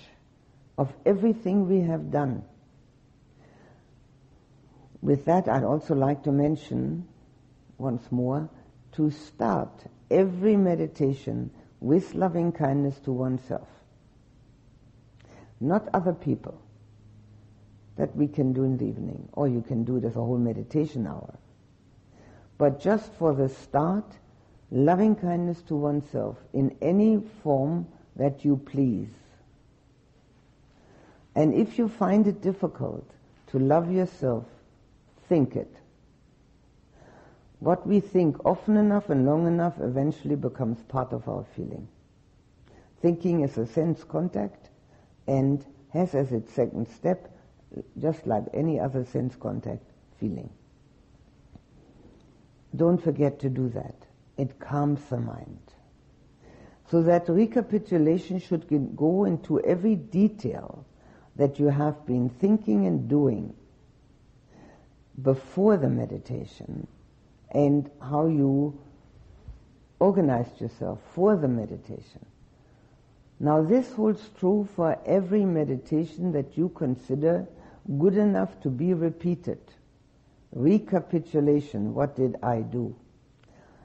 of 0.82 0.92
everything 1.06 1.68
we 1.68 1.80
have 1.80 2.10
done. 2.10 2.42
With 5.00 5.26
that, 5.26 5.46
I'd 5.48 5.62
also 5.62 5.94
like 5.94 6.24
to 6.24 6.32
mention 6.32 7.06
once 7.78 8.10
more 8.10 8.48
to 8.96 9.12
start 9.12 9.70
every 10.10 10.56
meditation 10.56 11.50
with 11.78 12.14
loving 12.14 12.50
kindness 12.50 12.98
to 13.04 13.12
oneself. 13.12 13.68
Not 15.60 15.88
other 15.94 16.12
people 16.12 16.60
that 17.96 18.16
we 18.16 18.26
can 18.26 18.52
do 18.52 18.64
in 18.64 18.76
the 18.76 18.86
evening, 18.86 19.28
or 19.34 19.46
you 19.46 19.62
can 19.62 19.84
do 19.84 19.98
it 19.98 20.04
as 20.04 20.16
a 20.16 20.24
whole 20.24 20.38
meditation 20.38 21.06
hour. 21.06 21.38
But 22.58 22.80
just 22.80 23.12
for 23.14 23.32
the 23.32 23.48
start, 23.48 24.18
loving 24.72 25.14
kindness 25.14 25.62
to 25.68 25.76
oneself 25.76 26.38
in 26.52 26.76
any 26.82 27.22
form 27.44 27.86
that 28.16 28.44
you 28.44 28.56
please. 28.56 29.21
And 31.34 31.54
if 31.54 31.78
you 31.78 31.88
find 31.88 32.26
it 32.26 32.42
difficult 32.42 33.08
to 33.48 33.58
love 33.58 33.90
yourself, 33.90 34.44
think 35.28 35.56
it. 35.56 35.74
What 37.60 37.86
we 37.86 38.00
think 38.00 38.44
often 38.44 38.76
enough 38.76 39.08
and 39.08 39.24
long 39.24 39.46
enough 39.46 39.74
eventually 39.80 40.36
becomes 40.36 40.82
part 40.88 41.12
of 41.12 41.28
our 41.28 41.44
feeling. 41.54 41.88
Thinking 43.00 43.42
is 43.42 43.56
a 43.56 43.66
sense 43.66 44.04
contact 44.04 44.68
and 45.26 45.64
has 45.90 46.14
as 46.14 46.32
its 46.32 46.52
second 46.52 46.88
step, 46.88 47.30
just 47.98 48.26
like 48.26 48.44
any 48.52 48.80
other 48.80 49.04
sense 49.04 49.36
contact, 49.36 49.84
feeling. 50.18 50.50
Don't 52.74 53.02
forget 53.02 53.38
to 53.40 53.48
do 53.48 53.68
that. 53.70 53.94
It 54.36 54.58
calms 54.58 55.04
the 55.08 55.18
mind. 55.18 55.60
So 56.90 57.02
that 57.02 57.28
recapitulation 57.28 58.38
should 58.38 58.96
go 58.96 59.24
into 59.24 59.60
every 59.60 59.94
detail 59.94 60.84
that 61.36 61.58
you 61.58 61.68
have 61.68 62.04
been 62.06 62.28
thinking 62.28 62.86
and 62.86 63.08
doing 63.08 63.54
before 65.22 65.76
the 65.76 65.88
meditation 65.88 66.86
and 67.50 67.90
how 68.00 68.26
you 68.26 68.78
organized 69.98 70.60
yourself 70.60 70.98
for 71.14 71.36
the 71.36 71.48
meditation. 71.48 72.24
Now 73.38 73.62
this 73.62 73.92
holds 73.92 74.30
true 74.38 74.68
for 74.76 74.98
every 75.04 75.44
meditation 75.44 76.32
that 76.32 76.56
you 76.56 76.68
consider 76.70 77.46
good 77.98 78.16
enough 78.16 78.60
to 78.62 78.68
be 78.68 78.94
repeated. 78.94 79.58
Recapitulation, 80.52 81.94
what 81.94 82.14
did 82.14 82.36
I 82.42 82.60
do? 82.60 82.94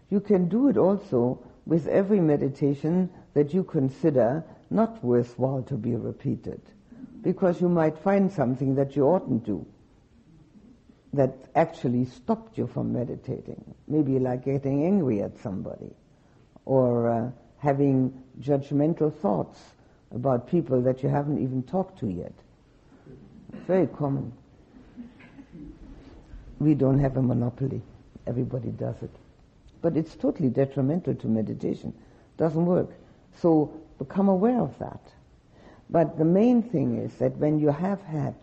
You 0.09 0.19
can 0.19 0.47
do 0.47 0.69
it 0.69 0.77
also 0.77 1.43
with 1.65 1.87
every 1.87 2.19
meditation 2.19 3.09
that 3.33 3.53
you 3.53 3.63
consider 3.63 4.43
not 4.69 5.03
worthwhile 5.03 5.63
to 5.63 5.75
be 5.75 5.95
repeated, 5.95 6.61
because 7.28 7.59
you 7.59 7.67
might 7.67 7.97
find 7.97 8.32
something 8.32 8.75
that 8.75 8.95
you 8.95 9.03
oughtn't 9.03 9.43
do 9.43 9.65
that 11.11 11.36
actually 11.55 12.05
stopped 12.05 12.57
you 12.57 12.65
from 12.67 12.93
meditating. 12.93 13.61
Maybe 13.86 14.17
like 14.17 14.45
getting 14.45 14.86
angry 14.86 15.21
at 15.21 15.38
somebody 15.39 15.91
or 16.63 17.09
uh, 17.09 17.32
having 17.57 18.13
judgmental 18.39 19.13
thoughts 19.13 19.59
about 20.11 20.47
people 20.47 20.82
that 20.84 21.03
you 21.03 21.09
haven't 21.09 21.43
even 21.43 21.63
talked 21.63 21.99
to 21.99 22.07
yet. 22.07 22.32
Very 23.67 23.88
common. 23.88 24.32
We 26.59 26.75
don't 26.75 26.99
have 26.99 27.17
a 27.17 27.21
monopoly. 27.21 27.82
Everybody 28.25 28.69
does 28.69 28.95
it. 29.01 29.11
But 29.82 29.97
it's 29.97 30.15
totally 30.15 30.47
detrimental 30.47 31.15
to 31.15 31.28
meditation. 31.28 31.93
Doesn't 32.38 32.65
work. 32.65 32.91
So 33.36 33.78
become 33.99 34.30
aware 34.30 34.61
of 34.61 34.80
that. 34.80 35.01
But 35.89 36.17
the 36.17 36.25
main 36.25 36.61
thing 36.63 36.97
is 36.97 37.13
that 37.15 37.38
when 37.38 37.59
you 37.59 37.69
have 37.69 38.01
had 38.01 38.35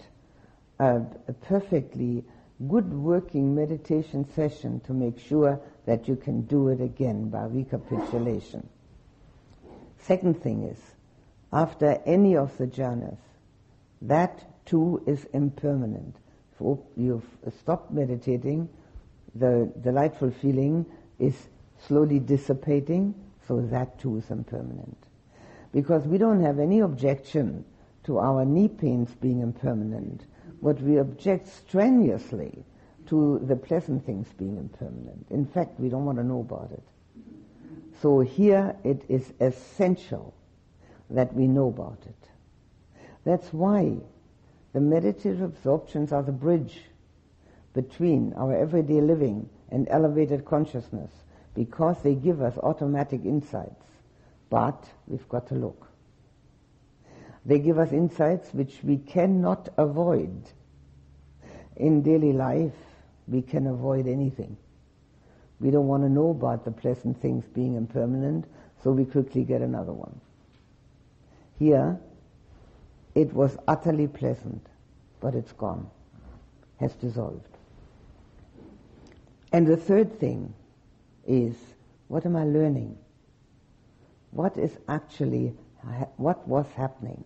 a, 0.78 1.02
a 1.28 1.32
perfectly 1.32 2.24
good 2.68 2.92
working 2.92 3.54
meditation 3.54 4.26
session 4.34 4.80
to 4.80 4.92
make 4.92 5.18
sure 5.18 5.60
that 5.86 6.08
you 6.08 6.16
can 6.16 6.42
do 6.42 6.68
it 6.68 6.80
again 6.80 7.28
by 7.28 7.44
recapitulation. 7.44 8.68
Second 9.98 10.42
thing 10.42 10.64
is, 10.64 10.78
after 11.52 12.00
any 12.06 12.36
of 12.36 12.56
the 12.58 12.66
jhanas, 12.66 13.18
that 14.02 14.66
too 14.66 15.02
is 15.06 15.24
impermanent. 15.32 16.16
If 16.60 16.78
you've 16.96 17.26
stopped 17.60 17.92
meditating, 17.92 18.68
the 19.34 19.70
delightful 19.80 20.30
feeling 20.30 20.86
is 21.18 21.34
slowly 21.86 22.18
dissipating, 22.20 23.14
so 23.46 23.60
that 23.60 23.98
too 23.98 24.16
is 24.18 24.30
impermanent. 24.30 24.96
Because 25.74 26.06
we 26.06 26.16
don't 26.16 26.42
have 26.42 26.58
any 26.58 26.80
objection 26.80 27.66
to 28.04 28.18
our 28.18 28.46
knee 28.46 28.68
pains 28.68 29.10
being 29.20 29.40
impermanent 29.40 30.24
but 30.64 30.80
we 30.80 30.96
object 30.96 31.46
strenuously 31.46 32.64
to 33.06 33.38
the 33.40 33.54
pleasant 33.54 34.04
things 34.06 34.26
being 34.38 34.56
impermanent. 34.56 35.26
In 35.28 35.44
fact, 35.44 35.78
we 35.78 35.90
don't 35.90 36.06
want 36.06 36.16
to 36.16 36.24
know 36.24 36.40
about 36.40 36.70
it. 36.72 36.82
So 38.00 38.20
here 38.20 38.74
it 38.82 39.04
is 39.10 39.30
essential 39.40 40.32
that 41.10 41.34
we 41.34 41.46
know 41.46 41.68
about 41.68 41.98
it. 42.06 42.28
That's 43.24 43.52
why 43.52 43.98
the 44.72 44.80
meditative 44.80 45.42
absorptions 45.42 46.12
are 46.12 46.22
the 46.22 46.32
bridge 46.32 46.80
between 47.74 48.32
our 48.32 48.56
everyday 48.56 49.02
living 49.02 49.50
and 49.70 49.86
elevated 49.90 50.46
consciousness 50.46 51.10
because 51.54 52.00
they 52.02 52.14
give 52.14 52.40
us 52.40 52.56
automatic 52.56 53.26
insights. 53.26 53.84
But 54.54 54.88
we've 55.08 55.28
got 55.28 55.48
to 55.48 55.56
look. 55.56 55.88
They 57.44 57.58
give 57.58 57.76
us 57.76 57.90
insights 57.90 58.54
which 58.54 58.84
we 58.84 58.98
cannot 58.98 59.68
avoid. 59.76 60.48
In 61.74 62.02
daily 62.02 62.32
life, 62.32 62.76
we 63.26 63.42
can 63.42 63.66
avoid 63.66 64.06
anything. 64.06 64.56
We 65.58 65.72
don't 65.72 65.88
want 65.88 66.04
to 66.04 66.08
know 66.08 66.30
about 66.30 66.64
the 66.64 66.70
pleasant 66.70 67.20
things 67.20 67.44
being 67.52 67.74
impermanent, 67.74 68.44
so 68.80 68.92
we 68.92 69.04
quickly 69.04 69.42
get 69.42 69.60
another 69.60 69.92
one. 69.92 70.20
Here, 71.58 71.98
it 73.16 73.34
was 73.34 73.56
utterly 73.66 74.06
pleasant, 74.06 74.64
but 75.18 75.34
it's 75.34 75.50
gone, 75.50 75.90
has 76.78 76.94
dissolved. 76.94 77.58
And 79.52 79.66
the 79.66 79.76
third 79.76 80.20
thing 80.20 80.54
is, 81.26 81.56
what 82.06 82.24
am 82.24 82.36
I 82.36 82.44
learning? 82.44 82.98
What 84.34 84.56
is 84.56 84.76
actually, 84.88 85.54
what 86.16 86.46
was 86.48 86.66
happening? 86.76 87.24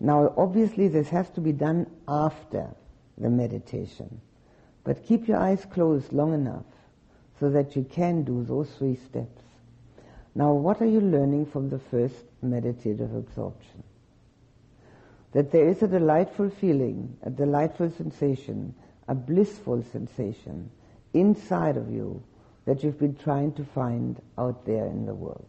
Now, 0.00 0.32
obviously, 0.38 0.88
this 0.88 1.10
has 1.10 1.28
to 1.30 1.40
be 1.42 1.52
done 1.52 1.86
after 2.08 2.74
the 3.18 3.28
meditation. 3.28 4.22
But 4.82 5.04
keep 5.04 5.28
your 5.28 5.36
eyes 5.36 5.66
closed 5.66 6.14
long 6.14 6.32
enough 6.32 6.64
so 7.38 7.50
that 7.50 7.76
you 7.76 7.84
can 7.84 8.22
do 8.22 8.42
those 8.42 8.70
three 8.70 8.96
steps. 8.96 9.42
Now, 10.34 10.54
what 10.54 10.80
are 10.80 10.86
you 10.86 11.00
learning 11.00 11.46
from 11.46 11.68
the 11.68 11.78
first 11.78 12.24
meditative 12.40 13.14
absorption? 13.14 13.82
That 15.32 15.52
there 15.52 15.68
is 15.68 15.82
a 15.82 15.88
delightful 15.88 16.48
feeling, 16.48 17.18
a 17.22 17.28
delightful 17.28 17.90
sensation, 17.90 18.74
a 19.08 19.14
blissful 19.14 19.82
sensation 19.92 20.70
inside 21.12 21.76
of 21.76 21.90
you 21.90 22.22
that 22.64 22.82
you've 22.82 22.98
been 22.98 23.16
trying 23.16 23.52
to 23.52 23.64
find 23.64 24.22
out 24.38 24.64
there 24.64 24.86
in 24.86 25.04
the 25.04 25.14
world. 25.14 25.46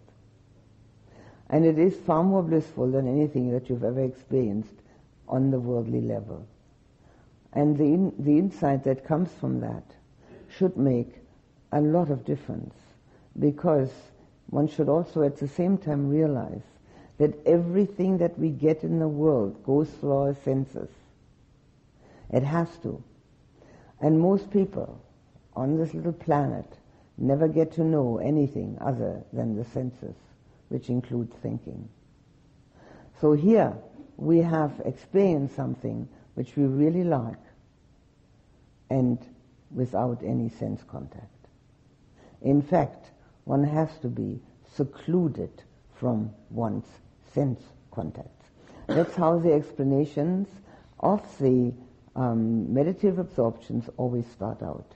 And 1.49 1.65
it 1.65 1.79
is 1.79 1.95
far 1.95 2.23
more 2.23 2.43
blissful 2.43 2.91
than 2.91 3.07
anything 3.07 3.51
that 3.51 3.69
you've 3.69 3.83
ever 3.83 4.03
experienced 4.03 4.73
on 5.27 5.49
the 5.49 5.59
worldly 5.59 6.01
level. 6.01 6.45
And 7.53 7.77
the, 7.77 7.85
in, 7.85 8.13
the 8.19 8.37
insight 8.37 8.83
that 8.83 9.05
comes 9.05 9.31
from 9.39 9.61
that 9.61 9.83
should 10.49 10.75
make 10.77 11.15
a 11.71 11.81
lot 11.81 12.09
of 12.09 12.25
difference 12.25 12.75
because 13.39 13.91
one 14.49 14.67
should 14.67 14.89
also 14.89 15.23
at 15.23 15.37
the 15.37 15.47
same 15.47 15.77
time 15.77 16.09
realize 16.09 16.61
that 17.17 17.33
everything 17.45 18.17
that 18.17 18.37
we 18.37 18.49
get 18.49 18.83
in 18.83 18.99
the 18.99 19.07
world 19.07 19.63
goes 19.63 19.89
through 19.89 20.15
our 20.15 20.35
senses. 20.43 20.89
It 22.31 22.43
has 22.43 22.69
to. 22.83 23.01
And 24.01 24.19
most 24.19 24.51
people 24.51 25.01
on 25.55 25.77
this 25.77 25.93
little 25.93 26.13
planet 26.13 26.65
never 27.17 27.47
get 27.47 27.71
to 27.73 27.83
know 27.83 28.17
anything 28.17 28.77
other 28.79 29.23
than 29.33 29.55
the 29.55 29.65
senses 29.65 30.15
which 30.69 30.89
includes 30.89 31.35
thinking. 31.41 31.87
So 33.19 33.33
here 33.33 33.73
we 34.17 34.39
have 34.39 34.81
experienced 34.85 35.55
something 35.55 36.07
which 36.35 36.55
we 36.55 36.65
really 36.65 37.03
like 37.03 37.37
and 38.89 39.17
without 39.71 40.21
any 40.23 40.49
sense 40.49 40.83
contact. 40.83 41.47
In 42.41 42.61
fact, 42.61 43.11
one 43.45 43.63
has 43.63 43.89
to 43.99 44.07
be 44.07 44.39
secluded 44.75 45.63
from 45.95 46.31
one's 46.49 46.85
sense 47.33 47.61
contacts. 47.91 48.45
That's 48.87 49.15
how 49.15 49.39
the 49.39 49.53
explanations 49.53 50.47
of 50.99 51.21
the 51.39 51.73
um, 52.15 52.73
meditative 52.73 53.19
absorptions 53.19 53.89
always 53.97 54.27
start 54.27 54.61
out. 54.61 54.93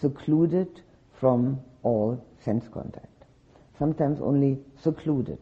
Secluded 0.00 0.80
from 1.12 1.60
all 1.82 2.24
sense 2.44 2.68
contact 2.68 3.13
sometimes 3.78 4.20
only 4.20 4.58
secluded. 4.80 5.38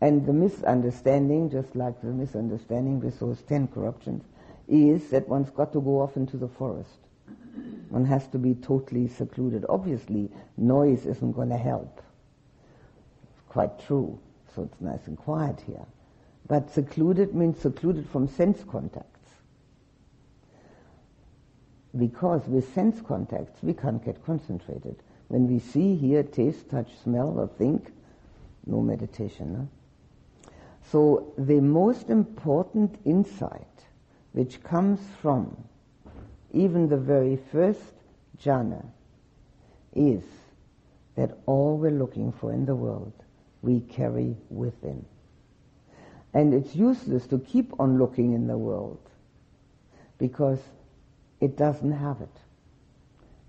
And 0.00 0.24
the 0.26 0.32
misunderstanding, 0.32 1.50
just 1.50 1.76
like 1.76 2.00
the 2.00 2.08
misunderstanding 2.08 3.00
with 3.00 3.20
those 3.20 3.42
ten 3.42 3.68
corruptions, 3.68 4.24
is 4.66 5.10
that 5.10 5.28
one's 5.28 5.50
got 5.50 5.72
to 5.72 5.80
go 5.80 6.00
off 6.00 6.16
into 6.16 6.36
the 6.36 6.48
forest. 6.48 6.98
One 7.90 8.04
has 8.06 8.26
to 8.28 8.38
be 8.38 8.54
totally 8.54 9.08
secluded. 9.08 9.66
Obviously, 9.68 10.30
noise 10.56 11.04
isn't 11.06 11.32
going 11.32 11.50
to 11.50 11.58
help. 11.58 12.00
It's 13.34 13.42
quite 13.48 13.78
true. 13.80 14.18
So 14.54 14.62
it's 14.62 14.80
nice 14.80 15.06
and 15.06 15.18
quiet 15.18 15.60
here. 15.66 15.84
But 16.46 16.70
secluded 16.70 17.34
means 17.34 17.58
secluded 17.60 18.08
from 18.08 18.28
sense 18.28 18.64
contacts. 18.64 19.06
Because 21.96 22.46
with 22.46 22.72
sense 22.74 23.00
contacts, 23.00 23.62
we 23.62 23.74
can't 23.74 24.04
get 24.04 24.24
concentrated. 24.24 24.96
When 25.30 25.46
we 25.46 25.60
see, 25.60 25.94
hear, 25.94 26.24
taste, 26.24 26.68
touch, 26.70 26.90
smell, 27.04 27.38
or 27.38 27.46
think, 27.46 27.92
no 28.66 28.80
meditation. 28.80 29.52
No? 29.52 29.68
So 30.90 31.32
the 31.38 31.60
most 31.60 32.10
important 32.10 32.98
insight 33.04 33.84
which 34.32 34.60
comes 34.64 34.98
from 35.22 35.56
even 36.52 36.88
the 36.88 36.96
very 36.96 37.36
first 37.52 37.92
jhana 38.42 38.84
is 39.94 40.24
that 41.14 41.38
all 41.46 41.78
we're 41.78 41.92
looking 41.92 42.32
for 42.32 42.52
in 42.52 42.66
the 42.66 42.74
world 42.74 43.12
we 43.62 43.82
carry 43.82 44.36
within. 44.48 45.04
And 46.34 46.52
it's 46.52 46.74
useless 46.74 47.28
to 47.28 47.38
keep 47.38 47.78
on 47.78 47.98
looking 47.98 48.32
in 48.32 48.48
the 48.48 48.58
world 48.58 48.98
because 50.18 50.58
it 51.40 51.56
doesn't 51.56 51.92
have 51.92 52.20
it. 52.20 52.36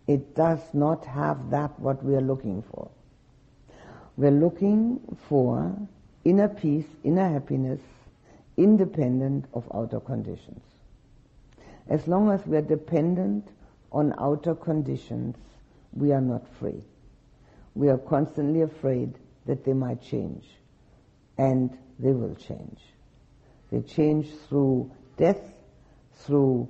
It 0.08 0.36
does 0.36 0.60
not 0.74 1.06
have 1.06 1.52
that 1.52 1.80
what 1.80 2.04
we 2.04 2.16
are 2.16 2.22
looking 2.22 2.64
for. 2.64 2.90
We're 4.18 4.32
looking 4.32 5.00
for 5.30 5.76
inner 6.26 6.50
peace, 6.50 6.88
inner 7.04 7.30
happiness, 7.30 7.80
independent 8.58 9.46
of 9.54 9.64
outer 9.74 10.00
conditions. 10.00 10.64
As 11.88 12.08
long 12.08 12.32
as 12.32 12.46
we 12.46 12.58
are 12.58 12.62
dependent 12.62 13.48
on 13.92 14.14
outer 14.18 14.56
conditions, 14.56 15.36
we 15.94 16.12
are 16.12 16.22
not 16.22 16.48
free. 16.60 16.84
We 17.76 17.90
are 17.90 17.98
constantly 17.98 18.62
afraid 18.62 19.18
that 19.46 19.66
they 19.66 19.74
might 19.74 20.02
change. 20.02 20.46
And 21.38 21.78
they 22.00 22.12
will 22.12 22.36
change. 22.36 22.80
They 23.72 23.82
change 23.82 24.28
through 24.48 24.92
death, 25.18 25.42
through 26.14 26.68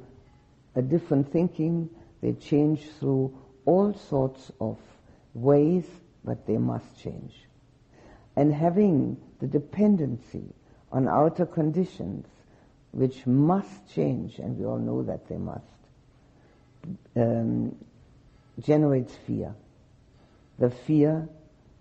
a 0.76 0.82
different 0.82 1.32
thinking, 1.32 1.90
they 2.22 2.34
change 2.34 2.88
through 3.00 3.36
all 3.66 3.94
sorts 3.94 4.52
of 4.60 4.78
ways, 5.34 5.86
but 6.24 6.46
they 6.46 6.58
must 6.58 7.00
change. 7.00 7.34
And 8.36 8.54
having 8.54 9.18
the 9.40 9.48
dependency 9.48 10.54
on 10.92 11.08
outer 11.08 11.46
conditions, 11.46 12.28
which 12.92 13.26
must 13.26 13.94
change, 13.94 14.40
and 14.40 14.58
we 14.58 14.66
all 14.66 14.78
know 14.78 15.04
that 15.04 15.28
they 15.28 15.38
must, 15.38 15.66
um, 17.16 17.76
generates 18.60 19.16
fear. 19.28 19.54
The 20.60 20.70
fear 20.70 21.28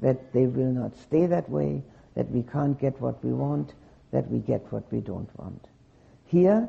that 0.01 0.32
they 0.32 0.47
will 0.47 0.72
not 0.72 0.97
stay 0.97 1.26
that 1.26 1.49
way, 1.51 1.82
that 2.14 2.30
we 2.30 2.43
can't 2.43 2.78
get 2.78 3.01
what 3.01 3.22
we 3.24 3.32
want, 3.32 3.74
that 4.11 4.28
we 4.30 4.38
get 4.38 4.72
what 4.72 4.91
we 4.93 5.01
don't 5.01 5.28
want. 5.38 5.66
Here, 6.26 6.68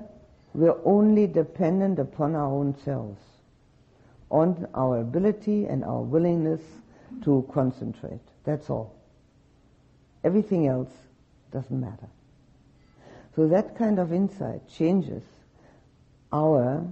we're 0.53 0.77
only 0.83 1.27
dependent 1.27 1.99
upon 1.99 2.35
our 2.35 2.51
own 2.51 2.75
selves, 2.83 3.21
on 4.31 4.67
our 4.73 5.01
ability 5.01 5.65
and 5.65 5.83
our 5.83 6.01
willingness 6.01 6.61
to 7.23 7.45
concentrate. 7.53 8.21
That's 8.45 8.69
all. 8.69 8.95
Everything 10.23 10.67
else 10.67 10.91
doesn't 11.51 11.79
matter. 11.79 12.07
So 13.35 13.47
that 13.49 13.77
kind 13.77 13.99
of 13.99 14.11
insight 14.13 14.67
changes 14.69 15.23
our 16.31 16.85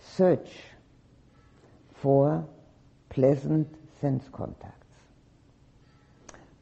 search 0.00 0.50
for 1.94 2.46
pleasant 3.10 3.68
sense 4.00 4.24
contacts. 4.32 4.86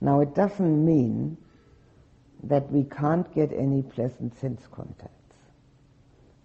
Now 0.00 0.20
it 0.20 0.34
doesn't 0.34 0.84
mean 0.84 1.36
that 2.42 2.70
we 2.70 2.84
can't 2.84 3.32
get 3.34 3.52
any 3.52 3.82
pleasant 3.82 4.38
sense 4.40 4.62
contacts. 4.70 5.10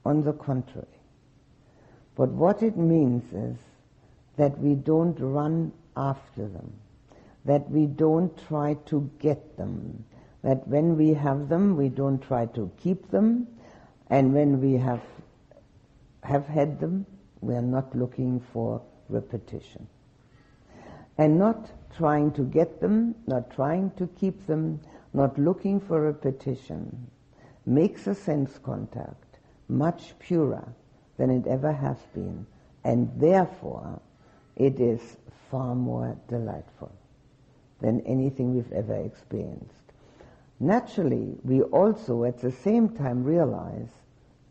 On 0.05 0.23
the 0.23 0.33
contrary. 0.33 0.87
But 2.19 2.31
what 2.31 2.61
it 2.63 2.75
means 2.75 3.23
is 3.31 3.55
that 4.35 4.59
we 4.59 4.75
don't 4.75 5.17
run 5.21 5.71
after 5.95 6.49
them, 6.49 6.73
that 7.45 7.71
we 7.71 7.85
don't 7.85 8.37
try 8.45 8.73
to 8.87 9.09
get 9.19 9.55
them, 9.55 10.03
that 10.41 10.67
when 10.67 10.97
we 10.97 11.13
have 11.13 11.47
them, 11.47 11.77
we 11.77 11.87
don't 11.87 12.21
try 12.21 12.45
to 12.47 12.69
keep 12.75 13.09
them, 13.09 13.47
and 14.09 14.33
when 14.33 14.59
we 14.59 14.73
have, 14.73 15.01
have 16.23 16.45
had 16.45 16.81
them, 16.81 17.05
we 17.39 17.55
are 17.55 17.61
not 17.61 17.95
looking 17.95 18.41
for 18.51 18.81
repetition. 19.07 19.87
And 21.17 21.39
not 21.39 21.71
trying 21.95 22.33
to 22.33 22.43
get 22.43 22.81
them, 22.81 23.15
not 23.27 23.49
trying 23.49 23.91
to 23.91 24.07
keep 24.19 24.45
them, 24.45 24.81
not 25.13 25.39
looking 25.39 25.79
for 25.79 26.01
repetition, 26.01 27.07
makes 27.65 28.07
a 28.07 28.13
sense 28.13 28.57
contact 28.57 29.39
much 29.69 30.19
purer 30.19 30.67
than 31.19 31.29
it 31.29 31.45
ever 31.45 31.73
has 31.73 31.97
been, 32.15 32.47
and 32.85 33.11
therefore 33.17 33.99
it 34.55 34.79
is 34.79 35.17
far 35.51 35.75
more 35.75 36.17
delightful 36.29 36.91
than 37.81 38.01
anything 38.07 38.55
we've 38.55 38.71
ever 38.71 38.95
experienced. 38.95 39.75
Naturally, 40.61 41.35
we 41.43 41.61
also 41.61 42.23
at 42.23 42.39
the 42.39 42.51
same 42.51 42.89
time 42.89 43.23
realize 43.23 43.89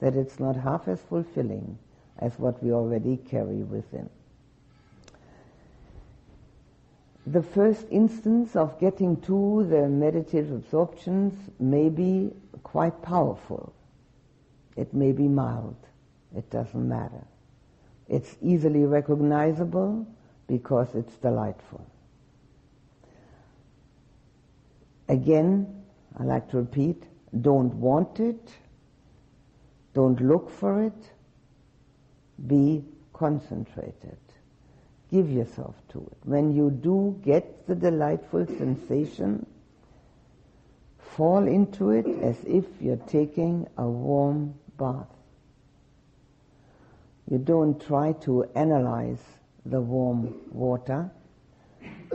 that 0.01 0.15
it's 0.15 0.39
not 0.39 0.57
half 0.57 0.87
as 0.89 1.01
fulfilling 1.01 1.79
as 2.19 2.39
what 2.39 2.63
we 2.63 2.71
already 2.71 3.17
carry 3.17 3.63
within. 3.63 4.09
The 7.27 7.43
first 7.43 7.87
instance 7.91 8.57
of 8.57 8.79
getting 8.79 9.21
to 9.23 9.67
the 9.69 9.89
meditative 9.89 10.53
absorptions 10.53 11.35
may 11.59 11.89
be 11.89 12.33
quite 12.63 13.01
powerful. 13.03 13.73
It 14.77 14.93
may 14.93 15.13
be 15.13 15.29
mild. 15.29 15.77
It 16.37 16.51
doesn't 16.51 16.89
matter. 16.89 17.25
It's 18.09 18.37
easily 18.43 18.85
recognizable 18.85 20.07
because 20.47 20.95
it's 20.95 21.15
delightful. 21.17 21.85
Again, 25.09 25.83
I 26.19 26.25
like 26.25 26.51
to 26.51 26.59
repeat, 26.59 27.05
don't 27.41 27.75
want 27.75 28.21
it, 28.21 28.51
don't 29.95 30.21
look 30.21 30.51
for 30.51 30.83
it, 30.83 31.13
be 32.47 32.85
concentrated. 33.13 34.19
Give 35.11 35.31
yourself 35.31 35.75
to 35.91 35.99
it. 35.99 36.19
When 36.25 36.55
you 36.55 36.71
do 36.71 37.19
get 37.25 37.67
the 37.67 37.75
delightful 37.75 38.47
sensation, 38.47 39.47
fall 40.99 41.47
into 41.47 41.91
it 41.91 42.07
as 42.23 42.37
if 42.45 42.65
you're 42.81 42.97
taking 42.97 43.67
a 43.79 43.87
warm 43.89 44.55
bath. 44.77 45.18
You 47.31 47.39
don't 47.39 47.81
try 47.81 48.13
to 48.25 48.45
analyze 48.55 49.23
the 49.67 49.81
warm 49.81 50.35
water 50.51 51.11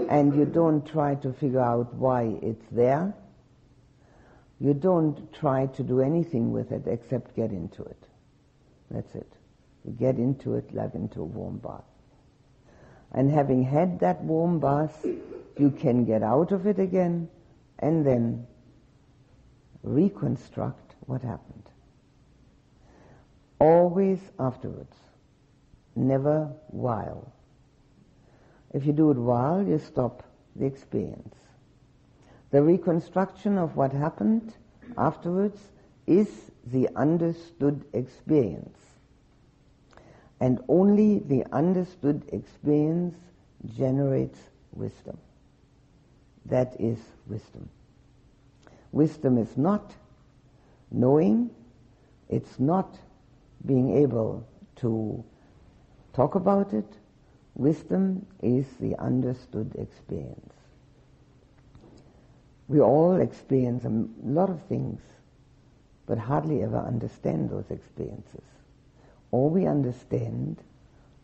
and 0.09 0.35
you 0.35 0.45
don't 0.45 0.85
try 0.85 1.15
to 1.15 1.31
figure 1.33 1.59
out 1.59 1.93
why 1.93 2.35
it's 2.41 2.65
there. 2.71 3.13
You 4.59 4.73
don't 4.73 5.31
try 5.33 5.67
to 5.67 5.83
do 5.83 6.01
anything 6.01 6.51
with 6.51 6.71
it 6.71 6.83
except 6.87 7.35
get 7.35 7.51
into 7.51 7.83
it. 7.83 8.03
That's 8.89 9.13
it. 9.15 9.31
You 9.85 9.91
get 9.91 10.17
into 10.17 10.55
it 10.55 10.73
like 10.73 10.95
into 10.95 11.21
a 11.21 11.25
warm 11.25 11.57
bath. 11.57 11.83
And 13.11 13.29
having 13.29 13.63
had 13.63 13.99
that 13.99 14.23
warm 14.23 14.59
bath, 14.59 15.05
you 15.57 15.69
can 15.69 16.05
get 16.05 16.23
out 16.23 16.51
of 16.51 16.65
it 16.65 16.79
again 16.79 17.29
and 17.79 18.05
then 18.05 18.47
reconstruct 19.83 20.95
what 21.05 21.21
happened. 21.21 21.62
Always 23.63 24.19
afterwards, 24.39 24.93
never 25.95 26.51
while. 26.67 27.31
If 28.73 28.85
you 28.85 28.91
do 28.91 29.09
it 29.09 29.15
while, 29.17 29.63
you 29.65 29.79
stop 29.79 30.21
the 30.57 30.65
experience. 30.65 31.33
The 32.51 32.61
reconstruction 32.61 33.57
of 33.57 33.77
what 33.77 33.93
happened 33.93 34.53
afterwards 34.97 35.61
is 36.07 36.27
the 36.65 36.89
understood 36.97 37.85
experience. 37.93 38.77
And 40.41 40.59
only 40.67 41.19
the 41.19 41.45
understood 41.53 42.23
experience 42.33 43.15
generates 43.77 44.39
wisdom. 44.73 45.17
That 46.47 46.75
is 46.81 46.99
wisdom. 47.27 47.69
Wisdom 48.91 49.37
is 49.37 49.55
not 49.55 49.93
knowing, 50.91 51.49
it's 52.27 52.59
not 52.59 52.97
being 53.65 53.97
able 53.97 54.47
to 54.77 55.23
talk 56.13 56.35
about 56.35 56.73
it. 56.73 56.85
Wisdom 57.55 58.25
is 58.41 58.65
the 58.79 58.95
understood 58.97 59.75
experience. 59.77 60.53
We 62.67 62.79
all 62.79 63.21
experience 63.21 63.85
a 63.85 64.07
lot 64.23 64.49
of 64.49 64.61
things, 64.63 65.01
but 66.07 66.17
hardly 66.17 66.63
ever 66.63 66.79
understand 66.79 67.49
those 67.49 67.69
experiences 67.69 68.41
all 69.33 69.49
we 69.49 69.65
understand 69.65 70.61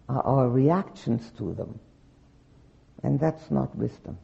are 0.10 0.24
our 0.24 0.50
reactions 0.50 1.32
to 1.38 1.54
them. 1.54 1.80
And 3.04 3.20
that's 3.20 3.52
not 3.52 3.76
wisdom. 3.76 4.18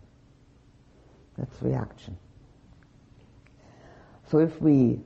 That's 1.38 1.62
reaction. 1.62 2.18
So 4.32 4.40
if 4.40 4.60
we 4.60 5.02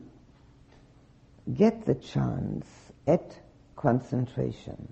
get 1.53 1.85
the 1.85 1.95
chance 1.95 2.65
at 3.09 3.35
concentration, 3.75 4.87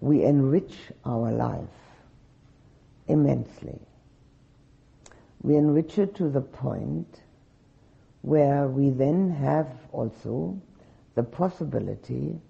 we 0.00 0.22
enrich 0.24 0.74
our 1.04 1.32
life 1.32 1.78
immensely. 3.08 3.80
We 5.42 5.56
enrich 5.56 5.98
it 5.98 6.14
to 6.16 6.28
the 6.28 6.40
point 6.40 7.20
where 8.22 8.68
we 8.68 8.90
then 8.90 9.30
have 9.30 9.68
also 9.90 10.60
the 11.16 11.24
possibility 11.24 12.40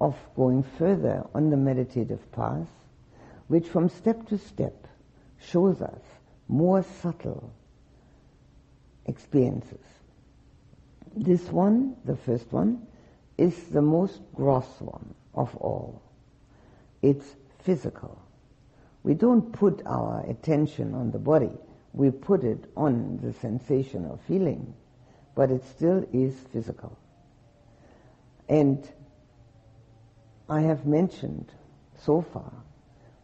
of 0.00 0.16
going 0.34 0.62
further 0.78 1.24
on 1.34 1.50
the 1.50 1.56
meditative 1.56 2.32
path, 2.32 2.68
which 3.48 3.68
from 3.68 3.88
step 3.90 4.26
to 4.28 4.38
step 4.38 4.86
shows 5.38 5.82
us 5.82 6.00
more 6.48 6.82
subtle 7.02 7.52
experiences. 9.06 9.84
This 11.14 11.42
one, 11.52 11.96
the 12.04 12.16
first 12.16 12.50
one, 12.50 12.86
is 13.38 13.56
the 13.64 13.82
most 13.82 14.20
gross 14.34 14.68
one 14.80 15.14
of 15.34 15.54
all. 15.56 16.02
It's 17.00 17.34
physical. 17.60 18.20
We 19.02 19.14
don't 19.14 19.52
put 19.52 19.82
our 19.86 20.24
attention 20.28 20.94
on 20.94 21.10
the 21.10 21.18
body, 21.18 21.52
we 21.92 22.10
put 22.10 22.44
it 22.44 22.70
on 22.76 23.18
the 23.22 23.32
sensation 23.32 24.06
of 24.06 24.20
feeling, 24.22 24.74
but 25.34 25.50
it 25.50 25.64
still 25.64 26.06
is 26.12 26.34
physical. 26.52 26.96
And 28.48 28.88
I 30.48 30.60
have 30.60 30.86
mentioned 30.86 31.52
so 31.98 32.20
far 32.20 32.52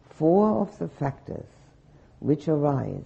four 0.09 0.61
of 0.61 0.77
the 0.79 0.87
factors 0.87 1.47
which 2.19 2.47
arise 2.47 3.05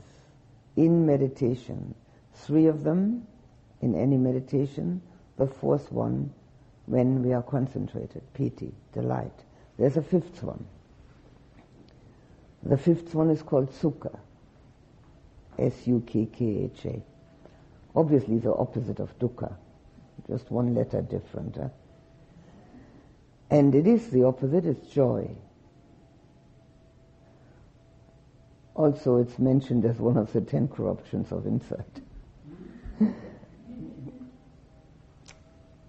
in 0.76 1.06
meditation. 1.06 1.94
Three 2.34 2.66
of 2.66 2.84
them 2.84 3.28
in 3.82 3.96
any 3.96 4.18
meditation, 4.18 5.02
the 5.38 5.46
fourth 5.46 5.92
one 5.92 6.34
when 6.86 7.24
we 7.24 7.34
are 7.34 7.42
concentrated, 7.42 8.22
piti, 8.34 8.74
delight. 8.94 9.44
There's 9.78 9.98
a 9.98 10.02
fifth 10.02 10.44
one. 10.44 10.66
The 12.64 12.78
fifth 12.78 13.14
one 13.14 13.30
is 13.30 13.42
called 13.42 13.72
sukha, 13.72 14.20
S-U-K-K-H-A. 15.60 17.02
Obviously 17.96 18.40
the 18.40 18.54
opposite 18.54 19.00
of 19.00 19.18
dukkha, 19.20 19.54
just 20.28 20.50
one 20.50 20.74
letter 20.74 21.02
different. 21.02 21.58
Huh? 21.58 21.70
And 23.50 23.76
it 23.76 23.86
is 23.86 24.10
the 24.10 24.24
opposite, 24.24 24.66
it's 24.66 24.88
joy. 24.88 25.30
Also, 28.76 29.18
it's 29.18 29.38
mentioned 29.38 29.86
as 29.86 29.98
one 30.00 30.18
of 30.18 30.34
the 30.34 30.42
ten 30.42 30.68
corruptions 30.68 31.32
of 31.32 31.46
insight. 31.46 32.02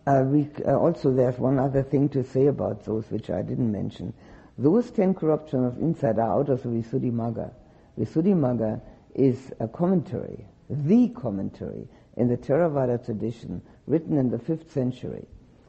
uh, 0.07 0.23
we, 0.27 0.49
uh, 0.67 0.77
also, 0.77 1.13
there's 1.13 1.39
one 1.39 1.59
other 1.59 1.83
thing 1.83 2.09
to 2.11 2.23
say 2.25 2.47
about 2.47 2.85
those 2.85 3.11
which 3.11 3.31
I 3.31 3.43
didn't 3.43 3.71
mention. 3.71 4.13
Those 4.59 4.91
ten 4.91 5.15
corruptions 5.15 5.67
of 5.67 5.83
insight 5.83 6.19
are 6.19 6.39
out 6.39 6.49
of 6.49 6.63
the 6.63 6.69
Visuddhimagga. 6.69 7.53
Visuddhimagga 7.99 8.81
is 9.15 9.53
a 9.61 9.69
commentary, 9.69 10.47
the 10.69 11.09
commentary 11.09 11.89
in 12.17 12.29
the 12.29 12.37
Theravada 12.37 13.05
tradition, 13.05 13.63
written 13.87 14.19
in 14.19 14.31
the 14.31 14.39
fifth 14.39 14.73
century, 14.73 15.27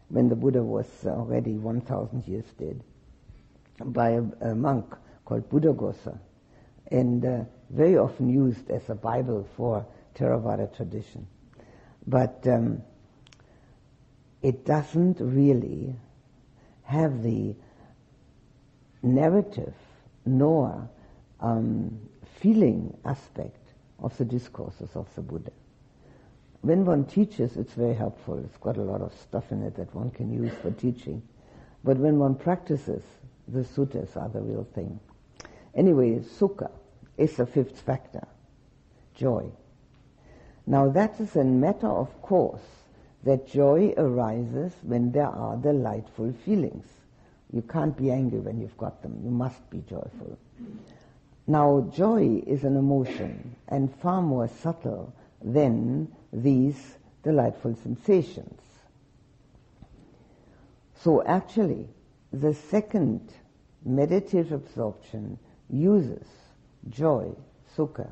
when 0.10 0.30
the 0.30 0.36
Buddha 0.36 0.64
was 0.64 0.88
already 1.06 1.54
1,000 1.58 2.28
years 2.28 2.46
dead, 2.60 2.84
by 3.84 4.12
a, 4.12 4.24
a 4.42 4.56
monk 4.56 4.96
called 5.26 5.50
Buddhaghosa 5.50 6.20
and 6.92 7.26
uh, 7.26 7.44
very 7.70 7.98
often 7.98 8.30
used 8.30 8.70
as 8.70 8.90
a 8.90 8.96
Bible 8.96 9.48
for 9.58 9.86
Theravada 10.16 10.74
tradition. 10.76 11.28
But 12.06 12.46
um, 12.48 12.84
it 14.46 14.64
doesn't 14.64 15.18
really 15.20 15.96
have 16.84 17.24
the 17.24 17.56
narrative 19.02 19.74
nor 20.24 20.88
um, 21.40 22.00
feeling 22.40 22.96
aspect 23.06 23.58
of 24.04 24.16
the 24.20 24.26
discourses 24.26 24.92
of 24.94 25.08
the 25.16 25.22
Buddha. 25.22 25.52
When 26.62 26.86
one 26.86 27.06
teaches, 27.06 27.58
it's 27.58 27.74
very 27.74 27.96
helpful. 27.96 28.38
It's 28.38 28.58
got 28.58 28.78
a 28.78 28.84
lot 28.84 29.02
of 29.02 29.12
stuff 29.20 29.52
in 29.52 29.64
it 29.64 29.76
that 29.78 29.96
one 29.96 30.12
can 30.12 30.32
use 30.32 30.54
for 30.62 30.70
teaching. 30.70 31.24
But 31.84 31.98
when 31.98 32.20
one 32.20 32.36
practices, 32.36 33.02
the 33.48 33.62
suttas 33.62 34.16
are 34.16 34.30
the 34.30 34.42
real 34.42 34.68
thing. 34.76 35.00
Anyway, 35.74 36.20
sukha 36.20 36.70
is 37.18 37.36
the 37.36 37.48
fifth 37.48 37.82
factor, 37.82 38.28
joy. 39.16 39.46
Now 40.68 40.88
that 40.90 41.20
is 41.20 41.36
a 41.36 41.44
matter 41.44 41.90
of 41.90 42.22
course 42.22 42.85
that 43.26 43.48
joy 43.48 43.94
arises 43.98 44.72
when 44.84 45.12
there 45.12 45.28
are 45.28 45.58
delightful 45.58 46.32
feelings. 46.46 46.86
You 47.52 47.64
can't 47.64 47.98
be 47.98 48.12
angry 48.12 48.40
when 48.40 48.62
you've 48.62 48.78
got 48.78 49.02
them. 49.02 49.20
You 49.24 49.32
must 49.32 49.70
be 49.70 49.84
joyful. 49.90 50.38
Now 51.48 51.90
joy 51.94 52.44
is 52.46 52.64
an 52.64 52.78
emotion 52.78 53.56
and 53.68 53.94
far 53.96 54.22
more 54.22 54.48
subtle 54.48 55.14
than 55.44 56.12
these 56.32 56.98
delightful 57.24 57.76
sensations. 57.76 58.62
So 60.96 61.24
actually, 61.24 61.88
the 62.32 62.54
second 62.54 63.32
meditative 63.84 64.52
absorption 64.52 65.38
uses 65.70 66.28
joy, 66.90 67.32
sukha, 67.76 68.08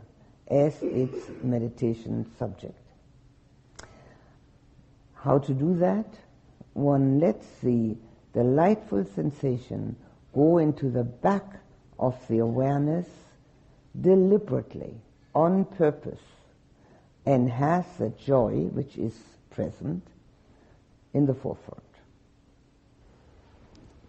as 0.47 0.81
its 0.81 1.29
meditation 1.43 2.25
subject. 2.37 2.82
How 5.23 5.37
to 5.37 5.53
do 5.53 5.77
that? 5.77 6.05
One 6.73 7.17
lets 7.17 7.47
the 7.61 7.95
delightful 8.33 9.05
sensation 9.05 9.95
go 10.35 10.57
into 10.57 10.89
the 10.89 11.05
back 11.05 11.61
of 11.97 12.27
the 12.27 12.39
awareness 12.39 13.07
deliberately, 14.01 14.99
on 15.33 15.63
purpose, 15.63 16.19
and 17.25 17.49
has 17.49 17.85
the 17.97 18.09
joy 18.09 18.67
which 18.73 18.97
is 18.97 19.17
present 19.49 20.05
in 21.13 21.25
the 21.25 21.33
forefront. 21.33 21.83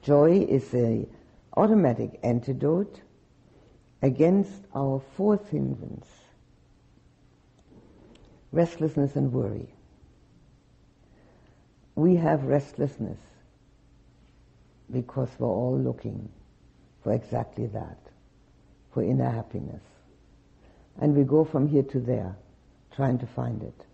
Joy 0.02 0.40
is 0.40 0.74
a 0.74 1.06
automatic 1.56 2.18
antidote 2.24 3.02
against 4.02 4.64
our 4.74 5.00
fourth 5.16 5.48
hindrance, 5.50 6.08
restlessness 8.50 9.14
and 9.14 9.32
worry. 9.32 9.73
We 11.94 12.16
have 12.16 12.44
restlessness 12.44 13.18
because 14.90 15.28
we're 15.38 15.48
all 15.48 15.78
looking 15.78 16.28
for 17.02 17.12
exactly 17.12 17.66
that, 17.66 17.98
for 18.92 19.02
inner 19.02 19.30
happiness. 19.30 19.82
And 21.00 21.16
we 21.16 21.24
go 21.24 21.44
from 21.44 21.68
here 21.68 21.82
to 21.84 22.00
there, 22.00 22.36
trying 22.94 23.18
to 23.18 23.26
find 23.26 23.62
it. 23.62 23.86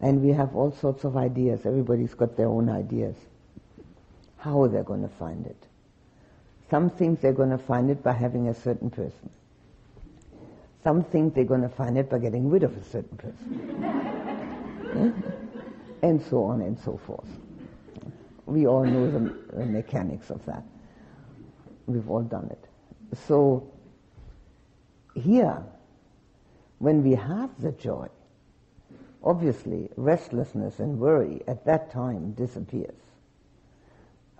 And 0.00 0.22
we 0.22 0.30
have 0.30 0.56
all 0.56 0.72
sorts 0.72 1.04
of 1.04 1.16
ideas. 1.16 1.64
Everybody's 1.64 2.14
got 2.14 2.36
their 2.36 2.48
own 2.48 2.68
ideas. 2.68 3.14
How 4.38 4.62
are 4.62 4.68
they're 4.68 4.82
going 4.82 5.02
to 5.02 5.14
find 5.16 5.46
it. 5.46 5.56
Some 6.70 6.90
think 6.90 7.20
they're 7.20 7.32
going 7.32 7.50
to 7.50 7.58
find 7.58 7.90
it 7.90 8.02
by 8.02 8.12
having 8.12 8.48
a 8.48 8.54
certain 8.54 8.90
person. 8.90 9.30
Some 10.82 11.04
think 11.04 11.34
they're 11.34 11.44
going 11.44 11.62
to 11.62 11.68
find 11.68 11.96
it 11.96 12.10
by 12.10 12.18
getting 12.18 12.50
rid 12.50 12.64
of 12.64 12.76
a 12.76 12.82
certain 12.84 13.16
person. 13.16 15.28
and 16.02 16.20
so 16.22 16.44
on 16.44 16.60
and 16.60 16.78
so 16.78 17.00
forth. 17.06 17.28
We 18.46 18.66
all 18.66 18.84
know 18.84 19.10
the, 19.10 19.34
the 19.56 19.66
mechanics 19.66 20.30
of 20.30 20.44
that. 20.46 20.64
We've 21.86 22.08
all 22.08 22.22
done 22.22 22.50
it. 22.50 22.68
So, 23.26 23.70
here, 25.14 25.62
when 26.78 27.02
we 27.02 27.14
have 27.14 27.50
the 27.60 27.72
joy, 27.72 28.08
obviously 29.22 29.88
restlessness 29.96 30.80
and 30.80 30.98
worry 30.98 31.42
at 31.46 31.64
that 31.66 31.92
time 31.92 32.32
disappears. 32.32 32.94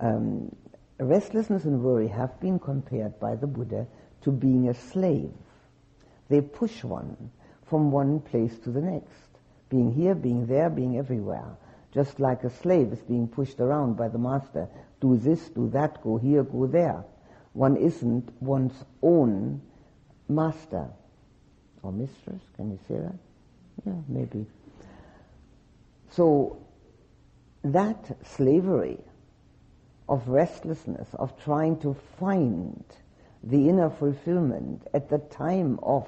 Um, 0.00 0.54
restlessness 0.98 1.64
and 1.64 1.82
worry 1.82 2.08
have 2.08 2.38
been 2.40 2.58
compared 2.58 3.18
by 3.20 3.36
the 3.36 3.46
Buddha 3.46 3.86
to 4.22 4.32
being 4.32 4.68
a 4.68 4.74
slave. 4.74 5.32
They 6.28 6.40
push 6.40 6.82
one 6.82 7.30
from 7.66 7.90
one 7.90 8.20
place 8.20 8.58
to 8.60 8.70
the 8.70 8.80
next, 8.80 9.31
being 9.72 9.94
here, 9.94 10.14
being 10.14 10.46
there, 10.46 10.68
being 10.68 10.98
everywhere. 10.98 11.56
Just 11.94 12.20
like 12.20 12.44
a 12.44 12.50
slave 12.50 12.92
is 12.92 13.00
being 13.00 13.26
pushed 13.26 13.58
around 13.58 13.96
by 13.96 14.08
the 14.08 14.18
master. 14.18 14.68
Do 15.00 15.16
this, 15.16 15.48
do 15.48 15.70
that, 15.70 16.02
go 16.02 16.18
here, 16.18 16.42
go 16.42 16.66
there. 16.66 17.04
One 17.54 17.76
isn't 17.76 18.30
one's 18.40 18.84
own 19.02 19.62
master 20.28 20.88
or 21.82 21.90
mistress. 21.90 22.42
Can 22.56 22.70
you 22.70 22.78
say 22.86 22.96
that? 22.96 23.18
Yeah, 23.86 24.00
maybe. 24.08 24.46
So 26.10 26.58
that 27.64 28.16
slavery 28.26 28.98
of 30.06 30.28
restlessness, 30.28 31.08
of 31.14 31.42
trying 31.42 31.78
to 31.80 31.96
find 32.20 32.84
the 33.42 33.70
inner 33.70 33.88
fulfillment 33.88 34.86
at 34.92 35.08
the 35.08 35.18
time 35.18 35.78
of 35.82 36.06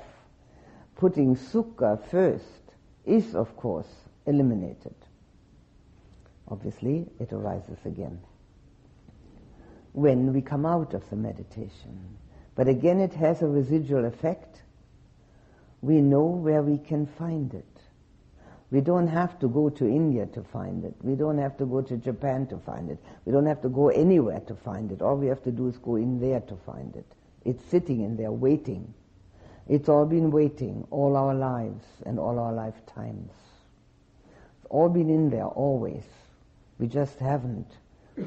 putting 0.97 1.35
sukha 1.37 1.99
first 2.11 2.64
is, 3.05 3.35
of 3.35 3.57
course, 3.57 3.89
eliminated. 4.27 4.95
Obviously, 6.49 7.07
it 7.19 7.33
arises 7.33 7.79
again 7.85 8.21
when 9.95 10.33
we 10.33 10.43
come 10.43 10.67
out 10.67 10.93
of 10.93 11.09
the 11.09 11.17
meditation. 11.17 12.17
But 12.57 12.69
again, 12.69 13.01
it 13.01 13.15
has 13.15 13.43
a 13.43 13.47
residual 13.47 14.05
effect. 14.05 14.63
We 15.81 16.01
know 16.01 16.25
where 16.25 16.63
we 16.63 16.79
can 16.79 17.07
find 17.07 17.55
it. 17.55 17.65
We 18.71 18.81
don't 18.81 19.07
have 19.07 19.39
to 19.39 19.49
go 19.49 19.69
to 19.69 19.87
India 19.87 20.27
to 20.27 20.43
find 20.43 20.85
it. 20.85 20.95
We 21.03 21.15
don't 21.15 21.39
have 21.39 21.57
to 21.59 21.65
go 21.65 21.81
to 21.81 21.97
Japan 21.97 22.49
to 22.49 22.59
find 22.59 22.91
it. 22.91 22.99
We 23.25 23.33
don't 23.33 23.47
have 23.47 23.63
to 23.63 23.69
go 23.69 23.89
anywhere 23.89 24.41
to 24.41 24.55
find 24.57 24.91
it. 24.91 25.01
All 25.01 25.17
we 25.17 25.29
have 25.29 25.43
to 25.45 25.53
do 25.53 25.69
is 25.69 25.77
go 25.79 25.95
in 25.95 26.21
there 26.21 26.41
to 26.41 26.57
find 26.67 26.97
it. 26.97 27.07
It's 27.45 27.65
sitting 27.71 28.01
in 28.01 28.17
there 28.17 28.33
waiting. 28.33 28.93
It's 29.69 29.89
all 29.89 30.05
been 30.05 30.31
waiting 30.31 30.87
all 30.91 31.17
our 31.17 31.35
lives 31.35 31.85
and 32.05 32.19
all 32.19 32.39
our 32.39 32.53
lifetimes. 32.53 33.31
It's 34.57 34.67
all 34.69 34.89
been 34.89 35.09
in 35.09 35.31
there 35.31 35.47
always. 35.47 36.05
We 36.79 36.87
just 36.87 37.19
haven't, 37.19 37.69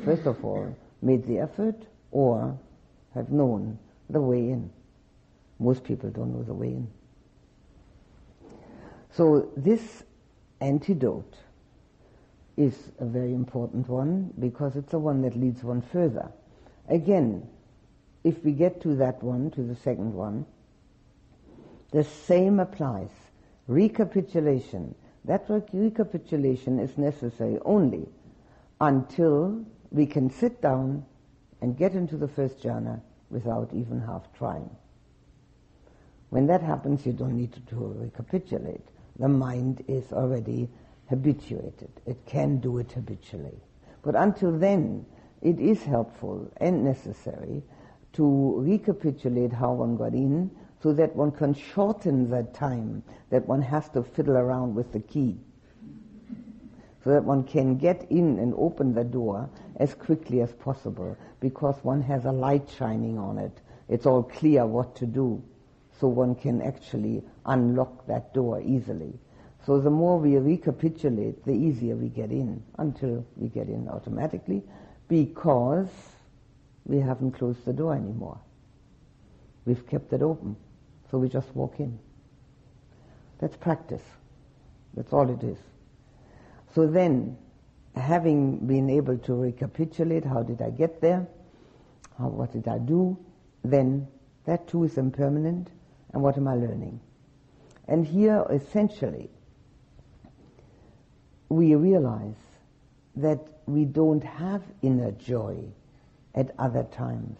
first 0.03 0.25
of 0.25 0.43
all, 0.43 0.75
made 1.01 1.27
the 1.27 1.39
effort 1.39 1.75
or 2.11 2.57
have 3.13 3.29
known 3.29 3.77
the 4.09 4.21
way 4.21 4.49
in. 4.49 4.71
Most 5.59 5.83
people 5.83 6.09
don't 6.09 6.33
know 6.33 6.43
the 6.43 6.53
way 6.53 6.69
in. 6.69 6.87
So 9.11 9.51
this 9.55 10.03
antidote 10.59 11.35
is 12.55 12.91
a 12.99 13.05
very 13.05 13.33
important 13.33 13.87
one 13.87 14.33
because 14.39 14.75
it's 14.75 14.91
the 14.91 14.99
one 14.99 15.21
that 15.21 15.35
leads 15.35 15.63
one 15.63 15.81
further. 15.81 16.31
Again, 16.89 17.47
if 18.23 18.43
we 18.43 18.51
get 18.51 18.81
to 18.81 18.95
that 18.95 19.21
one, 19.21 19.51
to 19.51 19.61
the 19.61 19.75
second 19.75 20.13
one, 20.13 20.45
the 21.91 22.03
same 22.03 22.59
applies. 22.59 23.09
Recapitulation. 23.67 24.95
That 25.25 25.45
recapitulation 25.73 26.79
is 26.79 26.97
necessary 26.97 27.59
only 27.65 28.07
until 28.79 29.65
we 29.91 30.05
can 30.05 30.29
sit 30.29 30.61
down 30.61 31.05
and 31.61 31.77
get 31.77 31.93
into 31.93 32.17
the 32.17 32.27
first 32.27 32.61
jhana 32.61 33.01
without 33.29 33.69
even 33.73 33.99
half 33.99 34.31
trying. 34.37 34.69
When 36.29 36.47
that 36.47 36.61
happens, 36.61 37.05
you 37.05 37.13
don't 37.13 37.37
need 37.37 37.53
to 37.67 37.75
recapitulate. 37.75 38.85
The 39.17 39.27
mind 39.27 39.83
is 39.87 40.11
already 40.11 40.69
habituated. 41.09 41.89
It 42.05 42.17
can 42.25 42.59
do 42.59 42.77
it 42.77 42.91
habitually. 42.91 43.59
But 44.03 44.15
until 44.15 44.57
then, 44.57 45.05
it 45.41 45.59
is 45.59 45.83
helpful 45.83 46.51
and 46.57 46.83
necessary 46.83 47.63
to 48.13 48.55
recapitulate 48.59 49.53
how 49.53 49.73
one 49.73 49.97
got 49.97 50.13
in 50.13 50.51
so 50.81 50.93
that 50.93 51.15
one 51.15 51.31
can 51.31 51.53
shorten 51.53 52.29
the 52.29 52.43
time 52.43 53.03
that 53.29 53.47
one 53.47 53.61
has 53.61 53.89
to 53.89 54.03
fiddle 54.03 54.37
around 54.37 54.75
with 54.75 54.91
the 54.93 54.99
key. 54.99 55.37
So 57.03 57.11
that 57.11 57.23
one 57.23 57.43
can 57.43 57.77
get 57.77 58.05
in 58.11 58.37
and 58.39 58.53
open 58.57 58.93
the 58.93 59.03
door 59.03 59.49
as 59.77 59.93
quickly 59.93 60.41
as 60.41 60.51
possible 60.51 61.17
because 61.39 61.75
one 61.83 62.01
has 62.01 62.25
a 62.25 62.31
light 62.31 62.69
shining 62.77 63.17
on 63.17 63.37
it. 63.37 63.61
It's 63.87 64.05
all 64.05 64.23
clear 64.23 64.65
what 64.65 64.95
to 64.97 65.05
do. 65.05 65.41
So 65.99 66.07
one 66.07 66.35
can 66.35 66.61
actually 66.61 67.23
unlock 67.45 68.05
that 68.07 68.33
door 68.33 68.61
easily. 68.61 69.13
So 69.65 69.79
the 69.79 69.89
more 69.89 70.19
we 70.19 70.37
recapitulate, 70.37 71.43
the 71.45 71.53
easier 71.53 71.95
we 71.95 72.09
get 72.09 72.31
in 72.31 72.63
until 72.77 73.25
we 73.35 73.47
get 73.47 73.67
in 73.67 73.89
automatically 73.89 74.63
because 75.07 75.89
we 76.85 76.99
haven't 76.99 77.31
closed 77.31 77.65
the 77.65 77.73
door 77.73 77.95
anymore. 77.95 78.39
We've 79.65 79.85
kept 79.87 80.13
it 80.13 80.21
open. 80.21 80.55
So 81.09 81.17
we 81.17 81.29
just 81.29 81.47
walk 81.55 81.79
in. 81.79 81.97
That's 83.39 83.55
practice. 83.55 84.03
That's 84.93 85.13
all 85.13 85.29
it 85.29 85.43
is. 85.43 85.57
So 86.73 86.87
then, 86.87 87.37
having 87.95 88.57
been 88.67 88.89
able 88.89 89.17
to 89.17 89.33
recapitulate 89.33 90.25
how 90.25 90.43
did 90.43 90.61
I 90.61 90.69
get 90.69 91.01
there, 91.01 91.27
how, 92.17 92.27
what 92.27 92.51
did 92.51 92.67
I 92.67 92.77
do, 92.77 93.17
then 93.63 94.07
that 94.45 94.67
too 94.67 94.83
is 94.83 94.97
impermanent, 94.97 95.69
and 96.13 96.21
what 96.21 96.37
am 96.37 96.47
I 96.47 96.55
learning? 96.55 96.99
And 97.87 98.05
here, 98.05 98.45
essentially, 98.49 99.29
we 101.49 101.75
realize 101.75 102.35
that 103.15 103.39
we 103.65 103.85
don't 103.85 104.23
have 104.23 104.61
inner 104.81 105.11
joy 105.11 105.63
at 106.35 106.53
other 106.59 106.83
times, 106.83 107.37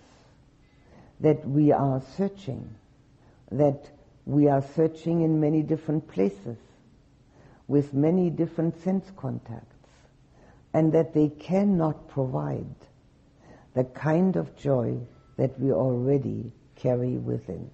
that 1.19 1.47
we 1.47 1.71
are 1.71 2.01
searching, 2.15 2.75
that 3.51 3.89
we 4.25 4.47
are 4.47 4.63
searching 4.75 5.21
in 5.21 5.39
many 5.39 5.63
different 5.63 6.07
places 6.07 6.57
with 7.67 7.93
many 7.93 8.29
different 8.29 8.81
sense 8.83 9.11
contacts, 9.15 9.89
and 10.73 10.93
that 10.93 11.13
they 11.13 11.29
cannot 11.29 12.07
provide 12.07 12.75
the 13.73 13.83
kind 13.83 14.35
of 14.35 14.55
joy 14.57 14.97
that 15.37 15.59
we 15.59 15.71
already 15.71 16.51
carry 16.75 17.17
within. 17.17 17.69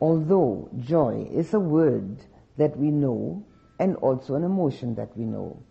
Although 0.00 0.68
joy 0.78 1.28
is 1.32 1.54
a 1.54 1.60
word 1.60 2.18
that 2.56 2.76
we 2.76 2.90
know 2.90 3.44
and 3.78 3.96
also 3.96 4.34
an 4.34 4.44
emotion 4.44 4.94
that 4.96 5.16
we 5.16 5.24
know. 5.24 5.62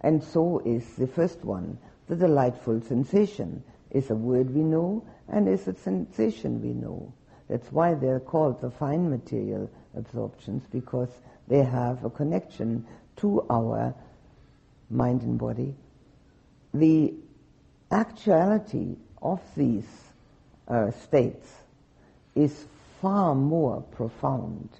And 0.00 0.22
so 0.22 0.60
is 0.64 0.96
the 0.96 1.06
first 1.06 1.44
one, 1.44 1.78
the 2.08 2.16
delightful 2.16 2.80
sensation, 2.80 3.62
is 3.90 4.10
a 4.10 4.14
word 4.14 4.54
we 4.54 4.62
know 4.62 5.04
and 5.28 5.48
is 5.48 5.68
a 5.68 5.74
sensation 5.74 6.60
we 6.62 6.72
know. 6.72 7.12
That's 7.52 7.70
why 7.70 7.92
they're 7.92 8.18
called 8.18 8.62
the 8.62 8.70
fine 8.70 9.10
material 9.10 9.70
absorptions 9.94 10.62
because 10.72 11.10
they 11.48 11.62
have 11.62 12.02
a 12.02 12.08
connection 12.08 12.86
to 13.16 13.44
our 13.50 13.94
mind 14.88 15.20
and 15.20 15.38
body. 15.38 15.74
The 16.72 17.12
actuality 17.90 18.96
of 19.20 19.42
these 19.54 19.84
uh, 20.66 20.92
states 20.92 21.46
is 22.34 22.64
far 23.02 23.34
more 23.34 23.82
profound 23.82 24.70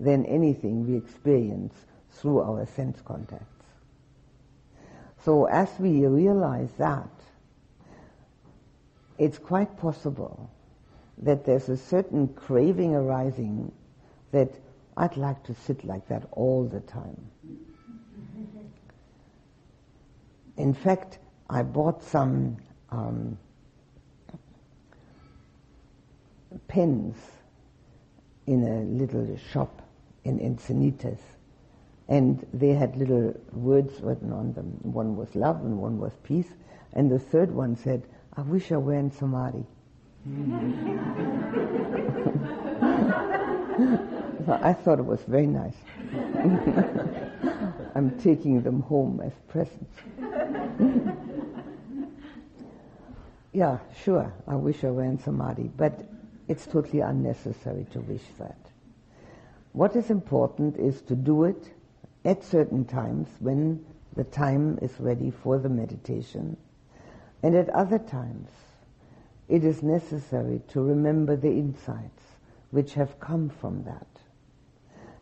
than 0.00 0.24
anything 0.24 0.86
we 0.86 0.96
experience 0.96 1.74
through 2.12 2.40
our 2.40 2.64
sense 2.64 2.98
contacts. 3.02 3.66
So 5.22 5.44
as 5.44 5.68
we 5.78 6.06
realize 6.06 6.70
that, 6.78 7.10
it's 9.18 9.36
quite 9.36 9.76
possible 9.76 10.48
that 11.22 11.44
there's 11.44 11.68
a 11.68 11.76
certain 11.76 12.28
craving 12.28 12.94
arising 12.94 13.72
that 14.32 14.50
I'd 14.96 15.16
like 15.16 15.42
to 15.44 15.54
sit 15.54 15.84
like 15.84 16.06
that 16.08 16.26
all 16.32 16.64
the 16.64 16.80
time. 16.80 17.16
In 20.56 20.74
fact, 20.74 21.18
I 21.48 21.62
bought 21.62 22.02
some 22.02 22.58
um, 22.90 23.38
pens 26.68 27.16
in 28.46 28.64
a 28.64 28.80
little 28.82 29.36
shop 29.52 29.82
in 30.24 30.38
Encinitas 30.38 31.20
and 32.08 32.46
they 32.52 32.74
had 32.74 32.96
little 32.96 33.34
words 33.52 34.00
written 34.02 34.32
on 34.32 34.52
them. 34.52 34.66
One 34.82 35.16
was 35.16 35.34
love 35.34 35.64
and 35.64 35.78
one 35.78 35.98
was 35.98 36.12
peace. 36.22 36.48
And 36.92 37.10
the 37.10 37.18
third 37.18 37.50
one 37.50 37.76
said, 37.76 38.02
I 38.36 38.42
wish 38.42 38.70
I 38.70 38.76
were 38.76 38.94
in 38.94 39.10
Samadhi. 39.10 39.64
I 44.48 44.72
thought 44.72 45.00
it 45.00 45.04
was 45.04 45.20
very 45.22 45.48
nice. 45.48 45.74
I'm 47.96 48.16
taking 48.20 48.62
them 48.62 48.82
home 48.82 49.20
as 49.20 49.32
presents. 49.48 49.96
yeah, 53.52 53.78
sure, 54.04 54.32
I 54.46 54.54
wish 54.54 54.84
I 54.84 54.90
were 54.90 55.02
in 55.02 55.18
Samadhi, 55.18 55.72
but 55.76 56.06
it's 56.46 56.66
totally 56.66 57.00
unnecessary 57.00 57.86
to 57.90 58.00
wish 58.00 58.22
that. 58.38 58.58
What 59.72 59.96
is 59.96 60.08
important 60.08 60.76
is 60.76 61.02
to 61.02 61.16
do 61.16 61.44
it 61.44 61.72
at 62.24 62.44
certain 62.44 62.84
times 62.84 63.28
when 63.40 63.84
the 64.14 64.24
time 64.24 64.78
is 64.82 64.92
ready 65.00 65.32
for 65.32 65.58
the 65.58 65.68
meditation. 65.68 66.56
And 67.42 67.56
at 67.56 67.68
other 67.70 67.98
times, 67.98 68.50
it 69.52 69.64
is 69.64 69.82
necessary 69.82 70.62
to 70.68 70.80
remember 70.80 71.36
the 71.36 71.50
insights 71.50 72.22
which 72.70 72.94
have 72.94 73.20
come 73.20 73.50
from 73.50 73.84
that. 73.84 74.06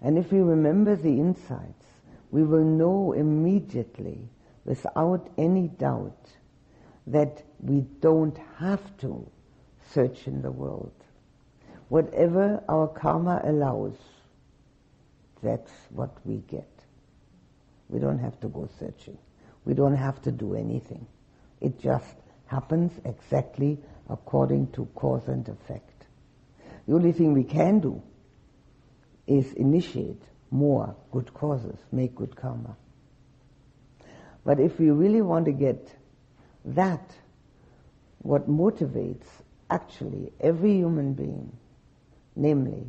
And 0.01 0.17
if 0.17 0.31
we 0.31 0.39
remember 0.39 0.95
the 0.95 1.19
insights, 1.19 1.85
we 2.31 2.45
will 2.45 2.63
know 2.63 3.13
immediately, 3.13 4.29
without 4.65 5.29
any 5.37 5.67
doubt, 5.67 6.31
that 7.09 7.43
we 7.59 7.81
don't 7.99 8.39
have 8.59 8.97
to 8.99 9.29
search 9.93 10.29
in 10.29 10.43
the 10.43 10.53
world. 10.53 10.95
Whatever 11.89 12.63
our 12.69 12.87
karma 12.87 13.41
allows, 13.43 13.97
that's 15.43 15.73
what 15.89 16.17
we 16.25 16.37
get. 16.49 16.71
We 17.89 17.99
don't 17.99 18.21
have 18.21 18.39
to 18.43 18.47
go 18.47 18.69
searching. 18.79 19.19
We 19.65 19.75
don't 19.75 19.97
have 19.97 20.23
to 20.23 20.31
do 20.31 20.55
anything. 20.55 21.05
It 21.61 21.81
just 21.81 22.15
happens 22.47 22.93
exactly 23.05 23.79
according 24.11 24.73
to 24.73 24.87
cause 24.95 25.29
and 25.29 25.49
effect. 25.49 26.07
The 26.87 26.95
only 26.95 27.13
thing 27.13 27.33
we 27.33 27.45
can 27.45 27.81
do 27.81 28.03
is 29.27 29.53
initiate 29.53 30.23
more 30.51 30.97
good 31.13 31.33
causes, 31.33 31.79
make 31.93 32.15
good 32.17 32.35
karma. 32.35 32.77
But 34.45 34.59
if 34.59 34.79
we 34.79 34.91
really 34.91 35.23
want 35.23 35.45
to 35.45 35.53
get 35.53 35.97
that, 36.65 37.11
what 38.19 38.49
motivates 38.49 39.27
actually 39.71 40.33
every 40.41 40.75
human 40.75 41.15
being, 41.15 41.57
namely 42.35 42.87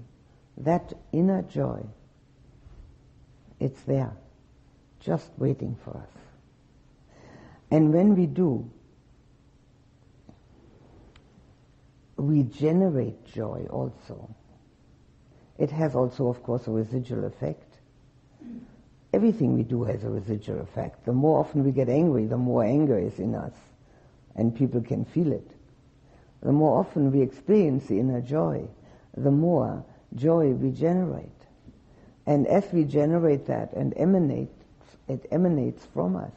that 0.57 0.93
inner 1.11 1.43
joy, 1.43 1.85
it's 3.59 3.81
there 3.83 4.13
just 4.99 5.29
waiting 5.37 5.77
for 5.83 5.97
us. 5.97 6.21
And 7.69 7.93
when 7.93 8.15
we 8.15 8.25
do, 8.25 8.69
we 12.21 12.43
generate 12.43 13.25
joy 13.25 13.67
also. 13.69 14.33
It 15.57 15.71
has 15.71 15.95
also, 15.95 16.27
of 16.27 16.41
course, 16.43 16.67
a 16.67 16.71
residual 16.71 17.25
effect. 17.25 17.67
Everything 19.13 19.55
we 19.55 19.63
do 19.63 19.83
has 19.83 20.03
a 20.03 20.09
residual 20.09 20.61
effect. 20.61 21.05
The 21.05 21.13
more 21.13 21.39
often 21.39 21.63
we 21.63 21.71
get 21.71 21.89
angry, 21.89 22.25
the 22.25 22.37
more 22.37 22.63
anger 22.63 22.97
is 22.97 23.19
in 23.19 23.35
us, 23.35 23.53
and 24.35 24.55
people 24.55 24.81
can 24.81 25.05
feel 25.05 25.31
it. 25.31 25.51
The 26.41 26.51
more 26.51 26.79
often 26.79 27.11
we 27.11 27.21
experience 27.21 27.85
the 27.87 27.99
inner 27.99 28.21
joy, 28.21 28.67
the 29.15 29.31
more 29.31 29.83
joy 30.15 30.49
we 30.51 30.71
generate. 30.71 31.27
And 32.25 32.47
as 32.47 32.71
we 32.71 32.83
generate 32.85 33.47
that 33.47 33.73
and 33.73 33.93
emanate 33.97 34.49
it 35.07 35.25
emanates 35.31 35.85
from 35.93 36.15
us, 36.15 36.31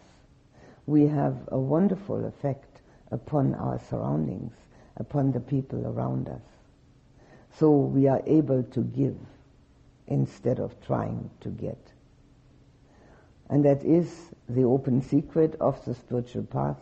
we 0.86 1.06
have 1.06 1.36
a 1.48 1.58
wonderful 1.58 2.24
effect 2.26 2.80
upon 3.10 3.54
our 3.54 3.78
surroundings, 3.88 4.52
upon 4.96 5.32
the 5.32 5.40
people 5.40 5.86
around 5.86 6.28
us. 6.28 6.42
So 7.58 7.70
we 7.70 8.08
are 8.08 8.22
able 8.26 8.62
to 8.62 8.80
give 8.80 9.16
instead 10.06 10.58
of 10.58 10.74
trying 10.84 11.30
to 11.40 11.48
get. 11.48 11.78
And 13.48 13.64
that 13.64 13.84
is 13.84 14.12
the 14.48 14.64
open 14.64 15.02
secret 15.02 15.56
of 15.60 15.84
the 15.84 15.94
spiritual 15.94 16.44
path, 16.44 16.78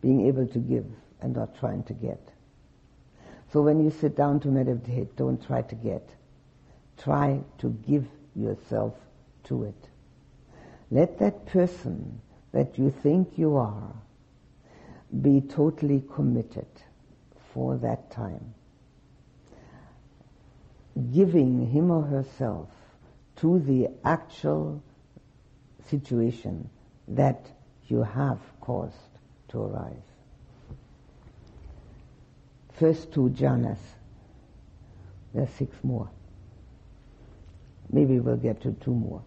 being 0.00 0.26
able 0.26 0.46
to 0.48 0.58
give 0.58 0.86
and 1.20 1.34
not 1.34 1.58
trying 1.58 1.82
to 1.84 1.92
get. 1.92 2.20
So 3.52 3.62
when 3.62 3.82
you 3.82 3.90
sit 3.90 4.16
down 4.16 4.40
to 4.40 4.48
meditate, 4.48 5.16
don't 5.16 5.44
try 5.46 5.62
to 5.62 5.74
get. 5.74 6.08
Try 6.98 7.40
to 7.58 7.70
give 7.86 8.06
yourself 8.34 8.94
to 9.44 9.64
it. 9.64 9.88
Let 10.90 11.18
that 11.18 11.46
person 11.46 12.20
that 12.52 12.78
you 12.78 12.90
think 12.90 13.36
you 13.36 13.56
are 13.56 13.94
be 15.22 15.40
totally 15.40 16.02
committed 16.14 16.66
for 17.58 17.76
that 17.78 18.08
time. 18.12 18.54
Giving 21.12 21.68
him 21.68 21.90
or 21.90 22.02
herself 22.02 22.68
to 23.40 23.58
the 23.58 23.88
actual 24.04 24.80
situation 25.90 26.70
that 27.08 27.44
you 27.88 28.04
have 28.04 28.38
caused 28.60 28.94
to 29.48 29.60
arise. 29.60 30.08
First 32.74 33.12
two 33.12 33.30
jhanas. 33.30 33.82
There's 35.34 35.50
six 35.58 35.74
more. 35.82 36.08
Maybe 37.90 38.20
we'll 38.20 38.36
get 38.36 38.62
to 38.62 38.72
two 38.84 38.94
more. 38.94 39.22